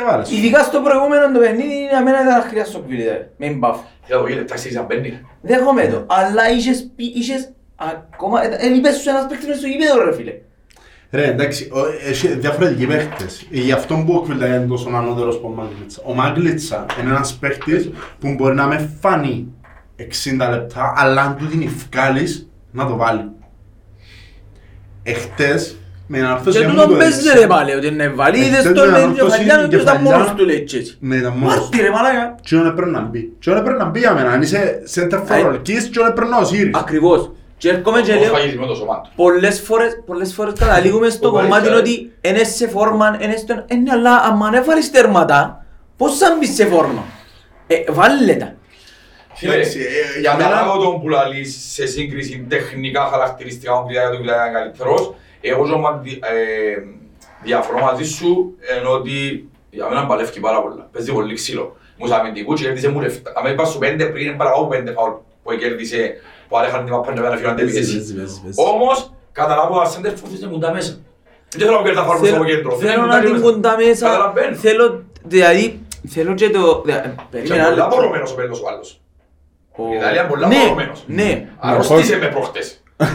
[0.00, 0.30] Έβαλες.
[0.30, 3.78] Ειδικά στο προηγούμενο το παιχνίδι, για μένα ήταν αχρήαστο ο Κβιλιτάια, με μπαφ.
[4.06, 5.18] Για το γίνεται, τάξη να μπαίνει.
[5.40, 9.66] Δέχομαι το, αλλά είχες, πει- είχες ακόμα, ε, ε, είπες σου ένας παίκτης μες στο
[9.66, 10.32] γήπεδο ρε φίλε.
[11.10, 13.40] Ρε, εντάξει, ο- έχει διαφορετικοί παίχτες.
[13.52, 16.02] Ε, Γι' αυτό που ο Κβιλτάγια είναι τόσο ανώτερος από τον Μάγκλητσα.
[16.04, 19.48] Ο Μάγκλητσα είναι ένας παίχτης που μπορεί να με φανεί
[19.96, 23.30] 60 λεπτά, αλλά αν του την ευκάλεις, να το βάλει.
[25.02, 25.81] Εχθές, Με αναρθώσει
[26.44, 27.38] Και δεν μου τούτον το παίζεται έδειξε.
[27.40, 29.86] ρε πάλι, ότι είναι βάλει, είδες Εχθές τον με λέει αναρθώσει κεφαλιά, η και ήταν
[29.96, 30.10] κεφαλιά.
[30.18, 30.96] μόνος του λέει και έτσι.
[31.00, 31.60] Ναι, ήταν μόνος του.
[31.60, 32.34] Μάρτι ρε μαλάκα.
[32.48, 33.32] Τι ώρα πρέπει να μπει.
[33.40, 34.30] Τι ώρα πρέπει να μπει για μένα.
[34.30, 35.44] Αν είσαι center for Ε.
[35.48, 35.58] all.
[35.62, 36.74] Και είσαι τι ώρα πρέπει να ο Σύρης.
[36.76, 37.30] Ακριβώς.
[37.56, 39.08] Και έρχομαι και Ο λέω, σφαγισμό το σωμάτο.
[39.16, 43.64] πολλές φορές, πολλές φορές καταλήγουμε στο Ο κομμάτι Βαρύτσα, ότι είναι σε φόρμα, είναι στο...
[43.66, 45.64] Ε, ναι, αλλά άμα αν έβαλες τέρματα,
[45.96, 47.04] πώς θα μπεις σε φόρμα;
[47.66, 48.54] Ε, βάλε τα.
[49.34, 49.82] Φίλε, Εντάξει, ε,
[50.20, 54.16] για για να μένα- λάβω τον που λαλείς σε σύγκριση τεχνικά χαρακτηριστικά μου για το
[54.16, 55.14] που ήταν καλύτερος,
[55.50, 56.00] εγώ ζω
[57.42, 60.88] διαφορώ μαζί σου ενώ ότι για μένα παλεύει πάρα πολλά.
[60.92, 61.76] Παίζει πολύ ξύλο.
[61.98, 63.32] Μου σαν αμυντικού και κέρδισε μου λεφτά.
[63.36, 65.10] Αν είπα σου πέντε πριν, είναι παραγωγό πέντε φαουλ
[65.42, 66.14] που κέρδισε
[66.48, 68.14] που άρεχαν την μαπά και να φύγουν αντεπιθέσεις.
[68.56, 70.98] Όμως, καταλάβω ότι σέντερ φούθησε μου τα μέσα.
[71.56, 72.76] Δεν θέλω να παίρνει τα φάουλ στο κέντρο.
[72.76, 74.56] Θέλω να την κοντά μέσα, Καταλαβαίνω.
[74.56, 76.82] θέλω, δηλαδή, θέλω και το...
[76.84, 77.96] δια- Και Περίμενα πολλά λεπτό.
[77.96, 79.00] μπορωμένος ο Πέλος ο άλλος.
[79.76, 81.04] Ο- Η Ιταλία πολλά Ναι, μπορωμένος.
[81.06, 82.82] Ναι, Αρρώστησε με προχτές.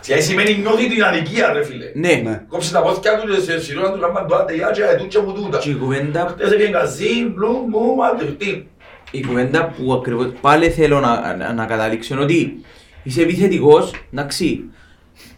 [0.00, 1.84] Τι σημαίνει νιώθει την αδικία ρε φίλε.
[1.94, 2.14] ναι.
[2.14, 2.42] Ναι.
[2.48, 5.18] Κόψε τα πόθηκια του και σε σειρά του λάμπαν το άντε γεια και αετούν και
[5.18, 5.58] μου τούτα.
[5.58, 8.62] Και η κουβέντα, Χτες έγινε καζίν, μπλου, μου, άντε, τι.
[9.10, 12.64] η κουβέντα που ακριβώς πάλι θέλω να, να, να καταλήξω είναι ότι
[13.02, 14.64] είσαι επιθετικός, εντάξει,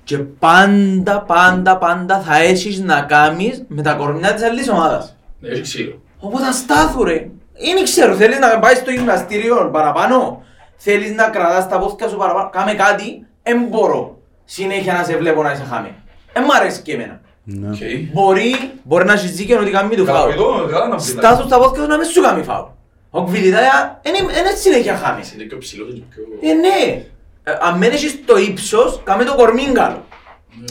[0.05, 5.17] και πάντα, πάντα, πάντα θα έχεις να κάνεις με τα κορμιά της άλλης ομάδας.
[5.41, 6.01] Ναι, Έχει ξύλο.
[6.19, 7.29] Οπότε στάθου ρε.
[7.75, 10.43] Δεν ξέρω, θέλεις να πάεις στο γυμναστήριο παραπάνω.
[10.77, 12.51] Θέλεις να κρατάς τα πόδκια σου παραπάνω.
[12.53, 14.22] Κάμε κάτι, δεν μπορώ
[14.55, 15.95] συνέχεια να σε βλέπω να είσαι χάμε.
[16.33, 17.21] Δεν μ' αρέσει και εμένα.
[17.45, 17.69] Ναι.
[17.69, 17.77] Οκ.
[18.13, 20.31] Μπορεί, μπορεί να έχεις δίκιο ότι κάνει του φάουλ.
[20.31, 21.03] Καταπληκτό, καλά να πει.
[21.03, 22.67] Στάθου στα πόδκια σου να μην σου κάνει φάουλ.
[23.11, 25.21] Ο Κβιλιτάια δεν είναι συνέχεια χάμε.
[25.35, 26.51] Είναι πιο ψηλός, είναι πιο...
[26.51, 27.05] Ε, ναι.
[27.45, 30.05] Ε, Αν μένεις στο ύψος, κάμε το κορμί καλό.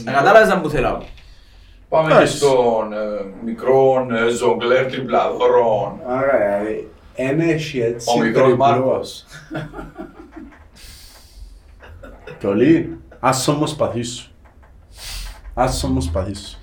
[0.07, 1.03] Ε, Κατάλαβες να που θέλω.
[1.89, 2.37] Πάμε και Εντάξει.
[2.37, 2.97] στον ε,
[3.43, 5.99] μικρό ε, ζογκλέρ τριπλαδόρο.
[6.07, 8.69] Άρα, δηλαδή, ένα έχει έτσι Ο μικρός τριπλός.
[8.69, 9.25] Μάρκος.
[12.41, 12.99] Πολύ.
[13.23, 14.29] Ας όμως παθήσω.
[15.53, 16.57] Ας όμως παθήσω.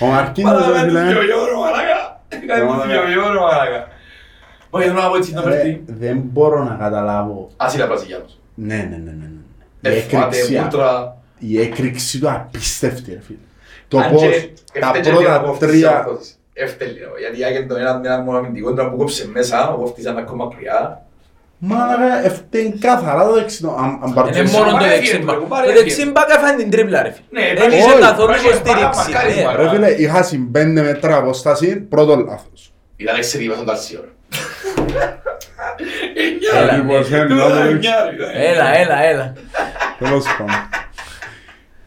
[0.00, 1.12] Ο Μαρκίνος Παρά ρε με τους φίλε.
[1.12, 2.20] δυο γιώρο, μαλάκα.
[2.46, 3.88] Κάνει τους δυο γιώρο, μαλάκα.
[4.70, 5.82] Όχι, θέλω να πω έτσι να ρε, φερθεί.
[5.86, 7.50] Δεν μπορώ να καταλάβω.
[7.56, 8.38] Ας είναι Βραζιλιάνος.
[8.54, 9.28] Ναι, ναι, ναι, ναι.
[9.80, 9.90] ναι.
[9.90, 11.16] Η Εφάτε, έκρηξη, μούτρα.
[11.38, 13.38] η έκρηξη του απίστευτη ρε φίλε.
[13.88, 16.38] Το Αν πώς και τα έφταιγε λίγο πρώτα από αυτές τις τρία αποδόσεις.
[16.52, 19.76] Έφταιγε λίγο, γιατί άγγελε τον έναν με έναν μόνο αμυντικό ήταν που κόψε μέσα, ο
[19.76, 21.03] κόφτης ακόμα μακριά.
[21.58, 23.70] Μάλακα, έφταιγε καθαρά το δεξινό.
[23.78, 25.48] Αν- αν πάρεις Είναι Εντάξει, μόνο το πάρε δεξί φιέντρο, μπακ.
[25.48, 26.12] πάρε Το δεξί φιέντρο.
[26.12, 27.40] μπακ έφανε την τρίπλα ρε φίλε.
[27.40, 29.10] Ναι, Δεν πάρε- είχε όχι, καθόλου πάρε- υποστήριξη.
[29.12, 29.42] πάρε- ναι.
[29.42, 32.72] πάρε- Ρε φίλε, είχα συμπέντε μέτρα απόσταση, πρώτο λάθος.
[32.96, 34.04] Ήταν εξαιρετικά στον Ταρσίο.
[36.54, 37.16] Έλα, Εννιά, λοιπόν, ρε.
[37.18, 37.64] έλα, Τώρα έλα.
[37.70, 38.48] εννιά, ρε.
[38.50, 39.32] Έλα, έλα, έλα.
[39.98, 40.54] Τέλος πάντων.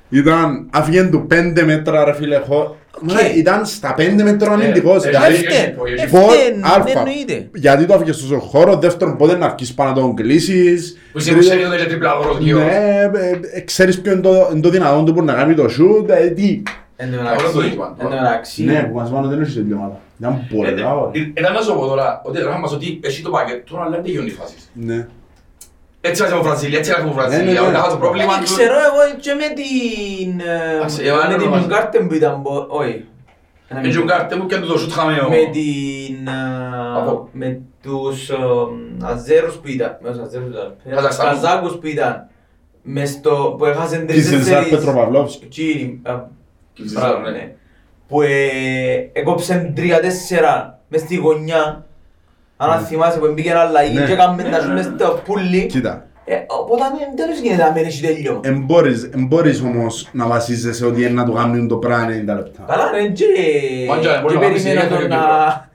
[0.10, 2.76] Ήταν, άφηγεν του πέντε μέτρα ρε φίλε, χω...
[3.02, 5.34] Μα, Ήταν στα πέντε μέτρα αμυντικός, ε, δηλαδή...
[5.34, 5.58] έφταιγε.
[5.58, 7.00] Έφταιν, έχει- Φορ, έφταιν, αλφα.
[7.00, 7.50] εννοείται.
[7.54, 10.98] Γιατί το άφηγες τόσο χώρο, δεύτερον πότε να αρχίσεις πάνω να τον κλείσεις.
[11.12, 12.60] Που είσαι που ξέρει ότι είναι τριπλαδόρος γύρω.
[12.60, 12.66] Ναι,
[13.14, 16.10] ε, ε, ξέρεις ποιο είναι το, είναι το δυνατόν του που να κάνει το shoot,
[16.10, 16.62] ε, τι.
[16.96, 17.96] Εν τω Αυτό μεταξύ, το είπα.
[18.00, 20.00] εν τω μεταξύ, Ναι, που μας πάνε δεν έχεις τελειώματα.
[20.20, 21.12] Ήταν πολλά ωραία.
[21.34, 24.28] Ένα να σου πω τώρα, ότι έγραφα μας ότι έχει το πακέτο, αλλά δεν τελειώνει
[24.28, 24.56] η φάση.
[24.74, 25.08] Ναι.
[26.08, 27.62] Έτσι βάζει με Βραζιλία, έτσι έγραφε με Ναι, ναι, Βραζιλία.
[27.62, 27.68] ναι.
[27.68, 28.54] Όταν είχα το πρόβλημα δεν του...
[28.54, 30.40] ξέρω εγώ και με την...
[30.40, 31.68] ε, Εντάξει, εγώ Με δεν την ονομάζω.
[31.68, 32.40] Γκάρτεν που ήταν...
[32.42, 33.06] μπο- Όχι.
[33.70, 34.00] Ένα Με μικρό.
[34.02, 35.30] τον κάρτε μου και το σούτ χαμένο.
[35.30, 36.28] Με την...
[36.28, 37.30] ε, Από.
[37.32, 38.36] Με τους ε,
[39.04, 39.98] Αζέρους που ήταν.
[40.02, 40.76] Με τους Αζέρους ήταν.
[40.90, 41.42] Καζακστάνους.
[41.42, 42.28] Καζάκους που ήταν.
[42.82, 43.56] Μες στο...
[43.58, 45.44] Που έχασαν τρεις Κιζελζάρ Πετροπαυλόφσκι.
[45.46, 46.02] Εκείνοι.
[46.06, 46.12] ε,
[46.74, 47.32] Κιζελζάρ, μπράβο, ναι.
[47.32, 47.52] ναι.
[48.08, 48.30] Που ε,
[49.14, 51.86] έκοψαν τρία-τέσσερα μες στη γωνιά.
[52.58, 54.06] Αν θυμάσαι που μπήκε ένα αλλαγή Ναι.
[54.06, 55.66] και έκαμε τα σου μες στο πουλί.
[55.66, 58.40] Κοίτα, Ε, Οπότε δεν τέλος γίνεται να μένεις τέλειο.
[58.44, 62.64] εμπόρεις, εμπόρεις όμως να βασίζεσαι ότι είναι να του κάνουν το πράγμα 90 λεπτά.
[62.68, 63.26] Καλά ρε και...
[63.90, 65.66] Μάντια, μπορεί Και να κάνεις περιμένω συνέχεια τον και να...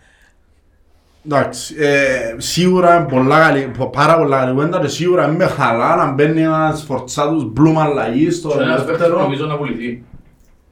[1.26, 5.96] Εντάξει, ε, σίγουρα είναι πολλά καλή, πο- πάρα πολλά καλή κουβέντα και σίγουρα με χαλά
[5.96, 9.20] να μπαίνει ένας φορτσάτος μπλουμ αλλαγή στο Και ένας παίκτης δεύτερο.
[9.20, 10.02] νομίζω να πουληθεί.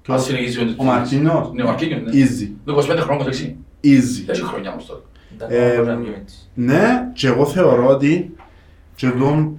[0.03, 1.51] Ποιος; Αν συνεχίσει με τις Ο Μαρτίνος.
[1.53, 2.11] Ναι, ο Μαρκίνιος, ναι.
[2.13, 3.57] Easy, Το 25 χρόνων δεξί.
[3.85, 4.25] easy.
[4.31, 5.01] Έχει χρονιά όμως τώρα.
[5.49, 5.83] Ε,
[6.55, 8.35] Ναι, και εγώ θεωρώ ότι
[8.95, 9.53] και εδώ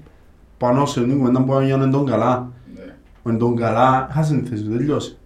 [0.58, 2.52] πάνω σε την κουβέντα που έγινε τον καλά.
[2.76, 3.34] Ναι.
[3.34, 5.18] Ο τον καλά χάσε τη θέση του, τελειώσει.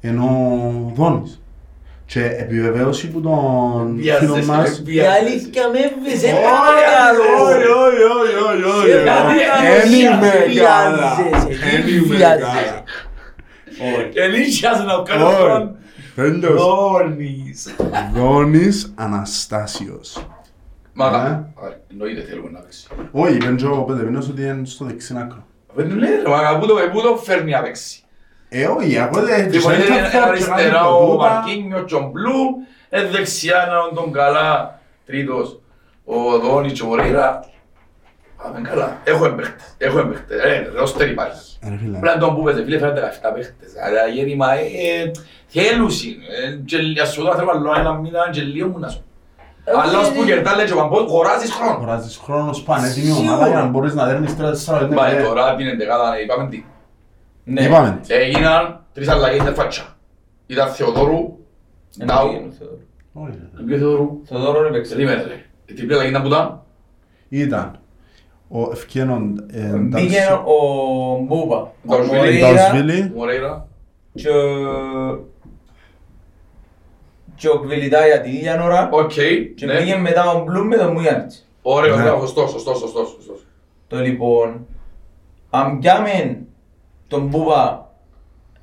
[0.00, 1.42] Ενώ ο Δόνης.
[2.06, 4.82] Και επιβεβαίωση που τον φίλο Βιάζεσαι, μας...
[4.86, 7.24] Η αλήθεια με έβγαιζε Όχι, παρακαλώ.
[7.44, 8.90] όχι, όχι, όχι, όχι.
[8.90, 11.16] Σε παρακαλώ, Εν είμαι βιάζεσαι, καλά.
[11.46, 12.44] τι Εν είμαι βιάζεσαι.
[12.44, 12.82] καλά.
[13.96, 14.08] Όχι.
[14.12, 15.76] Και νύχιας να κάνω
[16.18, 16.30] Όχι.
[16.30, 16.62] τον Τέλος.
[16.64, 17.74] Δόνης.
[18.14, 20.26] Δόνης Αναστάσιος.
[20.92, 21.22] Μάγα.
[21.22, 21.28] Ναι.
[21.28, 22.86] Α, Εννοείται θέλουμε να παίξει.
[23.12, 25.46] Όχι, είπεν και ο Πεδεβίνος ότι είναι στο δεξί άκρο.
[25.74, 28.02] Δεν του λέει ρε μάγα, πού το- πού το φέρνει να παίξει.
[28.48, 29.52] Ε, όχι, εγώ δεν...
[29.52, 31.30] Λοιπόν, δεν είναι θα φέρω και αριστερά κάτι ο τούτα.
[31.30, 32.34] Μαρκίνιο, ο Μπλου,
[32.88, 35.60] ε, δεξιά είναι ο τον καλά, τρίτος,
[36.04, 37.44] ο Δόνιτς, ο Μωρέιρα.
[38.42, 38.96] Πάμε καλά.
[39.04, 39.74] Έχουμε παίχτες.
[39.78, 40.40] Έχουμε παίχτες.
[40.42, 41.47] Ε, ρόστερ υπάρχει.
[41.60, 41.98] Ε, ρε φίλε.
[41.98, 43.00] Πρέπει να τον πούμε, ρε φίλε, φέρετε
[43.30, 43.70] 17 παίχτες.
[43.86, 45.10] Άρα γέννημα, ε,
[45.46, 46.10] θέλουσιν.
[46.12, 49.02] Ε, και ας σου δω, θέλω άλλο ένα μήνα και λίγο μου να σου.
[49.84, 51.72] Αλλά ως που κερτά, λέει και ο Παμπός, χωράζεις χρόνο.
[51.72, 55.24] Αγοράζεις χρόνο πανέτοιμη ομάδα για να μπορείς να δέρνεις 3-4 πέντε Μα παιχνίδια.
[55.28, 56.64] τώρα την εντεκάδα, είπαμε τι.
[57.44, 57.62] Ναι.
[57.62, 58.00] Είπαμε.
[58.06, 59.96] Έγιναν τρεις αλλαγές de φάτσα.
[60.46, 61.38] Ήταν Θεοδόρου,
[61.98, 62.80] Ένα Ντάου, πήγαινε ο Θεοδόρου.
[63.12, 63.56] Όχι, ρε.
[63.56, 64.94] τον ποιο Θεοδόρου, Θεοδόρου είναι παίξε.
[64.94, 65.44] περίμενε ρε.
[65.66, 66.62] Η τριπλή αλλαγή ήταν που ήταν;
[67.28, 67.77] Ήταν
[68.48, 72.16] ο Ευκένον ε, Πήγαινε ο Μπούμπα, ο Νταουσβίλη.
[72.18, 73.68] Μορέιρα Νταουσβίλη Μορέιρα.
[74.14, 74.30] και
[77.34, 79.10] και ο Κβιλιτάια την ίδια ώρα Οκ,
[79.54, 79.76] και ναι.
[79.76, 81.48] πήγε μετά ο Μπλουμ με τον Μουγιάννιτς.
[81.62, 82.02] Ωραίο, Ναι.
[82.02, 83.46] ωραίο, σωστός, σωστός, σωστός, σωστός.
[83.86, 84.66] Το λοιπόν,
[85.50, 86.38] αν πιάμε
[87.08, 87.86] τον Μπούμπα,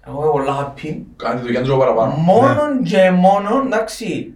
[0.07, 2.13] εγώ είμαι πολλά happy, Κάνει τη δουλειά του παραπάνω.
[2.15, 4.33] μόνον και μόνον, εντάξει,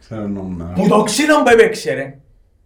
[0.00, 0.72] Ξέρω νόμιζα.
[0.74, 2.18] που το ξύλο που έπαιξε ρε.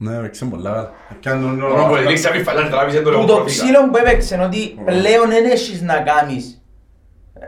[0.04, 0.92] Ναι, παίξε πολλά καλά.
[1.20, 4.78] Πιάνε τον Μόνο που δείξει αυτή φαλά, τράβησε το Που το ξύλο που έπαιξε, ότι
[4.84, 6.62] πλέον δεν έχεις να κάνεις,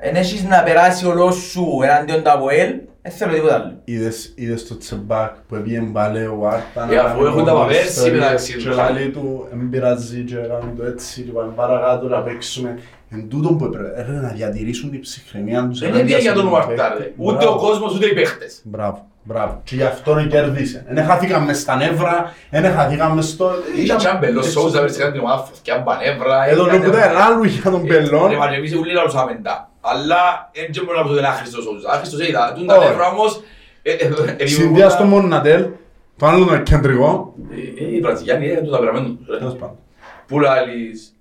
[0.03, 2.71] δεν έχεις να περάσει ολός σου εναντίον του ΑΠΟΕΛ,
[3.03, 3.81] δεν θέλω τίποτα άλλο.
[3.85, 8.53] Είδες, είδες το τσεμπάκ που έπιεν πάλι ο Άρτα Ε, αφού έχουν τα παπέρσι μεταξύ
[8.53, 8.65] τους.
[8.65, 12.79] Και λαλεί του, «Εν πειράζει και κάνει το έτσι και πάμε παρακάτω να παίξουμε.
[13.11, 15.79] Εν τούτον που έπρεπε ε, ρε, να διατηρήσουν την ψυχραιμία τους.
[15.79, 17.03] Δεν είναι ενάντια για σε τον τον Ουαρτάρ, παίκτη.
[17.03, 17.13] ρε.
[17.17, 17.55] Ούτε Μπράβο.
[17.55, 18.61] ο κόσμος, ούτε οι παίχτες.
[18.65, 19.61] Μπράβο, μπράβο.
[19.65, 20.85] Και γι' αυτό κέρδισε.
[20.89, 23.51] Δεν χάθηκαν μες στα νεύρα, δεν χάθηκαν μες στο...
[23.77, 26.49] Είχε και έναν μπελό Σόουζα, βρες την ομάδα φωτιά μπανεύρα.
[26.49, 28.31] Εδώ το που τα ελάλου για τον πελόν.
[28.31, 29.71] Ρε, μα εμείς ούλοι λαλούσαμε τα.
[29.81, 31.91] Αλλά δεν μπορούμε να πούμε ότι είναι άχρηστος ο Σόουζα.
[31.91, 32.53] Άχρηστος είδα.
[32.57, 32.89] Τούν τα Όχι.
[32.89, 33.41] νεύρα όμως...
[33.83, 35.67] ε, ε, ε, Συνδυάς το Μονατέλ,
[36.17, 37.35] το άλλο το κεντρικό.
[37.79, 39.39] Ε, ε, Οι Βραζιλιάνοι είναι του τα πειραμένου τους, ρε.
[39.39, 39.77] Τέλος πάντων.
[40.27, 41.16] Που λαλείς.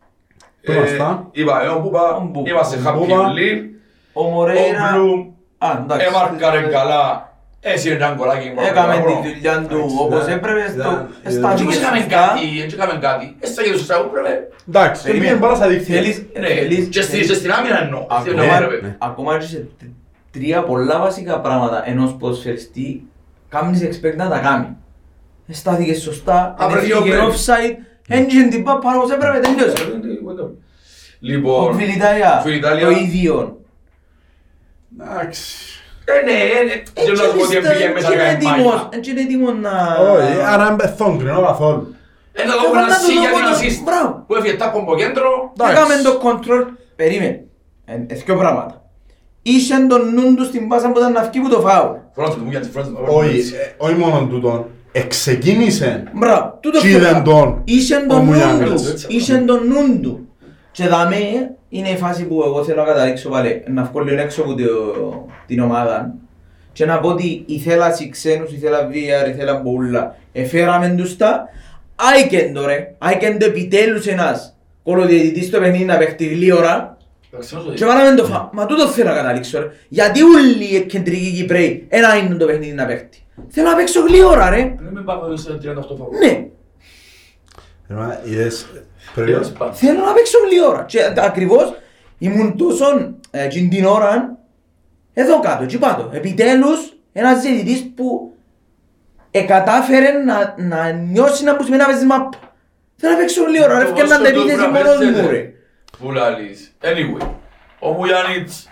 [0.65, 0.97] Πού Ε, είμαστε;
[1.31, 2.49] Είπαμε, ο Ο Μπούπα, Μπούπα.
[2.49, 3.29] είμαστε Ο happy Μπούπα.
[3.29, 3.75] ούλοι.
[4.13, 5.19] Ο Ο Μορέιρα, Μπλουμ,
[5.57, 7.33] α, εντάξει, έμαρκαρε καλά.
[7.67, 8.51] Εσύ είναι έναν κολάκι.
[8.69, 10.33] έκαμε τη δουλειά του Εντάξει, όπως ναι.
[10.33, 12.15] έπρεπε, στο- Ήταν- στα Έτσι δικά έκαμε σωστά.
[12.17, 13.35] κάτι, έτσι έκαμε κάτι.
[13.39, 14.33] Έτσι θα γίνει σωστά, έπρεπε.
[14.69, 15.95] Εντάξει, δεν πήγαινε πάρα στα δίκτυα.
[15.95, 17.99] Θέλεις, Ναι, θέλεις, και στη- και στην άμυνα εννοώ.
[18.09, 18.85] Ακόμα- Δεν έπρεπε.
[18.87, 18.95] ναι.
[18.99, 19.83] Ακόμα και σε τ-
[20.31, 23.07] τρία πολλά βασικά πράγματα ενός ποδοσφαιριστή
[23.49, 24.67] κάνεις expect να τα κάνει.
[25.49, 27.25] Στάθηκε σωστά, Απρε- έφυγε πρέπει.
[27.31, 27.75] offside,
[28.07, 29.75] έντυχε την πάπα πάνω όπως έπρεπε, τελείωσε.
[30.43, 30.49] Ο
[31.19, 32.85] Λοιπόν, Κβιλιτάια, Κβιλιτάλια.
[32.85, 33.59] το ίδιο.
[34.99, 35.53] Εντάξει.
[36.05, 36.83] Ε, ναι, ε, ναι.
[37.05, 38.89] Δεν να σου πω ότι πήγε μέσα είναι να κάνει έτοιμος, μάγια.
[38.91, 39.71] έτσι είναι έτοιμος να...
[40.11, 41.95] Όχι, άρα δεν πεθόγκρινο καθόλου.
[42.33, 43.79] Ένα Εγώ λόγο να ένα το σί δω για την μόνο- assist.
[43.85, 44.23] μπράβο.
[44.27, 45.29] Που έφυγε τάπο από κέντρο.
[45.53, 45.73] Εντάξει.
[45.73, 46.63] Έκαμε το control,
[46.95, 47.43] περίμενε,
[47.85, 48.75] Ε, ε, δυο πράγματα.
[49.41, 51.95] Είχε τον νου του στην πάσα που ήταν να βγει που το φάουλ.
[52.15, 53.03] Φρόντο του μου για τη φρόντο του.
[53.07, 54.65] Όχι, ε, όχι μόνο τούτον.
[54.91, 56.03] Εξεκίνησε.
[56.13, 57.31] Μπράβο, τούτο Τι θέλω είδαν να πω.
[57.31, 58.81] τον Είχε ο τον νου Μουγιάννης.
[58.81, 60.24] του, είχε τον νου του.
[60.75, 64.41] Και δαμέ είναι η φάση που εγώ θέλω να καταλήξω πάλι, να βγω λίγο έξω
[64.41, 66.13] από το- την ομάδα
[66.73, 70.15] και να πω ότι ήθελα σε ξένους, ήθελα VR, ήθελα μπουλά.
[70.31, 71.49] Εφέραμε τους τα,
[71.95, 76.97] άικεν το ρε, άικεν το επιτέλους ένας κολοδιαιτητής στο παιχνίδι να παίχτει γλύωρα
[77.75, 78.49] και βάλαμε το φα...
[78.53, 79.65] Μα τούτο θέλω να καταλήξω ρε.
[79.89, 83.23] Γιατί όλοι οι κεντρικοί Κυπρέοι ένα είναι το παιχνίδι να παίχτει.
[83.49, 84.57] Θέλω να παίξω γλύωρα ρε.
[84.79, 85.63] Δεν με πάω σε 38
[85.97, 86.17] φάουλ.
[86.25, 86.49] Ναι, Ρε, μα, είδες, πρέπει-
[89.73, 90.83] θέλω να παίξω γλύωρα.
[90.83, 91.73] Και ακριβώς
[92.17, 92.85] ήμουν τόσο
[93.31, 94.37] ε, εκείνη την ώρα
[95.13, 96.09] εδώ κάτω, εκεί πάνω.
[96.13, 98.33] Επιτέλους ένας διαιτητής που
[99.31, 102.33] εκατάφερε να, να νιώσει να που σημαίνει να παίζει μαπ.
[102.95, 105.53] Θέλω να παίξω γλύωρα ρε, έφτιανα την επίθεση μόνος μου ρε.
[105.99, 106.75] Που λαλείς.
[106.81, 107.27] Anyway,
[107.79, 108.69] ο Μουγιάννιτς...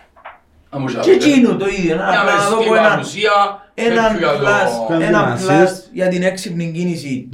[0.73, 1.09] να μου Και σιάζει.
[1.11, 3.31] εκείνο το ίδιο, να, Μια να δω μεστή από έναν παρουσία.
[3.73, 5.75] έναν τέτοιο για το- plus, Κάνει έναν ένα plus assist.
[5.93, 7.29] για την έξυπνη κίνηση.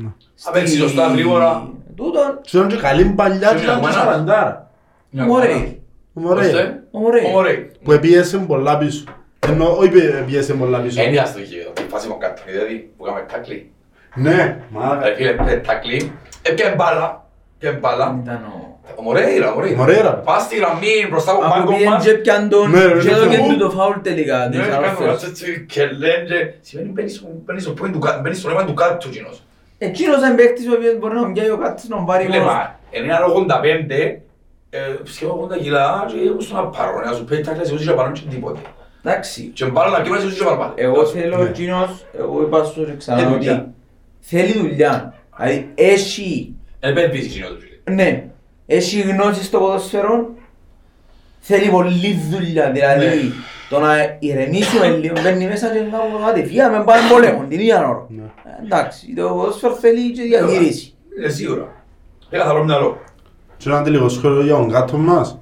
[0.45, 1.69] Να παίξει σωστά, γρήγορα.
[1.95, 4.69] Τούτον, Ξέρουν και καλή παλιά Και και ήταν και μια σαραντάρα.
[5.09, 5.65] Μια μωρέ, χαρά.
[6.13, 6.45] Ο Μωρέι.
[6.47, 7.21] Ώστε, ο μωρέ.
[7.25, 7.71] ο Μωρέι.
[7.83, 9.03] Που επίεσε πολλά πίσω.
[9.47, 11.01] Ενώ όχι πι- επίεσε πολλά πίσω.
[11.01, 13.71] Είναι αστοχή εδώ, η φάση μου κάτω, δηλαδή που κάνουμε τάκλι.
[14.15, 16.11] Ναι, μα Ρε φίλε, ε, τάκλι,
[16.41, 17.25] έπιανε μπάλα,
[17.57, 18.19] έπιανε μπάλα.
[18.23, 18.68] Ήταν ο...
[18.95, 19.77] Ο Μωρέιρα, Μωρέιρα.
[19.77, 20.13] Μωρέιρα.
[20.13, 22.03] Πας στη γραμμή μπροστά από Από πάγκο πήγαινε μας.
[22.05, 23.47] και πιαν τον Ναι, ρε, και ναι, έδωκε ναι.
[23.47, 24.37] του το φάουλ τελικά.
[24.47, 25.11] Ναι, της κάνω αρρώστιας.
[25.19, 28.49] κάτι έτσι και λένε και σημαίνει μπαίνεις στο- μπαίνεις στο point του κα- μπαίνεις στο
[28.49, 29.43] αίμα του κάτω του κοινός.
[29.77, 32.37] Εκείνος είναι παίκτης ο οποίος μπορεί να μου πιάει ο κάτσος να μου πάρει Φίλε,
[32.37, 32.53] μόνος.
[32.53, 34.21] μα, είναι ένα 85,
[34.69, 37.91] ε, σχεδόν 80 κιλά και έχω στον απαρό, να σου πει τάκλα σε ούση και
[37.93, 38.59] παρόν και τίποτε.
[39.03, 39.41] Εντάξει.
[39.53, 40.73] Και μπάλα να κύμασαι σε ούση και παραπάνω.
[40.75, 41.49] Εγώ θέλω Ναι.
[41.49, 43.53] εκείνος, εγώ είπα σου ρε Ε, ξανά δουλειά.
[43.53, 43.65] ότι
[44.19, 45.13] θέλει δουλειά.
[45.37, 47.95] Δηλαδή έχει Ε, δεν πεις εκείνο του φίλε.
[47.95, 48.23] Ναι,
[48.71, 50.29] έχει γνώση στο ποδοσφαιρό,
[51.39, 53.31] θέλει πολλή δουλειά, δηλαδή Ναι.
[53.69, 57.87] το να ηρεμήσουμε λίγο, μπαίνει μέσα και να πούμε κατευθείαν με πάμε πολέμο την ίδια
[57.89, 58.05] ώρα.
[58.09, 58.21] Ναι.
[58.21, 60.93] Ε, Εντάξει, το ποδοσφαίρο θέλει και διαχείριση.
[61.17, 61.67] Είναι σίγουρα.
[62.29, 62.97] Έχει καθαρό μυαλό.
[63.57, 65.39] Και ένα λίγο σχόλιο για τον κάτω μας.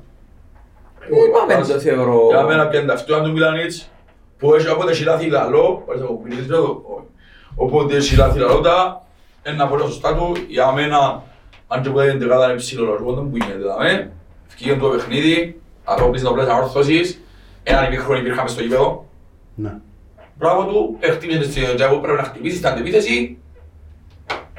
[1.28, 2.28] Είπαμε το θεωρώ.
[2.30, 3.90] Για μένα πιάνε τα αυτιά του Μιλανίτς,
[4.38, 7.06] που έχει όποτε σιλάθει λαλό, πάρεις από κουμπινίζεις πέρα, όχι.
[7.56, 9.04] Όποτε σιλάθει λαλό τα,
[9.44, 11.24] ένα πολύ σωστά του, για μένα,
[11.68, 14.12] αν και ποτέ δεν είναι ψηλό λόγο, δεν που γίνεται, δάμε.
[14.48, 17.22] Φκήγε το παιχνίδι, απόκλεισε το πλαίσιο ορθώσεις,
[17.64, 19.06] έναν ημίχρονο υπήρχαμε στο γήπεδο.
[19.56, 19.74] Ναι.
[20.38, 23.38] Μπράβο του, χτύπησε στη Τζαβού, πρέπει να χτυπήσει στην αντεπίθεση.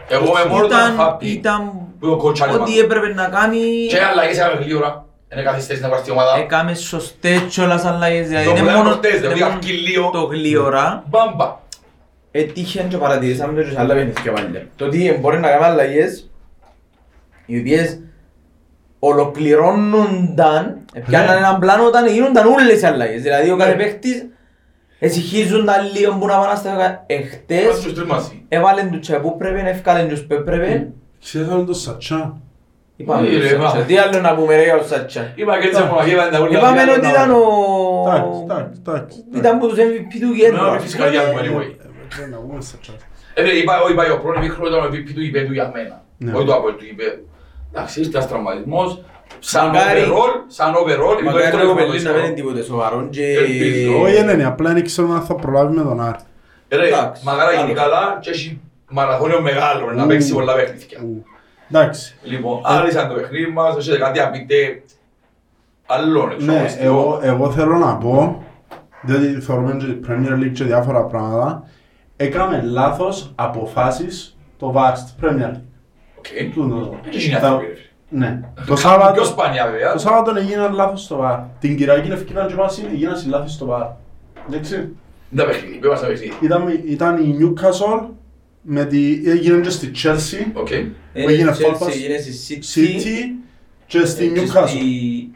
[0.08, 2.62] Εγώ με μόνο Ήταν, τον happy ήταν που το κοτσάρισμα.
[2.62, 3.58] ό,τι έπρεπε να κάνει.
[3.88, 5.04] Και αλλαγές έκαμε γλύωρα.
[5.32, 6.36] Είναι καθυστέρηση να πάρει ομάδα.
[6.38, 9.72] Έκαμε σωστές κιόλας αλλαγές, δηλαδή Το είναι που λέμε μόνο προχτές, είναι δηλαδή μόνο αρκεί
[9.72, 10.10] λίγο.
[10.10, 11.04] το γλύωρα.
[11.08, 11.56] Μπάμπα.
[12.30, 14.68] Έτυχε και παρατηρήσαμε το και σε άλλα παιχνίδια πάλι.
[14.76, 16.30] Το ότι μπορεί να κάνει αλλαγές
[17.50, 17.98] οι οποίες
[18.98, 23.22] ολοκληρώνονταν, πιάνναν έναν πλάνο όταν γίνονταν όλες οι αλλαγές.
[23.22, 23.82] Δηλαδή ο κάθε Ναι.
[23.82, 24.26] παίχτης
[24.98, 28.44] εσυχίζονταν λίγο που να πάνε στα Είμαστε Εχτες στους τρεις μαζί.
[28.48, 30.88] έβαλαν του τσέ που πρέπει, ευκάλεν τους που έπρεπε.
[31.20, 32.40] Ξέρεις άλλο το Σατσά.
[32.96, 33.76] Είπαμε Ε, το ρε, Σάτσα.
[33.78, 33.82] μα.
[33.84, 35.32] Τι άλλο να πούμε ρε για ο Σάτσα.
[35.34, 36.58] Είπα και έτσι από μαγεία πάντα ούλα.
[36.58, 37.42] Είπαμε ότι ήταν ο...
[38.06, 39.16] Εντάξει, εντάξει, εντάξει.
[39.34, 40.70] Ήταν που τους MVP του γέντρου.
[40.72, 41.68] Ναι, φυσικά για μου, anyway.
[42.22, 42.92] Ε, να πούμε Σατσά.
[43.34, 46.04] Ε, ρε, είπα, είπα, ο πρώτο μικρό ήταν ο MVP του υπέτου για μένα.
[46.18, 46.32] Ναι.
[46.32, 47.22] Όχι το από του υπέτου.
[47.78, 49.02] Εντάξει, ήρθε ένας τραυματισμός.
[49.38, 50.88] Σαν Μακάρι- overall, σαν overall,
[51.20, 52.16] είναι το Μακάρι δεύτερο ο Πελής να δύσκολο.
[52.16, 53.32] μην είναι τίποτε σοβαρό και...
[53.38, 54.00] Ελπίζω.
[54.02, 56.18] Όχι, ναι, ναι, απλά δεν ξέρουμε αν θα προλάβει με τον Άρη.
[56.68, 57.74] Ρε, Εντάξει, μακάρα γίνει άλλο.
[57.74, 58.60] καλά και έχει
[58.90, 60.06] μαραθώνιο μεγάλο να Ου.
[60.06, 60.98] παίξει πολλά παιχνίδια.
[61.02, 61.24] Ου.
[61.70, 62.16] Εντάξει.
[62.22, 64.82] Λοιπόν, άρχισαν το παιχνίδι μας, έχετε κάτι να πείτε
[65.86, 66.84] άλλον Ναι, εξωγωνιστικό.
[66.84, 68.42] εγώ, εγώ θέλω να πω,
[69.02, 71.68] διότι θεωρούμε και η Premier League και διάφορα πράγματα,
[72.16, 75.60] έκαμε λάθος αποφάσεις το VAR στη Premier League.
[78.10, 78.40] Ναι.
[78.54, 79.92] Το Πιο Σάββατο, σπάνια βέβαια.
[79.92, 81.38] το Σάββατο έγιναν λάθος στο VAR.
[81.60, 83.86] Την Κυριακή ευκαιρία και πάση έγιναν λάθος στο VAR.
[84.48, 84.74] Εντάξει.
[85.30, 88.06] Δεν τα παιχνίδι, πέρα στα παιχνίδι; Ήταν, ήταν η Newcastle
[88.62, 90.66] με τη, έγινε και στη Chelsea, Οκ.
[91.12, 91.94] που έγινε Chelsea, φόλπας.
[91.94, 92.78] έγινε στη City.
[92.78, 93.44] City
[93.86, 94.68] και στη και Newcastle.
[94.68, 95.30] στη-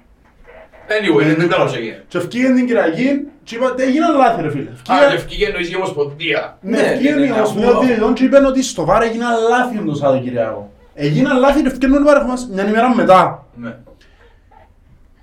[0.89, 2.05] Anyway, δεν ήταν όσο έγινε.
[2.09, 4.69] Και ευκήγεν την Κυριακή και είπα, έγιναν λάθη ρε φίλε.
[4.69, 6.59] Α, Ευκήγεν- και ευκήγε εννοείς η Ομοσπονδία.
[6.61, 9.31] Ναι, Ναι, ευκήγεν ναι, η ναι, Ομοσπονδία αφού- Διευθυντών και είπαν ότι στο βάρ έγιναν
[9.51, 10.73] λάθη το Σαββατοκυριακό.
[10.95, 13.47] Έγιναν λάθη και ευκαιρνούν οι πάρεχοι μας μια ημέρα μετά.
[13.55, 13.75] Ναι.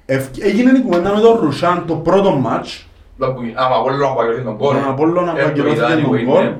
[0.05, 4.07] Ευκ- Έγινε η κουβέντα με τον Ρουσάν το πρώτο μάτς Δεν που- Άμα από όλο
[4.07, 4.76] να παγιωθεί τον κόρ.
[4.76, 6.43] Τον Απόλλωνα που Ε, το ακυρώθηκε ήταν, τον anyway, γκολ.
[6.43, 6.57] ναι.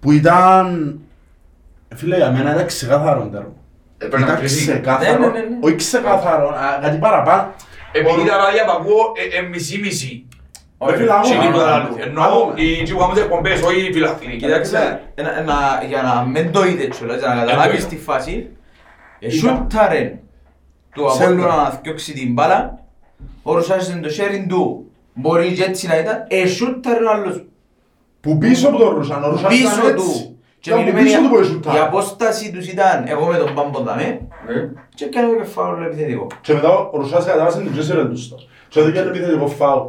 [0.00, 0.98] που ήταν...
[1.94, 3.52] Φίλε, για μένα ήταν ξεκάθαρο τέρμα.
[3.98, 4.66] Έπρεπε να Ήταν κρυθεί.
[4.66, 5.56] ξεκάθαρο, Ναι, ναι, ναι, ναι.
[5.60, 7.52] όχι ξεκάθαρο, α, κάτι παραπάνω.
[7.92, 10.28] Επειδή τα ράδια που ακούω, ε, ε, μισή-μισή.
[10.90, 11.96] Ρε φίλε, άκουμα, Σε τίποτα άκουμα, άλλο.
[12.10, 12.52] Ενώ άκουμα.
[12.56, 14.36] οι τι που κάνουν τις εκπομπές, όχι οι φιλαθλοί.
[14.36, 17.88] Κοιτάξτε, ένα- ένα- για να μην το είδες κιόλας, για να καταλάβεις είδα.
[17.88, 18.48] τη φάση,
[19.18, 20.18] εσούταρεν
[20.94, 21.26] του Σέντρα.
[21.32, 22.78] Απόλλωνα να θκιώξει την μπάλα,
[23.42, 27.44] ο Ρουσάς το sharing του, μπορεί και έτσι να ήταν, εσούταρεν ο άλλος
[28.20, 29.94] Που πίσω από τον Ρουσάν, ο Ρουσάν πίσω ήταν έτσι.
[29.96, 30.36] του.
[30.60, 31.78] Και Ήταν που μιλούμε πίσω για- του που έσουταρε.
[31.78, 34.68] η απόσταση τους ήταν εγώ με τον Πάμπο δαμέ Ναι.
[34.94, 36.26] και έκανε το κεφάλαιο επιθετικό.
[36.40, 38.36] Και μετά ο Ρουσάς κατέβασε την Τζέσσερ τους στο.
[38.68, 39.82] Και έδωκε ένα επιθετικό φάουλ.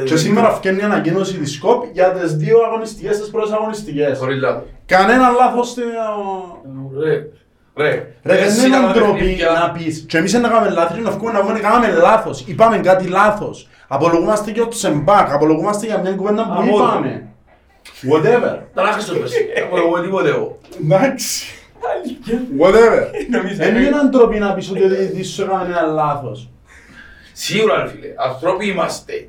[0.00, 4.18] Ε, Και σήμερα φτιάχνει η ανακοίνωση της ΣΚΟΠ για τις δύο αγωνιστικές, τις πρώτες αγωνιστικές.
[4.18, 4.62] Χωρίς λάθος.
[4.86, 5.82] Κανένα λάθος στην...
[7.02, 7.26] Ρε,
[7.76, 8.06] ρε.
[8.24, 10.04] Ρε, Εσύ δεν είναι τα ντροπή παιχνίδια- να πεις.
[10.08, 12.44] Και εμείς να κάνουμε λάθη, να βγούμε να πούμε κάναμε λάθος.
[12.46, 13.68] Είπαμε κάτι λάθος.
[13.88, 16.70] Απολογούμαστε και ο Τσεμπάκ, απολογούμαστε για μια κουβέντα που Αμόλυ.
[16.74, 17.26] είπαμε.
[18.12, 18.58] Whatever.
[18.74, 19.32] Τα να χρησιμοποιείς.
[19.54, 20.58] Εγώ εγώ τίποτε εγώ.
[20.84, 21.44] Εντάξει.
[22.60, 23.06] Whatever.
[23.36, 23.78] Νομίζω, Δεν ναι.
[23.80, 26.48] είναι ντροπή να πεις ότι ο διαιτητής σου έκανε ένα λάθος.
[27.32, 29.28] Σίγουρα ρε φίλε, ανθρώποι είμαστε.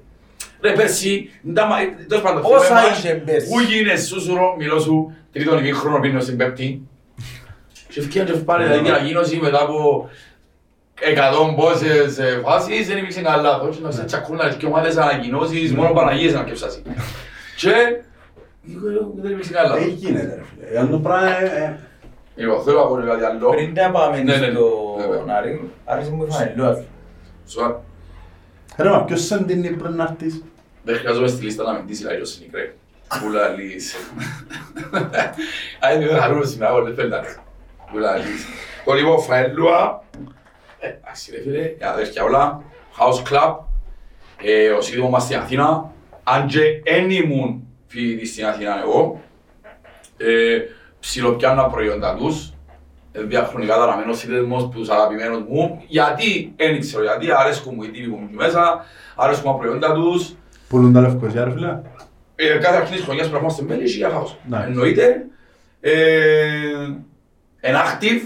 [0.63, 3.49] Ρε πέρσι, ντα μα- τέλος πάντων, Όσα θυμάμαι μας, είχε πέρσι.
[3.49, 6.81] Πού γίνες σούσουρο, μιλώ σου, τρίτον ημίχρονο πίνω στην πέπτη.
[7.89, 10.09] Και ευκαιρία και πάλι δηλαδή την ανακοίνωση μετά από
[11.01, 13.79] εκατόν πόσες ε, φάσεις, δεν υπήρξε καλά λάθος.
[13.79, 16.81] Να σε τσακούνα και ομάδες ανακοινώσεις, μόνο Παναγίες να κεψάσει.
[17.57, 18.01] Και ε,
[19.15, 19.93] δεν υπήρξε καλά Δεν λάθος.
[19.99, 20.79] γίνεται ρε φίλε.
[20.79, 21.27] Αν το πράγμα...
[21.39, 21.77] ε, ε,
[22.35, 23.49] Λοιπόν, θέλω να πω κάτι άλλο.
[23.49, 24.59] Πριν τα πάμε Ναι, ναι, ναι.
[24.97, 25.15] Βέβαια.
[25.17, 26.85] στον Άρης, άρχισε μου η φανελούα σου.
[27.47, 27.83] Σωστά.
[28.77, 30.43] Ρε μα ποιος σε εντύνει πριν να έρθεις;
[30.83, 32.73] Δεν χρειάζομαι στη λίστα να με ντύσει λαϊκό συνικρέ.
[33.21, 33.95] Που λαλείς.
[35.79, 37.35] Αν δεν χαρούμε σήμερα, εγώ δεν φαίνεται.
[37.91, 38.45] Που λαλείς.
[38.85, 40.03] Το λοιπόν, φαέλουα.
[40.79, 42.61] Εντάξει ρε φίλε, για αδέρφια όλα.
[42.99, 43.55] House Club.
[44.43, 45.91] Ε, Ο σύντομο μας στην Αθήνα.
[46.23, 49.21] Αν και εν ήμουν φοιτητής στην Αθήνα εγώ.
[50.17, 50.59] ε,
[50.99, 52.53] Ψιλοπιάνω προϊόντα τους.
[53.11, 55.83] Ε, Διαχρονικά ταραμένος σύνδεσμος τους αγαπημένους μου.
[55.87, 58.85] Γιατί, δεν ξέρω γιατί, αρέσκουν μου οι τύποι που μου εκεί μέσα.
[59.15, 60.33] Αρέσκουν μου τα προϊόντα τους.
[60.73, 61.79] Πουλούν τα λευκοσιά ρε φίλε.
[62.35, 64.37] Ε, κάθε αρχή της χρονιάς πρέπει να είμαστε μέλη για χάος.
[64.49, 64.63] Ναι.
[64.67, 65.25] Εννοείται.
[65.81, 65.93] Ε,
[67.59, 68.21] Εν active,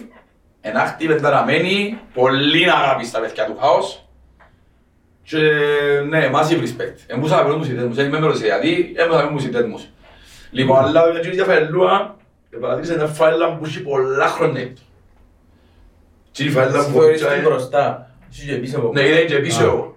[0.61, 4.07] εν active ενταραμένη, πολύ αγάπη στα παιδιά του χάος.
[5.23, 5.37] Και
[6.09, 6.95] ναι, massive respect.
[7.07, 9.87] Εμπούσα να πειρούν τους ιδέτμους, δεν με ρωτήσε γιατί, έμπούσα να πειρούν τους ιδέτμους.
[10.51, 12.15] Λοιπόν, αλλά με την διαφερλούα,
[12.61, 14.63] παρατήρησα μια φάιλα που έχει πολλά χρόνια.
[16.31, 17.45] Τι είναι η φάιλα που Θεωρείς την βοηθάει.
[17.45, 18.11] μπροστά.
[18.31, 19.65] Σου και πίσω από Ναι, είναι και πίσω Α.
[19.65, 19.81] εγώ.
[19.81, 19.96] Δεν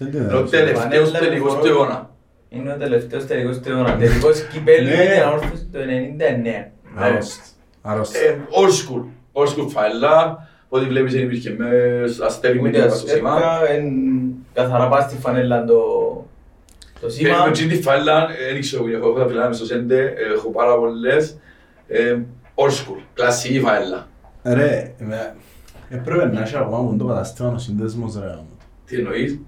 [0.00, 0.48] Είναι ο είναι.
[0.48, 1.78] τελευταίος Πανέλα τελικός που του φορώ.
[1.78, 2.10] αιώνα.
[2.48, 3.96] Είναι ο τελευταίος τελικός του αιώνα.
[3.96, 4.96] Τελικός κυπέλλου Ναι.
[4.96, 6.72] με την ανόρθωση το 99.
[6.96, 7.40] Άρρωστη.
[7.82, 8.18] Άρρωστη.
[8.18, 9.04] Ε, old school.
[9.32, 10.48] Old school φαίλα.
[10.68, 13.32] Ό,τι βλέπεις δεν υπήρχε μέσα αστέρι με Ούτε το σήμα.
[13.34, 13.84] αστέρκα, εν
[14.52, 15.74] καθαρά πας στη φανέλα το,
[17.00, 17.44] το Ε, σήμα.
[17.46, 21.36] Με την φαίλα, δεν ξέρω, έχω τα φιλά μες στο σέντε, έχω πάρα πολλές.
[21.88, 22.18] Ε,
[22.54, 24.08] Old school, κλασική φαίλα.
[24.42, 25.34] Ρε, με-
[25.88, 28.38] έπρεπε να έχει ακόμα μου το κατάστημα ο σύνδεσμος ρε.
[28.86, 29.38] Τι εννοείς;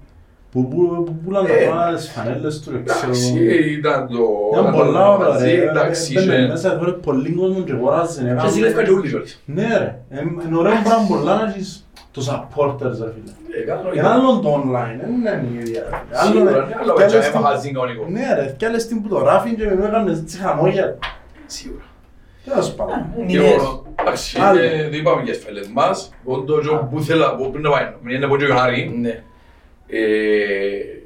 [0.53, 2.99] Που που- που πουλάνε Ε, ακόμα τις φανέλες του, ρε, ξέρω.
[3.03, 3.43] Εντάξει,
[3.77, 4.17] ήταν το...
[4.51, 5.69] Ήταν ήταν πολλά το ωραία μαζί, ρε.
[5.69, 9.41] Εντάξει, Μπαίνε είχε- μέσα, έφερε πολύ κόσμο και αγοράζει, έκαμε- Και ζηλεύκα και όλοι κιόλας.
[9.45, 13.31] Ναι ρε, Ε, είναι ωραίο πράγμα πολλά να έχεις τους supporters ρε φίλε.
[13.57, 15.81] Ε, κάνω Είναι άλλο το online, δεν είναι η ίδια.
[15.89, 16.17] ρε, φίλε.
[16.19, 18.05] Άλλο, Σίγουρα, ρε, ναι, άλλο κι έτσι, άλλες ένα την- μαγαζί κανονικό.
[18.09, 20.97] Ναι ρε, κι άλλες την που το γράφει και με έκανες έτσι χαμόγελα.
[21.45, 21.83] Σίγουρα.
[22.45, 22.95] Τέλος πάντων.
[23.17, 23.53] Είναι Και ιδέες.
[23.53, 24.59] εγώ, Εντάξει, Άλλο.
[24.59, 26.11] ε, δεν είπαμε για τις φαίλες μας.
[26.27, 28.97] Εγώ το τζο που ήθελα, που πριν να πάει, μην είναι από το Ιωάννη.
[29.01, 29.23] Ναι.
[29.95, 30.99] Ε,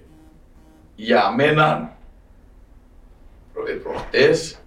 [0.95, 1.97] για μένα,
[3.53, 4.59] προ- ε, προχτές,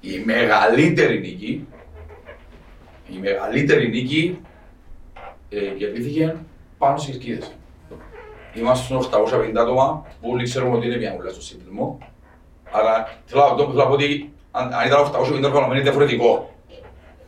[0.00, 1.66] η μεγαλύτερη νίκη,
[3.08, 4.40] η μεγαλύτερη νίκη
[5.48, 6.36] ε, κερδίθηκε
[6.78, 7.52] πάνω στις κερκίδες.
[8.54, 11.98] Είμαστε στους 850 άτομα που όλοι ξέρουμε ότι είναι μια ούλα στο σύνδεσμο.
[12.70, 16.54] Άρα θέλω να πω- θέλω να πω ότι αν, αν ήταν 850 οργανωμένοι είναι διαφορετικό.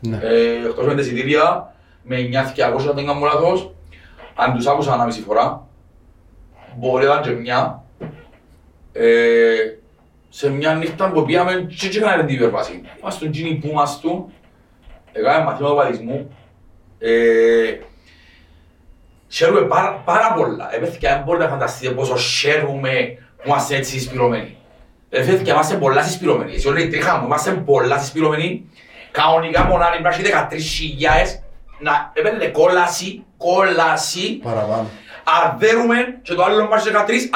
[0.01, 0.19] Ναι.
[0.23, 3.75] Ε, εκτός με τα εισιτήρια, με 9.200 αν δεν κάνω λάθος,
[4.35, 5.67] αν τους άκουσα ένα μισή φορά,
[6.77, 7.85] μπορεί να ήταν και μια,
[8.93, 9.55] ε,
[10.29, 12.83] σε μια νύχτα που πήγαμε και και έκαναμε την υπερβάση.
[13.01, 14.09] Είμαστε στον τζίνι που είμαστε,
[15.13, 16.37] έκαναμε μαθήματα παδισμού,
[16.99, 17.79] ε,
[19.29, 20.75] χαίρουμε πάρα, πάρα πολλά.
[20.75, 24.57] Έπαιχε δεν μπορείτε να φανταστείτε πόσο χαίρουμε που είμαστε έτσι συσπηρωμένοι.
[25.11, 26.53] Έφερε και είμαστε πολλά συσπηρωμένοι.
[26.53, 28.71] Έτσι όλοι τρίχαμε, είμαστε πολλά συσπηρωμένοι.
[29.11, 30.97] Κανονικά μονάρι πρέπει να έχει
[31.35, 31.43] 13.000
[31.79, 34.39] να έπαιρνε κόλαση, κόλαση.
[34.43, 34.89] Παραπάνω.
[35.25, 36.91] Αρδέρουμε και το άλλο μάτς 13,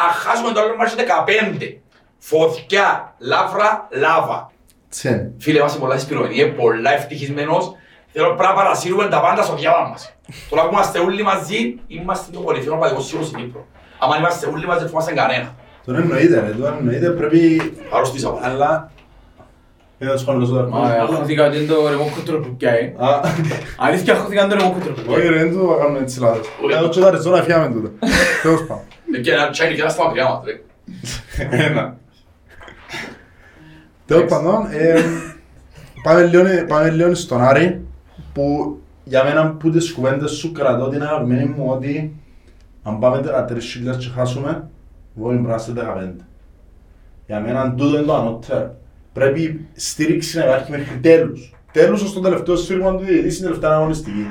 [0.09, 1.78] αχάσουμε το άλλο μάτς 15.
[2.18, 4.51] Φωτιά, λάβρα, λάβα.
[4.91, 5.32] Τσεν.
[5.39, 7.72] Φίλε, είμαστε πολλά συσπηρωμένοι, είμαι πολλά ευτυχισμένος.
[8.12, 10.16] Θέλω πρέπει να παρασύρουμε τα πάντα στο διάβα μας.
[10.51, 13.66] Τώρα που είμαστε όλοι μαζί, είμαστε το κορυφαίο παδικό σίγουρο στην Κύπρο.
[13.99, 15.55] Αν είμαστε όλοι μαζί, δεν φοβάστε κανένα.
[15.84, 17.72] Τον εννοείται ρε, τον εννοείται πρέπει...
[17.93, 18.41] Αρρωστήσαμε.
[18.43, 18.91] Αλλά...
[19.99, 22.94] Είδα σχόλιο σου Μα αχώθηκα ότι είναι το remote control που πιάει.
[22.97, 23.20] Α,
[23.78, 25.28] Αλήθεια αχώθηκα είναι το remote control που όχι πιάει.
[25.28, 26.47] ρε, δεν το κάνουμε έτσι λάθος.
[26.72, 27.90] Εδώ και τα ριζόνα φιάμε τούτα.
[28.42, 28.82] Τέλος πάντων.
[29.16, 30.61] Ε, Και ένα τσάκι και ένα στα μακριά μας, ρε.
[31.66, 31.97] Ένα.
[34.07, 35.01] Τέλος πάντων, ε,
[36.03, 37.84] πάμε λίγο- πάμε λίγο στον Άρη
[38.32, 42.16] που για μένα που τις κουβέντες σου κρατώ την αγαπημένη μου ότι
[42.82, 44.68] αν πάμε 13.000 και χάσουμε,
[45.18, 46.24] εγώ είμαι πρέπει να είμαστε 15.
[47.26, 48.74] Για μένα τούτο είναι το ανώτερο.
[49.16, 51.54] Πρέπει η στήριξη να υπάρχει μέχρι τέλους.
[51.72, 54.26] Τέλους ως το τελευταίο σφύριγμα του διαιτητή στην τελευταία αγωνιστική.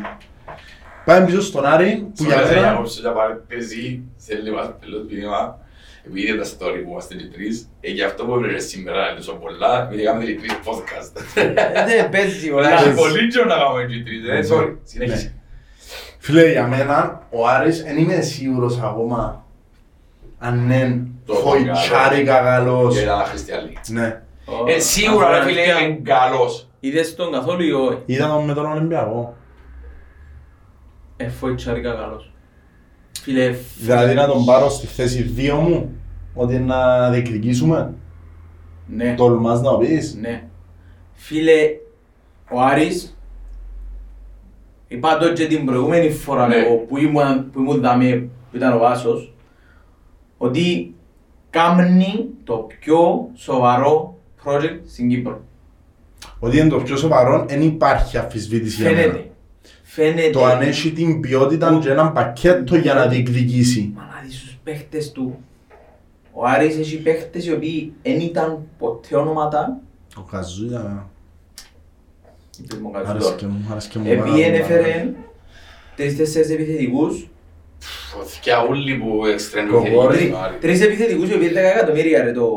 [1.05, 2.59] Πάμε πίσω στον Άρη που για Sorry, μένα...
[2.59, 5.59] για όψη, για παρένθεση, θέλει μας πελός μήνυμα.
[6.07, 9.17] Επειδή είναι τα story που είμαστε οι τρεις, ε, γι' αυτό που έβρεπε σήμερα είναι
[9.17, 11.21] τόσο πολλά, επειδή κάνουμε οι τρεις podcast.
[11.36, 11.53] Ε,
[11.86, 12.69] Δεν παίζει όλα.
[12.73, 15.36] Έχει πολύ καιρό να κάνουμε οι τρεις, ε, sorry, συνέχισε.
[16.19, 19.45] Φίλε, για μένα, ο Άρης δεν είμαι σίγουρος ακόμα
[20.39, 22.95] αν είναι Το χοϊτσάρικα καλός.
[22.95, 23.73] Και ήταν χριστιανή.
[23.88, 24.19] Ναι.
[24.67, 26.69] Ε, σίγουρα ρε φίλε είναι καλός.
[26.79, 29.35] Είδες τον καθόλου ή όχι; Είδα τον με τον Ολυμπιακό.
[31.17, 32.31] Ε, φοητσάρικα καλός.
[33.21, 35.91] Φίλε, Δηλαδή να τον πάρω στη θέση 2 μου,
[36.33, 37.93] ότι να διεκδικήσουμε.
[38.87, 39.13] ναι.
[39.15, 40.15] Τολμάς να πεις.
[40.21, 40.43] Ναι.
[41.13, 41.69] Φίλε,
[42.51, 43.17] ο Άρης,
[44.87, 46.55] είπα το και την προηγούμενη φορά Ναι.
[46.55, 49.33] εγώ, που ήμουν, που ήμουν δάμε, που ήταν ο Βάσος,
[50.37, 50.95] ότι
[51.49, 54.14] κάμνει το πιο σοβαρό
[54.45, 55.41] project στην Κύπρο.
[56.39, 59.01] Ότι είναι το πιο σοβαρό, δεν υπάρχει αφισβήτηση για μένα.
[59.01, 59.30] Φαίνεται.
[59.84, 60.30] Φαίνεται.
[60.30, 63.91] Το αν έχει την ποιότητα και έναν πακέτο για να διεκδικήσει.
[63.95, 65.39] Μα να δεις τους παίχτες του.
[66.31, 69.77] Ο Άρης έχει παίχτες οι οποίοι δεν ήταν ποτέ ονόματα.
[70.17, 71.09] Ο Καζού για
[72.63, 73.35] Είπες μου κάτι άρεσε τώρα.
[73.38, 74.05] και μου, άρεσε και μου.
[74.07, 74.41] Επειδή πάρα πολύ.
[74.55, 75.13] έφερε
[75.95, 77.27] τρεις-τέσσερις επιθετικούς
[78.11, 80.23] Φωτιά όλοι που εξτρέμουν Κοβόρη.
[80.23, 82.47] οι Τρει- Τρεις επιθετικούς οι οποίοι είναι 10 εκατομμύρια ρε το...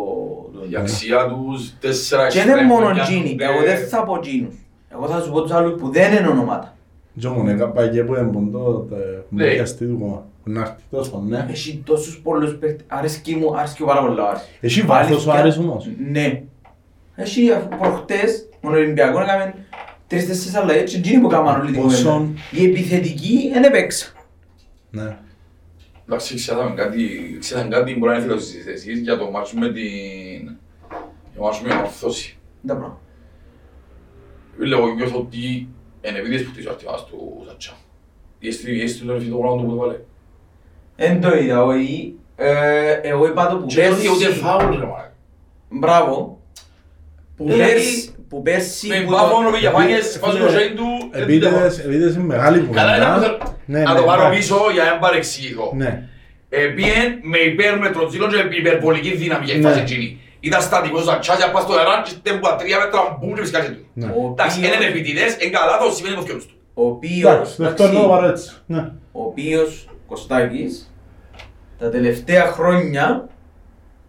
[0.71, 4.03] το- Η αξία τους, τέσσερα Και είναι εξτρέμ, μόνο μια Τζίνι, του- εγώ δεν θα
[4.05, 4.55] πω Τζίνους.
[4.93, 6.77] Εγώ θα σου πω τους άλλους που δεν είναι ονόματα.
[7.19, 8.87] Και μου έκαπα και που εμποντώ,
[9.29, 9.45] μου Ναι.
[9.45, 10.27] έχει αστεί του κόμμα.
[10.45, 11.47] Που να έρθει τόσο πάντων, ναι.
[11.51, 14.43] Έχει τόσους πολλούς παίχτες, αρέσκει μου, αρέσκει μου πάρα πολύ ο Άρης.
[14.61, 15.33] Έχει βάθος ο Αλήθεια.
[15.45, 15.89] Άρης όμως.
[16.11, 16.43] Ναι.
[17.15, 19.55] Έχει αφού προχτές, τον Ολυμπιακός έκαμε
[20.07, 22.03] τρεις-τέσσερις αλλαγές και Τζίνι που έκαναν όλη την κουβέντα.
[22.03, 24.13] Πόσον; Η επιθετική δεν έπαιξε.
[24.91, 25.17] Ναι.
[26.11, 30.43] Εντάξει, ξέραμε κάτι, ξέραμε κάτι μπορεί να ήθελα στις εσείς για το μάτσο με την...
[30.43, 32.39] για το μάτσο με την ορθώση.
[32.67, 33.01] Τα πράγματα.
[34.59, 35.69] Λέω, νιώθω ότι
[36.01, 37.73] είναι επειδή που χτίσω αρτιμάς του Σατσά.
[38.39, 39.99] Ή έστει τον εφητό πράγμα του που το βάλε.
[40.97, 42.15] Εν το είδα, όχι.
[42.37, 44.39] Ε, Εγώ είπα το που Και δεν ούτε πέρσι.
[44.41, 45.13] φάουλ ρε μάνα.
[45.71, 46.41] Μπράβο.
[47.37, 48.87] Που Δηλαδή- πέρσι, που πέρσι...
[48.89, 50.85] Με που μπάφωνο το- με Ιαπάνιες, φάσουν το σέιν του.
[51.13, 53.37] ε, Επίτηδες, επίτηδες είναι μεγάλη Καλά είναι κουβέντα.
[53.37, 54.39] που Ναι, θέλω να ναι, το πάρω εντάξει.
[54.39, 55.73] πίσω για να μην παρεξηγηθώ.
[55.77, 56.03] Ναι.
[56.49, 59.69] Επίεν με υπέρμετρο τζίλο και υπερβολική δύναμη για η Ναι.
[59.69, 60.21] φάση εκείνη.
[60.41, 63.71] Ήταν στατικός σαν τσάζια πας στο νερά και στέμπου τα τρία μέτρα μπούμ και φυσκάζει
[63.73, 63.85] του.
[63.93, 64.05] Ναι.
[64.07, 66.55] Ο Εντάξει, οποίος- είναι επίτηδες, είναι καλά το σημαίνει το φιός του.
[66.75, 68.51] Ο οποίος, Εντάξει, δεν εντάξει, το πάρω έτσι.
[68.67, 68.79] Ναι.
[69.13, 70.93] ο οποίος, Κωστάκης,
[71.79, 73.29] τα τελευταία χρόνια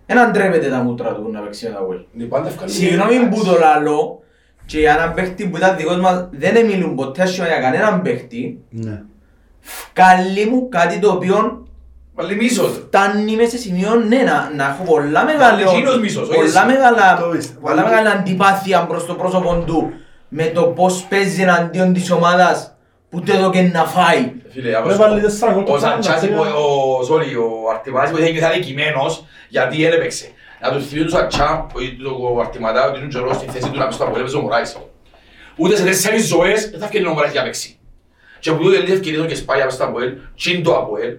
[0.10, 2.00] δεν αντρέπεται τα μούτρα του να παίξει με τα Βουέλ.
[2.18, 2.72] Είναι πάντα ευκαλή.
[2.72, 4.20] Συγγνώμη που το λαλώ
[4.66, 8.60] και για έναν παίχτη που ήταν δικός μας δεν μιλούν ποτέ άσχημα για κανέναν παίχτη
[8.70, 9.02] Ναι.
[9.94, 11.64] Βγάλει μου κάτι το οποίο
[12.16, 12.72] Πάλι μίσος.
[12.88, 16.66] φτάνει μέσα σε σημείο ναι, να, να έχω πολλά μεγάλη, εκείνος μίσος, όχι πολλά, εσύ.
[16.66, 17.60] μεγάλα, Το πιστεύω.
[17.60, 19.90] πολλά μεγάλη αντιπάθεια προς το πρόσωπο του
[20.30, 22.76] με το πώς παίζει εναντίον της ομάδας
[23.10, 24.32] που του έδωκε να φάει.
[24.50, 27.32] Φίλε, Ρε, βάλει τέσσερα γκολ το ο Σαντσάς, πράγμα, είπε- ο, sorry,
[27.66, 30.32] ο Αρτιμάδης που είχε αδικημένος γιατί δεν έπαιξε.
[30.62, 31.68] Να του θυμίσω τους Σαντσά,
[32.36, 34.78] ο Αρτιμαδά, ότι είναι καιρός στη θέση του να πει στο απολέμβες ο Μωράης.
[35.56, 37.80] Ούτε σε τέσσερις ζωές δεν θα φτιάξει ο Μωράης για να παίξει.
[38.40, 41.18] Και που τούτο είναι ευκαιρία και σπάει από στα Αποέλ, τσιν το Αποέλ.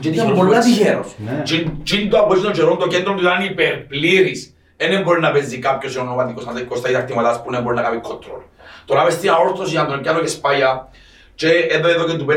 [0.00, 0.72] Και Ήταν τυχερός πολλά που έτσι.
[0.78, 1.14] τυχερός.
[1.18, 1.40] Ναι.
[1.42, 4.54] Τσιν- Τσιν το Αποέλ στον καιρό, το κέντρο του ήταν υπερπλήρης.
[4.76, 8.40] Δεν μπορεί να παίζει κάποιος ονοματικός σαν Κώστα Αρτιμαδάς που δεν μπορεί να κάνει κόντρολ.
[8.84, 10.88] Τώρα μες στην αόρτωση για να τον πιάνω και σπάγια
[11.34, 12.32] και εδώ εδώ και του 5-10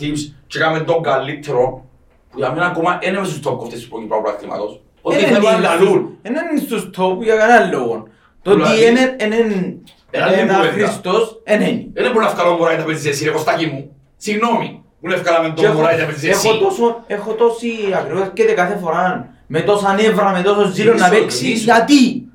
[0.00, 1.84] tips και κάνουμε τον καλύτερο
[2.30, 4.80] που για μένα ακόμα είναι μέσα στους top κόφτες του Πόκυπρου Πρακτήματος.
[5.02, 6.18] Ότι Δεν θέλουν να είναι λαλούν.
[6.22, 8.06] Δεν είναι στους top για κανέναν λόγο.
[8.42, 10.68] Το ότι Δηλαδή, είναι είναι- ένα είναι είναι κουβέντα.
[10.68, 11.86] αχρήστος, δεν είναι.
[11.92, 13.96] Δεν μπορεί να βγάλω ο Μωράη να παίζεις εσύ ρε Κωστάκη μου.
[14.16, 14.82] Συγγνώμη.
[15.00, 16.48] Που είναι ευκάλαμε Και τον έχω- Μωράη να παίζεις εσύ.
[16.48, 21.08] Έχω τόσο, έχω τόση ακριβώς και κάθε φορά με τόσα νεύρα, με τόσος ζήλο να
[21.08, 21.42] Μίσο, παίξεις.
[21.42, 21.62] μίσο.
[21.64, 22.25] Γιατί;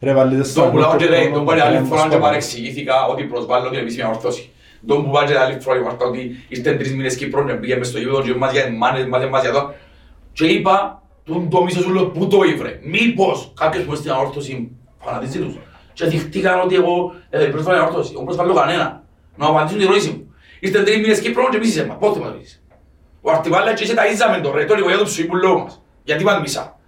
[0.00, 1.84] Ρε, βάλει τέσσερα Τον που λέω γκολ και το λέει, χρόνο, τον πάλι άλλη το
[1.84, 2.24] φορά και χρόνο.
[2.24, 4.50] παρεξηγήθηκα ότι προσβάλλω την επίσημη ορθώση.
[4.86, 7.88] Τον που βάλει άλλη φορά η Μαρτά ότι ήρθε τρεις μήνες Κύπρος και πήγε μες
[7.88, 9.74] στο γήπεδο και μας για μάνες, μάνες μας για εδώ.
[10.32, 12.78] Και είπα, τον το μίσο σου λέω, πού το ήβρε.
[12.82, 15.58] Μήπως κάποιος που είναι στην αόρθωση φανατίζει τους.
[15.92, 18.12] Και δειχτήκαν ότι εγώ ε, προσβάλλω την αόρθωση.
[18.14, 19.02] Εγώ προσβάλλω κανένα.
[19.36, 20.34] Να μου απαντήσουν την ερώτηση μου.
[20.60, 21.96] Ήρθε τρεις μήνες Κύπρος και μίσησε μας.
[22.00, 22.60] Πότε μας μίσησε.
[23.20, 25.82] Ο Αρτιβάλλα και εσύ τα ίζαμε το ρετόρικο για το ψηφίπουλό μας.
[26.04, 26.79] Γιατί μας μισά;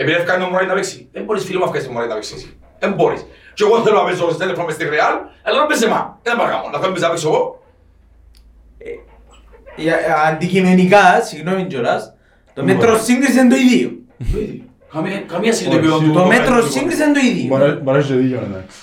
[0.00, 1.08] Επειδή έφκανε ο Μωράη να παίξει.
[1.12, 2.56] Δεν μπορείς φίλο μου να βγάλεις τον Μωράη να παίξει εσύ.
[2.78, 3.26] Δεν μπορείς.
[3.54, 6.18] Και εγώ θέλω να παίζω στο τέλος μες στη Ρεάλ, αλλά να παίζει εμά.
[6.22, 6.64] Δεν παρακάμω.
[6.72, 7.62] Να θέλω να παίξω εγώ.
[9.76, 12.14] Για- Αντικειμενικά, συγγνώμη κιόλας,
[12.54, 13.90] το μέτρο σύγκριση είναι το ίδιο.
[14.92, 15.78] Καμία- Καμία σχέση Όχι.
[15.78, 17.46] επίπεδο του- Το του- μέτρο του- σύγκριση είναι το ίδιο.
[17.56, 18.78] Μπορεί μπορεί να έχει δίκιο, εντάξει.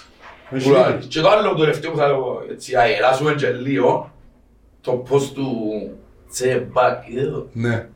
[0.51, 1.07] Έχει Ουλά, δίκιο.
[1.07, 4.11] Και το άλλο το τελευταίο που θα λέω έτσι αεράσουμε και λίγο
[4.81, 5.47] το πώς του
[6.31, 7.47] τσεμπακ εδώ.
[7.53, 7.87] Ναι.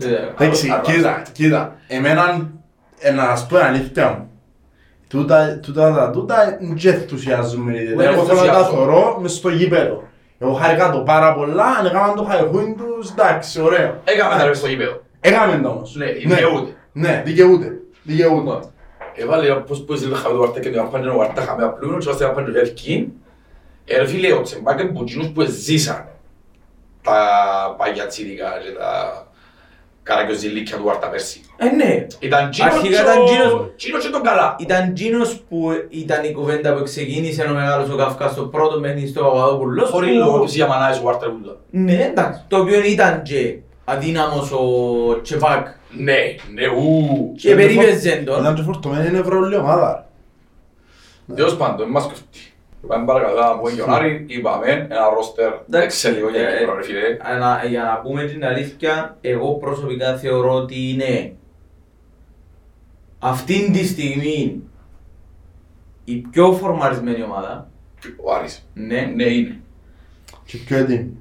[0.00, 1.22] Ε, Εντάξει, Άρα, κοίτα, άρα.
[1.32, 1.76] κοίτα.
[1.88, 2.50] Εμένα,
[2.98, 4.30] ε, να σας πω την αλήθεια μου.
[5.08, 8.10] Τούτα, τούτα, τα τούτα δεν και ενθουσιάζουμε ιδιαίτερα.
[8.10, 8.84] Δεν Εγώ θέλω να τα ενθουσιάζω.
[8.84, 10.02] θωρώ μες στο γήπεδο.
[10.38, 14.00] Εγώ χάρηκα το πάρα πολλά, αν έκαναν το χαϊχούιν τους, εντάξει, ωραίο.
[14.04, 15.00] Έκαμε τα ρε στο γήπεδο.
[15.20, 15.94] Έκαμε το όμως.
[15.94, 16.72] Ναι, δικαιούται.
[16.92, 17.78] Ναι, δικαιούται.
[18.02, 18.58] Δικαιούται.
[19.14, 22.24] Έβαλε πώς πώς είναι χαμηλό βαρτά και το απάντησε ο βαρτά χαμηλά πλούνο και ώστε
[22.24, 23.08] απάντησε ο Ελκίν.
[23.84, 26.06] Ε, ρε φίλε, ο Τσεμπάκ είναι που εκείνους που ζήσαν
[27.02, 27.14] τα
[27.78, 29.26] παγιά τσίδικα και τα
[30.02, 31.40] καραγκιοζηλίκια του βαρτά πέρσι.
[31.56, 32.06] Ε, ναι.
[32.18, 33.72] Ήταν Τζίνος Αρχικά και ήταν ο- Τζίνος.
[33.76, 34.56] Τζίνος και τον καλά.
[34.58, 39.06] Ήταν Τζίνος που ήταν η κουβέντα που ξεκίνησε ο μεγάλος ο Καυκάς στο πρώτο παιχνίδι
[39.08, 39.90] στο Παπαδόπουλος.
[39.90, 41.56] Χωρίς που- λόγο τους για μανάες ο βαρτά πουλά.
[41.70, 42.40] Ναι, εντάξει.
[42.48, 44.60] Το οποίο ήταν και αδύναμος ο
[45.22, 46.14] Τσεπάκ Ναι,
[46.54, 47.32] ναι, ου.
[47.36, 48.40] και περίπεζε τον.
[48.40, 50.08] Ήταν και φορτωμένη είναι ευρωλή ομάδα.
[51.34, 52.49] Τέλος πάντων, μας κοφτεί.
[52.86, 57.16] Πάμε παρακαλώ από τον Γιονάρη, είπαμε ένα ρόστερ Εντάξει, εξελίγο για ε, Κύπρο ρε φίλε.
[57.20, 61.32] Αλλά για να πούμε την αλήθεια, εγώ προσωπικά θεωρώ ότι είναι
[63.18, 64.62] αυτήν τη στιγμή
[66.04, 67.70] η πιο φορμαρισμένη ομάδα.
[68.24, 68.68] Ο Άρης.
[68.74, 69.60] Ναι, Ναι, είναι.
[70.44, 71.16] Και πιο έτοιμη.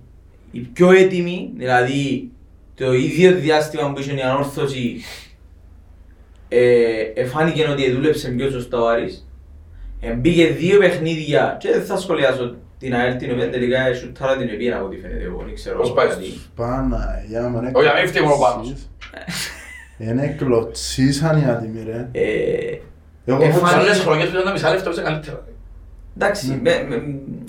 [0.51, 2.31] η πιο έτοιμη, δηλαδή
[2.75, 5.01] το ίδιο διάστημα που είχε η ανόρθωση
[6.47, 9.28] ε, εφάνηκε ότι δούλεψε πιο σωστά ο Άρης.
[10.01, 14.49] Ε, μπήκε δύο παιχνίδια και δεν θα σχολιάσω την ΑΕΛ την οποία τελικά σουτάρα την
[14.53, 16.25] οποία από ό,τι φαίνεται εγώ, δεν ξέρω Πώς πάει γιατί.
[16.25, 16.49] στους.
[16.55, 18.77] Παναγιά μου, είναι Όχι, να μην φταίει μόνο πάνω σου.
[19.97, 22.07] Είναι κλωτσίσαν οι άτιμοι ρε.
[22.11, 22.21] Ε,
[23.25, 25.45] Εγώ Ε, έχω φάνηκε- Σε άλλες χρονιές που ήταν τα μισά λεφτά, είσαι καλύτερα.
[26.17, 27.03] εντάξει, με, με,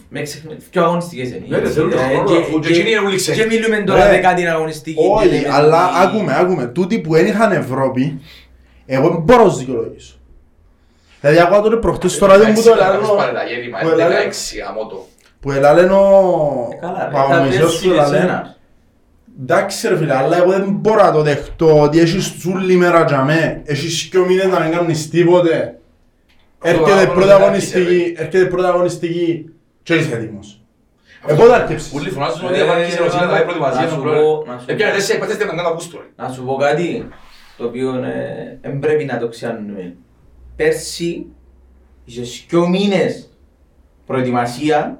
[0.08, 1.44] με ξεχνά, πιο αγωνιστικές είναι.
[1.48, 3.38] Ναι, δεν θέλουν τον Ε, χρόνο, και- αφού και και- εκείνοι είναι όλοι ξένοι.
[3.38, 4.98] Και μιλούμε τώρα Ρε, δεκάτη αγωνιστική.
[5.10, 6.66] Όχι, δεν λέμε αλλά ότι- άκουμε, άκουμε.
[6.66, 8.20] Τούτοι που δεν είχαν Ευρώπη,
[8.86, 10.14] εγώ δεν μπορώ να τους δικαιολογήσω.
[11.20, 14.16] Δηλαδή, άκουγα τότε προχτές στο ράδιο που το Πάρε τα ελάλε γέννημα, που είναι ελάλε-
[14.16, 15.06] 16 αμότο.
[15.40, 18.16] που ελάλε ο Ε, Καλά, ρε, Παπαμισιός τα του πέρσι ελάλε.
[18.16, 18.56] εσένα.
[19.42, 23.22] Εντάξει ρε φίλε, αλλά εγώ δεν μπορώ να το δεχτώ ότι έχεις τσούλη μέρα για
[23.24, 25.74] μέ, έχεις δυο μήνες να μην κάνεις τίποτε.
[26.62, 29.50] Έρχεται αγώνα πρώτα δεν αγωνιστική, έρχεται πρώτα αγωνιστική
[29.82, 30.60] και είσαι έτοιμος.
[31.26, 31.90] Ε, πότε αρκέψεις.
[31.92, 34.24] Πολλοί φωνάζουν ότι Ε, απάντησε ο Σίλα, να- τα προετοιμασία να των σου πρόεδρων.
[34.38, 34.72] πω- να σου πω.
[34.72, 36.22] Έπιανε τέσσερα επέτες στην Αγκάνα Αυγούστου, ρε.
[36.24, 37.08] Να σου πω κάτι
[37.56, 39.94] το οποίο ε, δεν πρέπει να το ξέρουμε.
[40.64, 41.26] Πέρσι η
[42.04, 43.28] Είσαι δυο μήνες
[44.06, 44.98] προετοιμασία,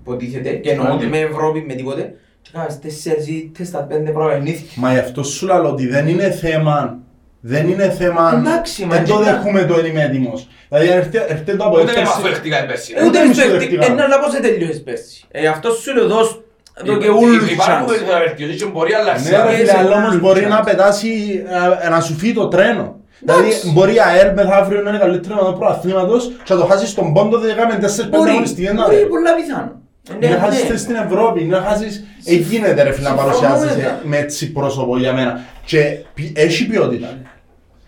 [0.00, 4.60] υποτίθεται, και εννοούνται με Ευρώπη, με τίποτε, και κάνεις τέσσερις ή τέσσερα πέντε πρώτα παιχνίδια.
[4.74, 6.98] Μα γι' αυτό σου λέω ότι δεν είναι θέμα.
[7.40, 8.34] Δεν είναι θέμα.
[8.38, 10.48] Εντάξει, μα Δεν το και να- δέχομαι το είμαι έτοιμος.
[10.68, 12.92] Δηλαδή έρχεται έρχεται το από Ούτε με μας το δεχτήκαμε πέρσι.
[12.98, 13.06] ρε.
[13.06, 13.92] Ούτε εμείς στο το εκτί- δεχτήκαμε.
[13.92, 15.24] ένα αλλά πώς δεν τελειώσεις πέρσι.
[15.30, 16.40] Ε, αυτό σου λέω δώσ'
[16.82, 18.22] εδώ και Υπά- ούλους Υπάρχουν chance.
[18.26, 19.30] βελτιώσεις και μπορεί να αλλάξει.
[19.30, 20.64] Ναι, ρε Εσύ φίλε, αλλά όμως όλους μπορεί τους να chance.
[20.64, 21.42] πετάσει,
[21.84, 22.99] ε, να σου φύγει το τρένο.
[23.20, 23.70] Δηλαδή, Εντάξει.
[23.72, 27.12] μπορεί η ΑΕΛ μεθαύριο να είναι καλύτερο με το προαθλήματος και να το χάσεις στον
[27.12, 29.72] πόντο, δεν έκαμε 4-5 Μπορεί, αγωνιστικές να μπορεί, πολλά πιθανό.
[30.18, 30.68] Ε, να ναι, χάσεις ναι.
[30.68, 32.04] θέση στην Ευρώπη, να χάσεις...
[32.24, 34.00] Ε, γίνεται ρε φίλε να Συμφωνώ παρουσιάζεσαι βέβαια.
[34.04, 35.40] με έτσι πρόσωπο για μένα.
[35.64, 35.80] Και
[36.14, 37.08] πι- έχει ποιότητα.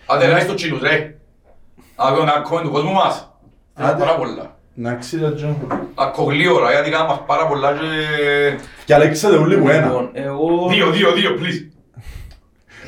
[0.06, 1.14] Άντε ρε, στο τσίλους ρε.
[1.96, 3.30] Να δω να κόμmen του κόσμου μας.
[3.76, 4.02] Θέλω Άντε.
[4.04, 4.56] πάρα πολλά.
[4.74, 5.56] Να ξέρετε, Τζον.
[5.94, 7.86] Ακό γλύωρα, γιατί κάνουν μας πάρα πολλά και...
[8.84, 9.86] Και αλέξατε όλοι μου ένα.
[9.86, 10.68] Λοιπόν, εγώ...
[10.70, 11.71] Δύο, δύο, δύο, please.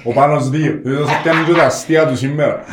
[0.04, 0.80] Ο Πάνος δύο.
[0.82, 2.64] Δεν θα πιάνει και τα αστεία του σήμερα.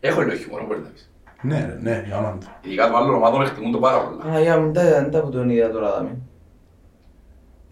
[0.00, 1.10] Έχω λίγο χιούμορ, μπορεί να πεις.
[1.42, 2.46] Ναι ρε, ναι, για όνομα του.
[2.64, 4.34] Ειδικά των άλλων ομάδων εκτιμούν το πάρα πολλά.
[4.36, 6.16] Α, για μην τα δεν τα που τον είδα τώρα δάμε.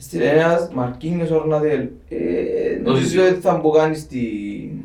[0.01, 1.89] Στην Ενέας, Μαρκίνιος Ορναδέλ.
[2.09, 2.17] Ε,
[2.85, 3.23] νομίζω συζητώ.
[3.23, 4.21] ότι θα μου κάνει στη...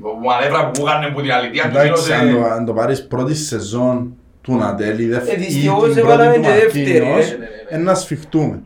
[0.01, 2.73] Ο μανεύρα που μου έκανε που την αλήθεια του Εντάξει, αν το- γύρω αν το
[2.73, 6.99] πάρεις πρώτη σεζόν του Νατέλη, Ε, δεύτερη ή δυστυχώς την έβαλαμε πρώτη του και δεύτερη,
[7.01, 7.31] Μαρκίνιος, ε.
[7.31, 7.81] Ναι, ναι, ναι, ναι.
[7.81, 8.59] ε, να σφιχτούμε.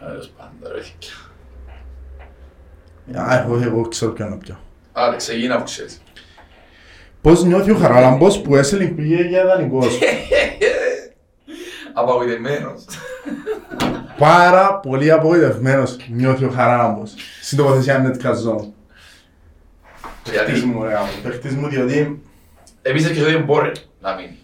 [0.00, 0.80] Τέλος πάντων, ρε.
[3.12, 4.58] Α, εγώ, εγώ ξέρω ποιο να πιω.
[4.92, 6.02] Άντε, ξεκίνα που ξέρεις.
[7.20, 9.98] Πώς νιώθει ο Χαράλαμπος που έσελιν πήγε για δανεικός.
[11.94, 12.84] Απαγοητευμένος.
[14.18, 17.14] Πάρα πολύ απογοητευμένος νιώθει ο Χαράλαμπος.
[17.42, 18.74] Στην τοποθεσία Νέτκα Ζώνη.
[20.24, 21.06] Παίχτης Γιατί; Μου, ρε γάμο.
[21.22, 22.22] Παίχτης μου διότι
[22.82, 24.38] επίσης και ότι μπορεί να μείνει.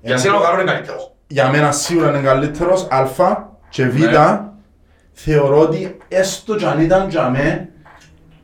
[0.00, 1.12] Για σένα ο Καρόν είναι καλύτερος.
[1.26, 3.06] για μένα σίγουρα είναι καλύτερος Α
[3.68, 4.40] και Β Ναι.
[5.12, 7.68] θεωρώ ότι έστω κι αν ήταν για μέ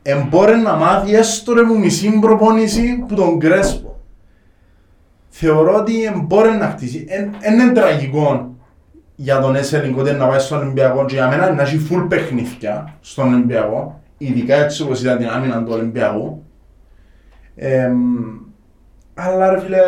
[0.03, 4.01] εμπόρε να μάθει έστω ρε μου μισή προπόνηση που τον Κρέσπο.
[5.29, 7.07] Θεωρώ ότι εμπόρε να χτίσει.
[7.41, 8.55] Εν είναι τραγικό
[9.15, 13.35] για τον Εσελινκότε να πάει στον Ολυμπιακό και για μένα να έχει full παιχνίδια στον
[13.35, 16.45] Ολυμπιακό ειδικά έτσι όπως ήταν την άμυνα του Ολυμπιακού
[17.57, 17.99] Εμ,
[19.15, 19.79] αλλά ρε φίλε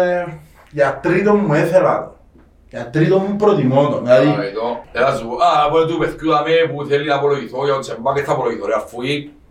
[0.71, 2.17] για τρίτο μου έθελα το.
[2.71, 4.01] Για τρίτο μου προτιμώ το.
[4.01, 4.85] Δηλαδή, Α, εδώ.
[4.93, 8.15] Έλα σου πω, α, από του παιδιού δαμε που θέλει να απολογηθώ για το Τσεμπά
[8.15, 9.03] και θα απολογηθώ ρε αφού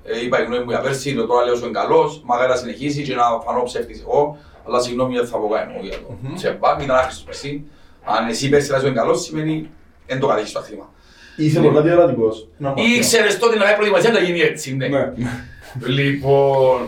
[0.03, 2.55] ε, είπα η γνώμη μου για πέρσι, το τώρα λέω σου είναι καλός, μακάρι να
[2.55, 4.37] συνεχίσει και να φανώ ψεύτης εγώ,
[4.67, 7.63] αλλά συγγνώμη δεν θα πω κάτι εννοώ για το Τσεμπά, ήταν άχρηστος πέρσι.
[8.03, 9.69] Αν εσύ πέρσι να σου είναι καλός, σημαίνει
[10.07, 10.89] δεν το κατέχεις το αθλήμα.
[11.37, 12.47] είσαι πολλά διορατικός.
[12.57, 12.93] Να πω αυτό.
[12.95, 14.87] Ήξερες τότε να κάνει προετοιμασία να γίνει έτσι, ναι.
[14.87, 15.11] Ναι.
[15.87, 16.87] Λοιπόν...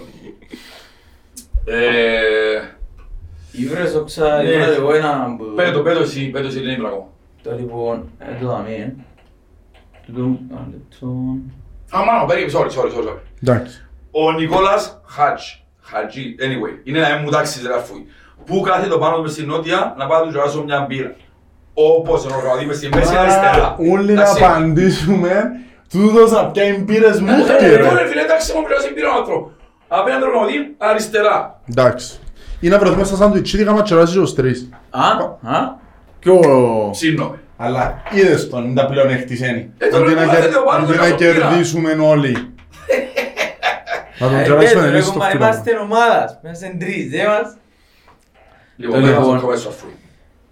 [1.65, 2.61] Ε,
[3.52, 4.49] Ήβρες όξα, Ναι.
[4.49, 5.35] ήβρες εγώ ένα...
[5.38, 7.07] που- Πέτω, πέτω εσύ, πέτω εσύ, δεν είναι πράγμα.
[7.44, 8.94] Το λοιπόν, ε, το δάμε, ε.
[10.06, 11.07] Τούτο, ένα λεπτό.
[11.95, 13.07] Α, μάλλον, περίμενε, sorry, sorry, sorry.
[13.10, 13.22] sorry.
[13.44, 13.86] Εντάξει.
[14.11, 15.41] Ο Νικόλας Χατζ,
[15.82, 17.94] Χατζή, anyway, είναι ένα μου τάξης ρε αφού.
[18.45, 21.15] Πού κάθεται πάνω μες στην νότια να πάω να του γυράσω μια μπύρα.
[21.74, 23.76] Όπως ενώ γραμματεί μες στην μέση αριστερά.
[23.94, 24.44] Όλοι να Εντάξει.
[24.44, 25.44] απαντήσουμε.
[25.90, 28.07] Τούτος να πιάνει μπύρες μου Ε, και Λοιπόν, ρε ρε.
[28.07, 29.52] φίλε, εντάξει, μου πειράζει μπύρα ο άνθρωπο.
[29.88, 31.60] Απέναντι τον γραμματή, αριστερά.
[31.70, 32.20] Εντάξει.
[32.60, 34.70] Ή να βρεθούμε στα σαντουιτσίδι κάμα τσεράζει ως τρεις.
[34.90, 35.02] Α,
[35.56, 35.76] α.
[36.20, 36.40] Κι ο...
[37.64, 37.80] Ψήνομαι.
[37.80, 39.69] Αλλά είδες τον, είναι τα πλέον εκτισένει.
[39.77, 41.31] Ε, τώρα Αντί να μου κερ- λέτε, ο Πάνος αντί δεν να το πήρα.
[41.31, 42.31] κερδίσουμε όλοι.
[44.19, 45.45] Να τον Ε, κεράσουμε πες, εμείς ρε, στο μα φτύλαμα.
[45.45, 47.56] Είμαστε ομάδας, είμαστε τρεις, δεν μας.
[48.76, 49.38] Λοιπόν, Το πέρα λοιπόν.
[49.38, 49.85] στο κομμέσιο αφού.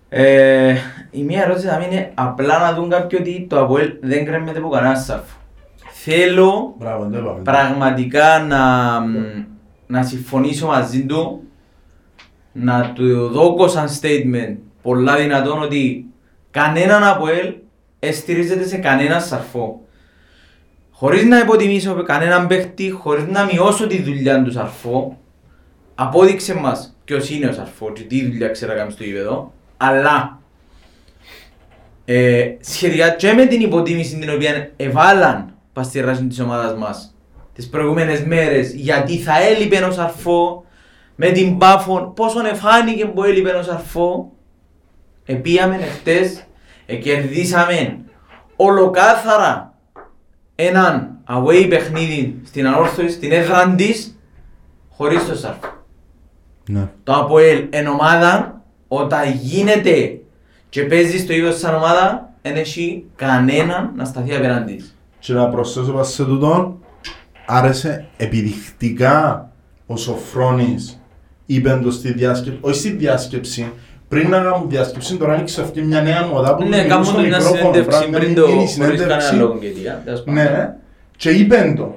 [0.10, 0.76] Ε,
[1.12, 4.70] η μία ερώτηση θα είναι απλά να δουν κάποιοι ότι το ΑΠΟΕΛ δεν κρέμεται από
[4.70, 5.22] κανένα σαφ.
[5.92, 7.42] Θέλω Μπράβο, δεν είπαμε.
[7.44, 9.00] πραγματικά να,
[9.88, 11.44] να συμφωνήσω μαζί του
[12.52, 16.06] να του δώκω σαν statement πολλά δυνατόν ότι
[16.52, 17.54] κανέναν ΑΠΟΕΛ
[18.00, 19.82] εστηρίζεται σε κανένα σαρφό.
[20.92, 25.18] Χωρίς να υποτιμήσω κανέναν παίχτη, χωρίς να μειώσω τη δουλειά του σαρφό,
[25.96, 30.40] απόδειξε μας ποιος είναι ο σαρφό και τι δουλειά ξέρει να κάνει στο γήπεδο, αλλά
[32.06, 37.16] ε, σχετικά και με την υποτίμηση την οποία εβάλαν πας στη ράση της ομάδας μας
[37.54, 40.66] τις προηγούμενες μέρες γιατί θα έλειπε ο σαρφό
[41.16, 44.32] με την Πάφον πόσο εφάνηκε που έλειπε ο σαρφό
[45.32, 46.44] επίαμε χτες
[46.86, 48.00] εκερδίσαμε
[48.56, 49.74] ολοκάθαρα
[50.56, 54.20] έναν away παιχνίδι στην ανόρθωσης, στην έδρα της
[54.90, 55.86] χωρίς το σαρφό
[56.70, 56.88] Ναι.
[57.04, 60.20] το ΑΠΟΕΛ εν ομάδα όταν γίνεται
[60.70, 64.96] και παίζει στο ίδιο σαν ομάδα δεν έχει κανέναν να σταθεί απέναντι της.
[65.20, 66.78] Και να προσθέσω πας σε τούτον,
[67.46, 69.50] άρεσε επιδεικτικά
[69.86, 71.02] ο Σοφρόνης
[71.46, 73.72] είπε το στη διάσκεψη, όχι στη διάσκεψη,
[74.12, 77.20] πριν να κάνουν διάσκεψη, τώρα άνοιξε αυτή μια νέα μοδά που Ναι, μιλούν κάνουν στο
[77.20, 79.08] μια μικρόφωνο, συνέντευξη πράγμα, πριν μια το mini χωρίς συνέντευξη.
[79.08, 80.02] κανένα λόγο και αιτία.
[80.06, 80.44] τέλος πάντων.
[80.44, 80.76] Ναι,
[81.18, 81.96] και είπε το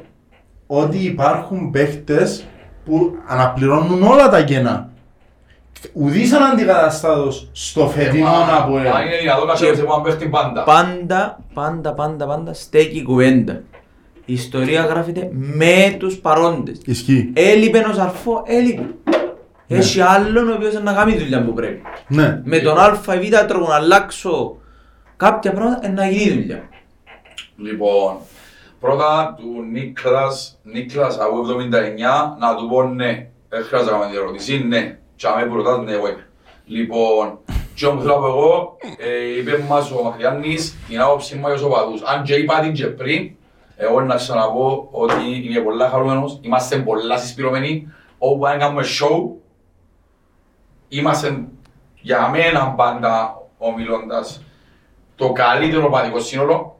[0.66, 2.44] ότι υπάρχουν παίχτες
[2.84, 4.88] που αναπληρώνουν όλα τα κενά.
[5.92, 8.28] ουδής αναντικαταστάτος στο φετινό
[8.58, 10.62] από Αν είναι δυνατόν να σε πάνω πέφτει πάντα.
[10.62, 13.62] Πάντα, πάντα, πάντα, πάντα στέκει η κουβέντα.
[14.24, 16.80] Η ιστορία γράφεται με τους παρόντες.
[16.84, 17.30] Ισχύει.
[17.34, 18.82] Έλειπε ένας αρφό, έλειπε.
[19.66, 21.82] Έχει άλλον ο οποίος να κάνει δουλειά που πρέπει.
[22.08, 22.40] Ναι.
[22.44, 24.56] Με τον α ή β τρόπο να αλλάξω
[25.16, 26.68] κάποια πράγματα, ε, να γίνει δουλειά.
[27.56, 28.16] Λοιπόν,
[28.80, 33.28] πρώτα του Νίκλας, Νίκλας από 79, να του πω ναι.
[33.48, 34.98] Δεν χρειάζεται να κάνουμε ερώτηση, ναι.
[35.16, 36.26] Και αν με ρωτάς, ναι, εγώ είμαι.
[36.66, 37.38] Λοιπόν,
[37.74, 41.54] και όμως θέλω να πω εγώ, ε, είπε μας ο Μακριάννης την άποψη μου για
[41.54, 42.02] τους οπαδούς.
[42.02, 43.30] Αν και είπα την και πριν,
[43.76, 49.42] εγώ να ξαναπώ ότι είμαι πολλά χαρούμενος, είμαστε πολλά συσπηρωμένοι, όπου πάνε να κάνουμε show,
[50.88, 51.44] είμαστε
[52.00, 54.42] για μένα πάντα ομιλώντας
[55.16, 56.78] το καλύτερο παδικό σύνολο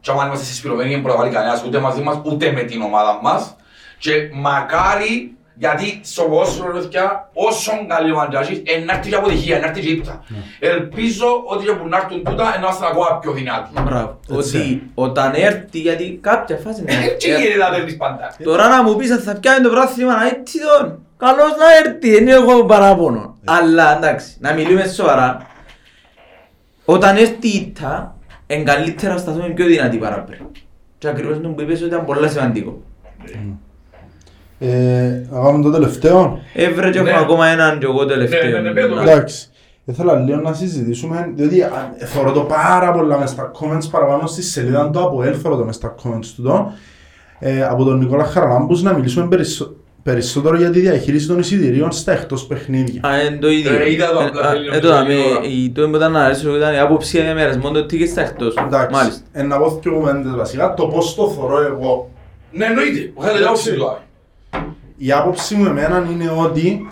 [0.00, 2.82] και άμα είμαστε συσπηρωμένοι δεν μπορεί να βάλει κανένας ούτε μαζί μας ούτε με την
[2.82, 3.56] ομάδα μας
[3.98, 9.66] και μακάρι γιατί στο ποδόσφαιρο παιδιά όσο καλή ομάδα έχεις να έρθει και αποτυχία, να
[9.66, 10.24] έρθει και ήττα.
[10.58, 13.70] Ελπίζω ότι και που να έρθουν τούτα να είμαστε ακόμα πιο δυνατοί.
[13.82, 14.20] Μπράβο.
[14.30, 14.56] Έτσι.
[14.56, 18.34] Ότι όταν έρθει, γιατί κάποια φάση να Έτσι γίνεται να παίρνεις πάντα.
[18.44, 20.98] Τώρα να μου πεις αν θα πιάνει το βράθυμα να έτσι τον.
[21.20, 23.36] Καλώς να έρθει, δεν έχω παράπονο.
[23.44, 25.46] Αλλά εντάξει, να μιλούμε σοβαρά.
[26.84, 28.16] Όταν έρθει η ήττα,
[28.46, 30.40] εν καλύτερα να σταθούμε πιο δυνατοί παρά πριν.
[30.98, 32.82] Και ακριβώς τον που είπες ότι ήταν πολύ σημαντικό.
[34.58, 36.38] Ε, να κάνουμε το τελευταίο.
[36.54, 37.10] Έβρε και Ναι.
[37.10, 38.50] έχω ακόμα έναν και εγώ Ναι, τελευταίο.
[38.50, 39.00] ναι, ναι, πέτω.
[39.00, 39.48] Εντάξει.
[39.84, 44.42] Ήθελα λίγο να συζητήσουμε, διότι αν- θωρώ το πάρα πολλά μες στα comments παραπάνω στη
[44.42, 46.72] σελίδα του από έλθω το μες στα comments του το,
[47.38, 52.12] ε, από τον Νικόλα Χαραλάμπους να μιλήσουμε περισσο- περισσότερο για τη διαχείριση των εισιτηρίων στα
[52.12, 53.00] εκτός παιχνίδια.
[53.08, 53.72] Α, είναι το ίδιο.
[53.72, 55.40] Ε, είδα το απλά, Ε, λίγο ε, το πιο δαμε, γρήγορα.
[55.44, 58.54] η- το που ήταν να αρέσει ήταν η άποψη για διαμερασμό το ticket στα εκτός.
[58.56, 59.22] Εντάξει, Μάλιστα.
[59.32, 62.10] ε, να πω δύο κουβέντες βασικά, το πώς το θωρώ εγώ.
[62.52, 63.12] Ναι, εννοείται.
[63.16, 63.88] Βγάλε την άποψη του.
[63.90, 64.00] Άβη.
[64.96, 66.86] Η άποψη μου εμένα είναι ότι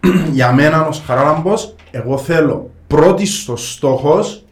[0.32, 4.44] για μένα ως Χαράλαμπος εγώ θέλω πρώτης στο στόχος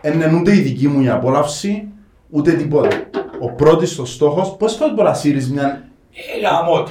[0.00, 1.88] εν είναι ούτε η δική μου η απόλαυση
[2.30, 2.88] ούτε τίποτα.
[3.40, 5.84] Ο πρώτης στο στόχος πώς θα μπορεί να σύρεις μια
[6.14, 6.90] Ε, γαμώ το.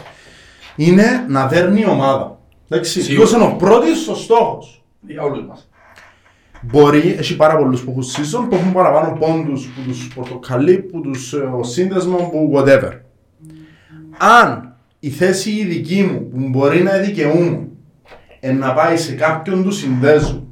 [0.76, 2.40] είναι να δέρνει η ομάδα.
[2.70, 3.16] Εντάξει, Σίγουρα.
[3.16, 4.84] ποιος είναι ο πρώτης στο στόχος.
[5.08, 5.70] Για όλους μας.
[6.62, 11.02] Μπορεί, έχει πάρα πολλούς που έχουν season που έχουν παραπάνω πόντους που τους πορτοκαλί, που
[11.02, 12.92] τους ε, ο σύνδεσμος, που whatever.
[14.18, 17.68] Αν η θέση η δική μου που μπορεί να δικαιούμαι
[18.40, 20.48] εν να πάει σε κάποιον του συνδέσου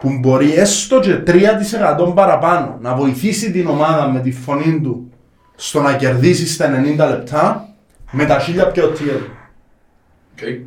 [0.00, 5.10] που μπορεί έστω και 3% παραπάνω να βοηθήσει την ομάδα με τη φωνή του
[5.54, 7.68] στο να κερδίσεις στα 90 λεπτά
[8.12, 9.14] με τα χίλια πιο τίγερ.
[9.14, 10.60] Οκ.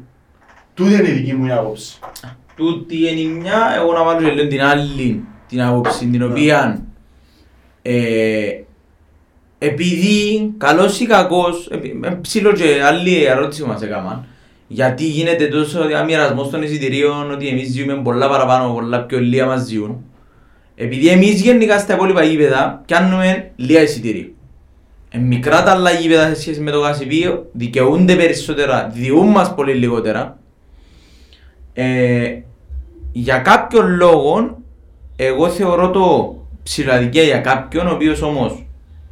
[0.73, 1.99] Τούτη είναι η δική μου η άποψη.
[2.55, 6.85] Τούτη είναι η μια, εγώ να βάλω και λίγο την άλλη την άποψη την οποία
[7.81, 8.49] ε,
[9.57, 14.25] επειδή καλός ή κακός, επει- ε, ψηλό και άλλη ερώτηση που μας έκαναν
[14.67, 19.67] γιατί γίνεται τόσο διαμοιρασμός των εισιτηρίων ότι εμείς ζούμε πολλά παραπάνω, πολλά πιο λίγα μας
[19.67, 20.03] ζουν
[20.75, 24.29] επειδή εμείς γενικά στα υπόλοιπα γήπεδα πιάνουμε λίγα εισιτήρια ε,
[25.19, 30.37] μικρά τα άλλα γήπεδα σε σχέση με το Κασιπίο δικαιούνται περισσότερα, διούν μας πολύ λιγότερα
[31.77, 32.41] ε,
[33.11, 34.57] για κάποιον λόγο,
[35.15, 38.65] εγώ θεωρώ το ψηλαδικαία για κάποιον, ο οποίος όμως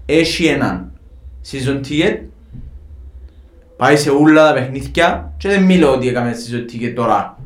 [0.05, 0.91] έχει έναν
[1.51, 2.19] season ticket,
[3.77, 7.37] πάει σε όλα τα παιχνίδια και δεν μιλώ ότι έκαμε season ticket τώρα.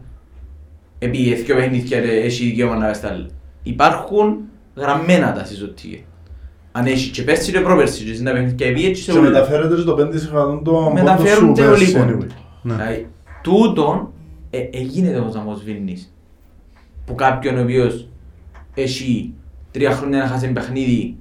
[0.99, 3.27] Επειδή δύο παιχνίδια ρε, έχει δικαίωμα να πάει στα άλλα.
[3.63, 4.37] Υπάρχουν
[4.75, 6.03] γραμμένα τα season ticket.
[6.77, 9.29] Αν έχει και πέρσι και πρόπερσι και στα παιχνίδια πήγε και σε Και όλα.
[9.29, 12.17] μεταφέρεται στο 5% το πόντο σου Μεταφέρονται πέρσι, όλοι οι anyway.
[12.17, 12.27] πόντοι.
[12.61, 12.73] Ναι.
[12.73, 13.07] Δηλαδή,
[13.41, 14.11] τούτον
[14.49, 16.13] ε, ε, γίνεται όμως να μου σβήνεις.
[17.05, 18.07] Που κάποιον ο οποίος
[18.73, 19.33] έχει
[19.71, 21.17] τρία χρόνια να χάσει παιχνίδι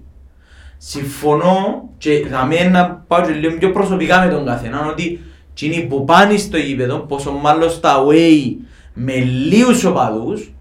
[0.79, 5.21] συμφωνώ και θα μένω να πάω και λίγο πιο προσωπικά με τον καθένα ότι
[5.51, 8.57] εκείνοι που πάνε στο γήπεδο, πόσο μάλλον στα away
[8.95, 10.55] με λίγους οπαδούς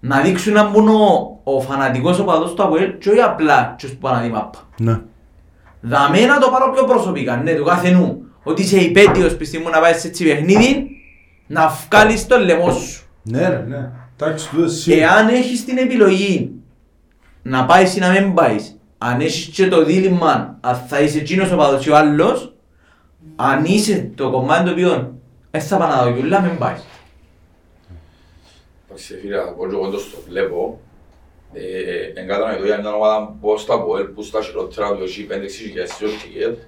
[0.00, 0.88] να δείξουν να μπουν
[1.44, 4.58] ο, ο φανατικός οπαδός του ΑΠΟΕΛ και όχι απλά και που πάνε να δει μάπα.
[4.78, 5.00] Ναι.
[5.80, 8.22] Δαμέ να το πάρω πιο προσωπικά, ναι, του καθενού.
[8.42, 10.90] Ότι είσαι υπέτειος πιστή μου να πάει σε έτσι παιχνίδι,
[11.46, 13.02] να βγάλεις το λαιμό σου.
[13.22, 13.90] Ναι ρε, ναι.
[14.16, 15.06] Εντάξει, τούτο σίγουρα.
[15.06, 16.52] Εάν έχεις την επιλογή
[17.42, 21.52] να πάεις ή να μην πάεις, αν έχεις και το δίλημα αν θα είσαι εκείνος
[21.52, 22.54] ο παδός ή ο άλλος,
[23.36, 25.14] αν είσαι το κομμάτι το οποίο
[25.50, 26.84] δεν θα πάνε να δω κιόλα, μην πάεις.
[28.88, 30.80] Εντάξει, φίλε, θα πω και εγώ το βλέπω.
[31.52, 35.48] Ε, εν κατανοητό για μια ομάδα πως τα ΠΟΕΛ που στα χειρότερα του έχει 5-6
[35.48, 36.58] χιλιάδες τικέτ.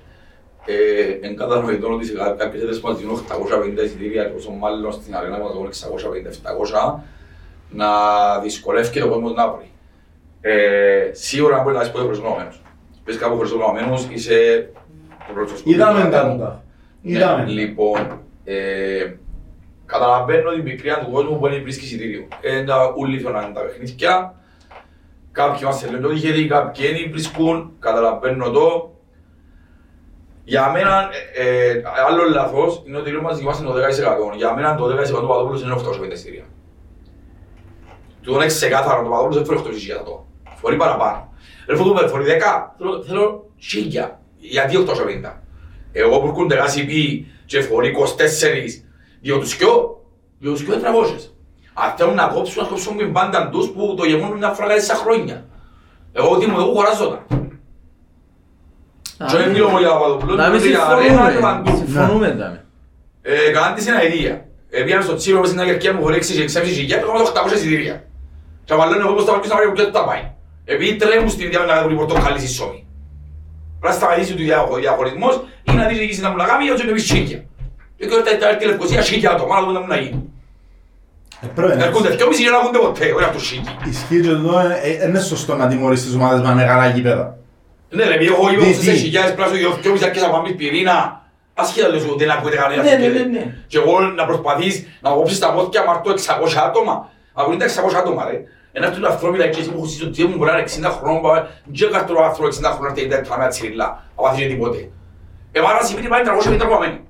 [0.66, 4.92] Ε, εν κατανοητό ότι σε κά- κάποιες έδρες μας δίνουν 850 εισιτήρια και όσο μάλλον
[4.92, 7.02] στην αρένα μας δίνουν 650-700
[7.70, 7.88] να
[8.40, 9.70] δυσκολεύεται ο κόσμος να βρει.
[10.40, 12.62] Ε, σίγουρα μπορεί να είσαι πολύ προσγνωμένος.
[13.04, 14.70] Πες κάπου προσγνωμένος είσαι
[15.26, 15.70] το πρώτο σκοπό.
[15.70, 16.64] Είδαμε τα τούτα.
[17.02, 17.44] Ναι, Είδαμε.
[17.46, 18.54] λοιπόν, ε,
[19.86, 22.28] κατά Καταλαβαίνω την πικρία του κόσμου που είναι βρίσκει εισιτήριο.
[22.40, 24.34] Ε, τα ούλοι θέλουν να είναι τα παιχνίδια.
[25.32, 27.72] Κάποιοι μας λένε ότι είχε δει, κάποιοι δεν βρίσκουν.
[27.78, 28.96] Καταλαβαίνω το.
[30.44, 34.36] Για μένα, ε, ε, άλλο λάθος είναι ότι λέμε μας δικαιούμαστε το 10%.
[34.36, 36.44] Για μένα το 10% του Παδόπουλος είναι 850 εισιτήρια.
[38.22, 40.26] Του είναι ξεκάθαρο το Παδόπουλος δεν φέρει 800 για το.
[40.56, 41.32] Φορεί παραπάνω.
[41.68, 44.18] Ρε φωτούμε, φορεί 10, θέλω, θέλω 1000.
[44.38, 45.42] Γιατί 850.
[45.92, 48.84] Εγώ που έρχονται κάση πει και φορεί 24,
[49.20, 50.00] διότι τους κοιό,
[50.38, 51.31] διότι τους κοιό είναι 300.
[51.74, 54.94] Αν θέλουν να κόψουν, να κόψουν την πάντα τους που το γεμώνουν μια φορά κάθε
[54.94, 55.44] χρόνια.
[56.12, 57.20] Εγώ τι μου, εγώ χωράζονταν.
[59.30, 61.76] Και δεν μιλώ μόνο για Παπαδοπούλου, Να μην μιλώ για αρένα και παντού.
[61.76, 61.86] συμφωνούμε.
[62.00, 62.64] Συμφωνούμε δάμε.
[63.22, 64.44] Ε, Κάναν της ένα ιδέα.
[64.70, 67.20] Ε, πήγαν στο τσίρο μες στην Αγερκία μου χωρίς 6 και 6,5 χιλιά και έκανα
[67.20, 68.04] 800 εισιτήρια.
[68.64, 70.30] Και απαλώνω εγώ πως θα πάρει να πάρει τα πάει.
[70.64, 72.86] Επειδή τρέμουν στην ιδέα να βρει πορτοκάλι στη σόμη.
[73.80, 76.92] Πρέπει να σταματήσει του διαχω- διαχωρισμός ή να δεις να μου να κάνει έτσι να
[76.92, 77.44] πεις σίκια.
[77.96, 80.32] Και τώρα τα έρθει η Λευκοσία σίκια άτομα, να δούμε να μου να γίνει.
[81.42, 83.76] Ε, πρέπει να Έρχονται δυο μισή για να ακούνται ποτέ, όχι αυτό σίκι.
[83.88, 87.36] Ισχύει και εδώ, ε, ε, είναι σωστό να τιμωρείς τις ομάδες με μεγάλα γήπεδα.
[87.88, 90.30] Ναι ρε, εγώ είμαι Τι, όπως τι; σε χιλιάδες πράσινο δυο δυο μισή αρκές να
[90.30, 91.20] πάμε πυρήνα.
[91.54, 92.82] Ασχέτα λες ότι δεν ακούεται κανένα.
[92.82, 93.54] Ναι, ναι, ναι, ναι.
[93.66, 96.16] Και εγώ να προσπαθείς να κόψεις τα πόδια μαρτώ 600
[96.66, 97.10] άτομα.
[97.34, 98.42] Ακούνε τα 600 άτομα ρε.
[98.72, 100.90] Ένα αυτού του ανθρώπου like εσύ που έχω ζήσει ότι μου μπορεί να είναι 60
[100.98, 104.90] χρόνων, πάμε, δεν καρτώ άνθρωπο 60 χρόνων αυτή η τραμέα τσιρίλα, να πάθει και τίποτε.
[105.52, 107.00] Εμάνα σημαίνει πάει 350 παμένοι.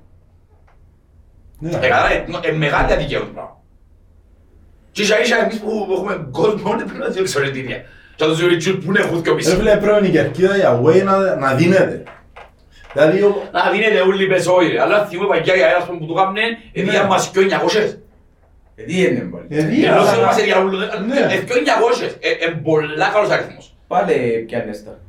[1.59, 1.69] Ναι.
[1.81, 3.62] Ε, καλά, ε, ε, μεγάλη αδικία το πράγμα.
[4.93, 7.77] Και ίσα ίσα εμείς που έχουμε κόσμο, δεν πρέπει να δίνουμε εξωτερητήρια.
[8.15, 9.55] Και να τους δίνουμε που είναι χούθ και ο Ρε πίσω.
[9.55, 12.03] φίλε, πρέπει η κερκίδα η away να, να δίνεται.
[12.93, 16.13] Δηλαδή, ο- Να δίνετε όλοι πες όχι ρε, αλλά θυμούμε παγιά για ένας που του
[16.13, 16.41] κάμνε,
[16.73, 17.97] εδία μας και 900.
[18.75, 19.45] Ε, Τι είναι πάλι.
[19.49, 21.33] ε, δι- Ενώ αλλά- σε μας εδιά ούλο, Ναι.
[21.33, 23.75] ε, και 900, ε, ε, πολλά καλός αριθμός.
[23.87, 24.99] Πάλι πιάνες τα.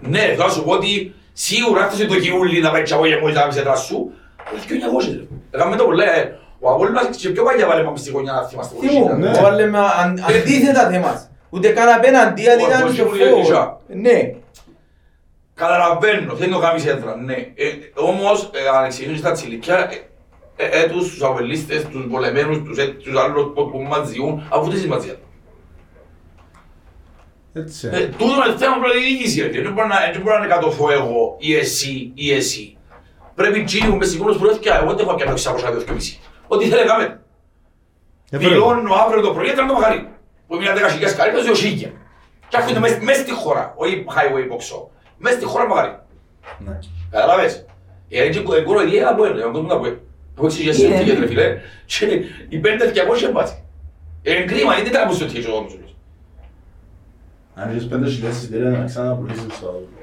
[0.00, 3.36] Ναι, θα σου πω ότι σίγουρα αυτός είναι το κιούλι να πάει και αγώγια μόλις
[3.36, 4.12] να πεις έτρα σου,
[4.50, 5.24] αλλά και 900 ρε.
[5.50, 8.74] Έκαμε το πολλά, ε, ο Απόλλωνας και πιο παλιά βάλε πάμε στη γωνιά να θυμάστε
[8.80, 9.30] Τι μου, ναι.
[9.30, 11.30] εγώ λέμε αν- αντίθετα θέμας.
[11.50, 13.54] Ούτε καν απέναντι, αν Ο ήταν Απόλλωνας και ήμουν η Ελίσσα.
[13.54, 13.80] φόβο.
[13.86, 14.34] Ναι.
[15.54, 17.34] Καταλαβαίνω, θέλει να κάνεις έδρα, ναι.
[17.34, 19.90] Ε, όμως, ε, αν εξηγήσεις τα τσιλικιά,
[20.56, 24.10] ε, ε, ε, τους, τους αβελίστες, τους πολεμένους, τους, ε, τους άλλους που, που μας
[24.10, 25.14] διούν, αφού δεν σημασία.
[27.52, 27.88] Έτσι.
[27.92, 29.62] Ε, τούτο είναι θέμα προδιοίκηση, ρε.
[29.62, 32.76] Δεν μπορεί να- δεν μπορεί να εκατοθώ εγώ ή εσύ ή εσύ.
[33.34, 36.20] Πρέπει τσίνοι που με σηκώνουν που ρέθηκα, εγώ δεν έχω πια 600 δύο και μισή.
[36.48, 37.04] Ό,τι θέλει κάμε.
[37.04, 38.44] Ε, πρέπει.
[38.44, 40.08] Δηλώνω αύριο το πρωί, ήταν το μαγαρί.
[40.46, 41.92] Που έμεινα 10 χιλιάς καρύτας, δύο σίγια.
[42.48, 44.86] Και έρχονται μες- μες στη χώρα, όχι highway boxo.
[45.18, 45.98] Μες στη χώρα μαγαρί.
[46.58, 46.78] Ναι.
[47.10, 47.64] Καταλάβες;
[48.08, 49.84] Ε, έτσι που εγκόρω η διέα από έλε, εγώ να πω.
[50.36, 51.18] Έχω εξηγήσει Είναι, τι ναι.
[51.18, 51.58] ρε φίλε.
[51.86, 52.04] Και
[52.48, 53.62] οι 5.200 μπάτσε.
[54.22, 55.78] Ε, είναι κρίμα, είναι ήταν από στο τύχο όμως.
[57.54, 59.68] Αν είχες πέντε χιλιάδες εισιτήρια να ξαναπουλήσεις το...
[59.68, 59.97] Αν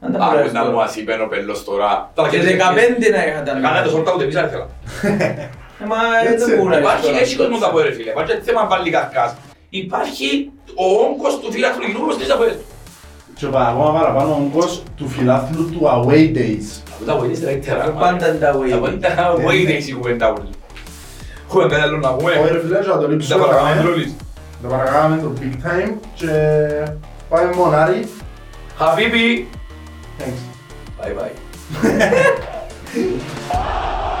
[0.00, 0.84] τα Άκου πειράζει να μου τώρα.
[0.84, 2.10] ασύπαινε ο πέλος τώρα.
[2.14, 4.66] Τα Και χέρια- 15 να είχα τα Κανένα το σορτά ούτε πίσω ήθελα.
[5.02, 5.96] Ε, Μα
[6.32, 6.44] Έτσι.
[6.44, 7.18] δεν μπορεί να Υπάρχει τώρα.
[7.22, 8.10] έτσι κόσμο τα πω ρε φίλε.
[8.10, 9.30] Υπάρχει θέμα βάλει καρκάς.
[9.82, 10.28] Υπάρχει
[10.84, 12.64] ο όγκος του φίλαθλου γινού όπως τρεις από έτσι.
[13.38, 16.66] Και ακόμα παραπάνω ο όγκος του φιλάθλου του away days.
[16.92, 17.82] Αυτό τα βοηθείς καλύτερα.
[18.02, 18.68] Πάντα τα way.
[18.70, 20.48] Τα βοηθείς τα βοηθείς η κουβέντα όλη.
[21.48, 22.50] Έχουμε κάτι άλλο να Όχι πούμε.
[22.52, 23.44] ρε φίλε, και να το Τα λείψουμε.
[23.44, 24.10] παρακάμε τα όλες.
[24.62, 26.28] Το παρακάμε το big time και
[27.28, 28.08] πάμε μονάρι.
[28.78, 29.48] Χαβίμπι.
[30.18, 30.42] Thanks.
[30.98, 31.34] Bye bye.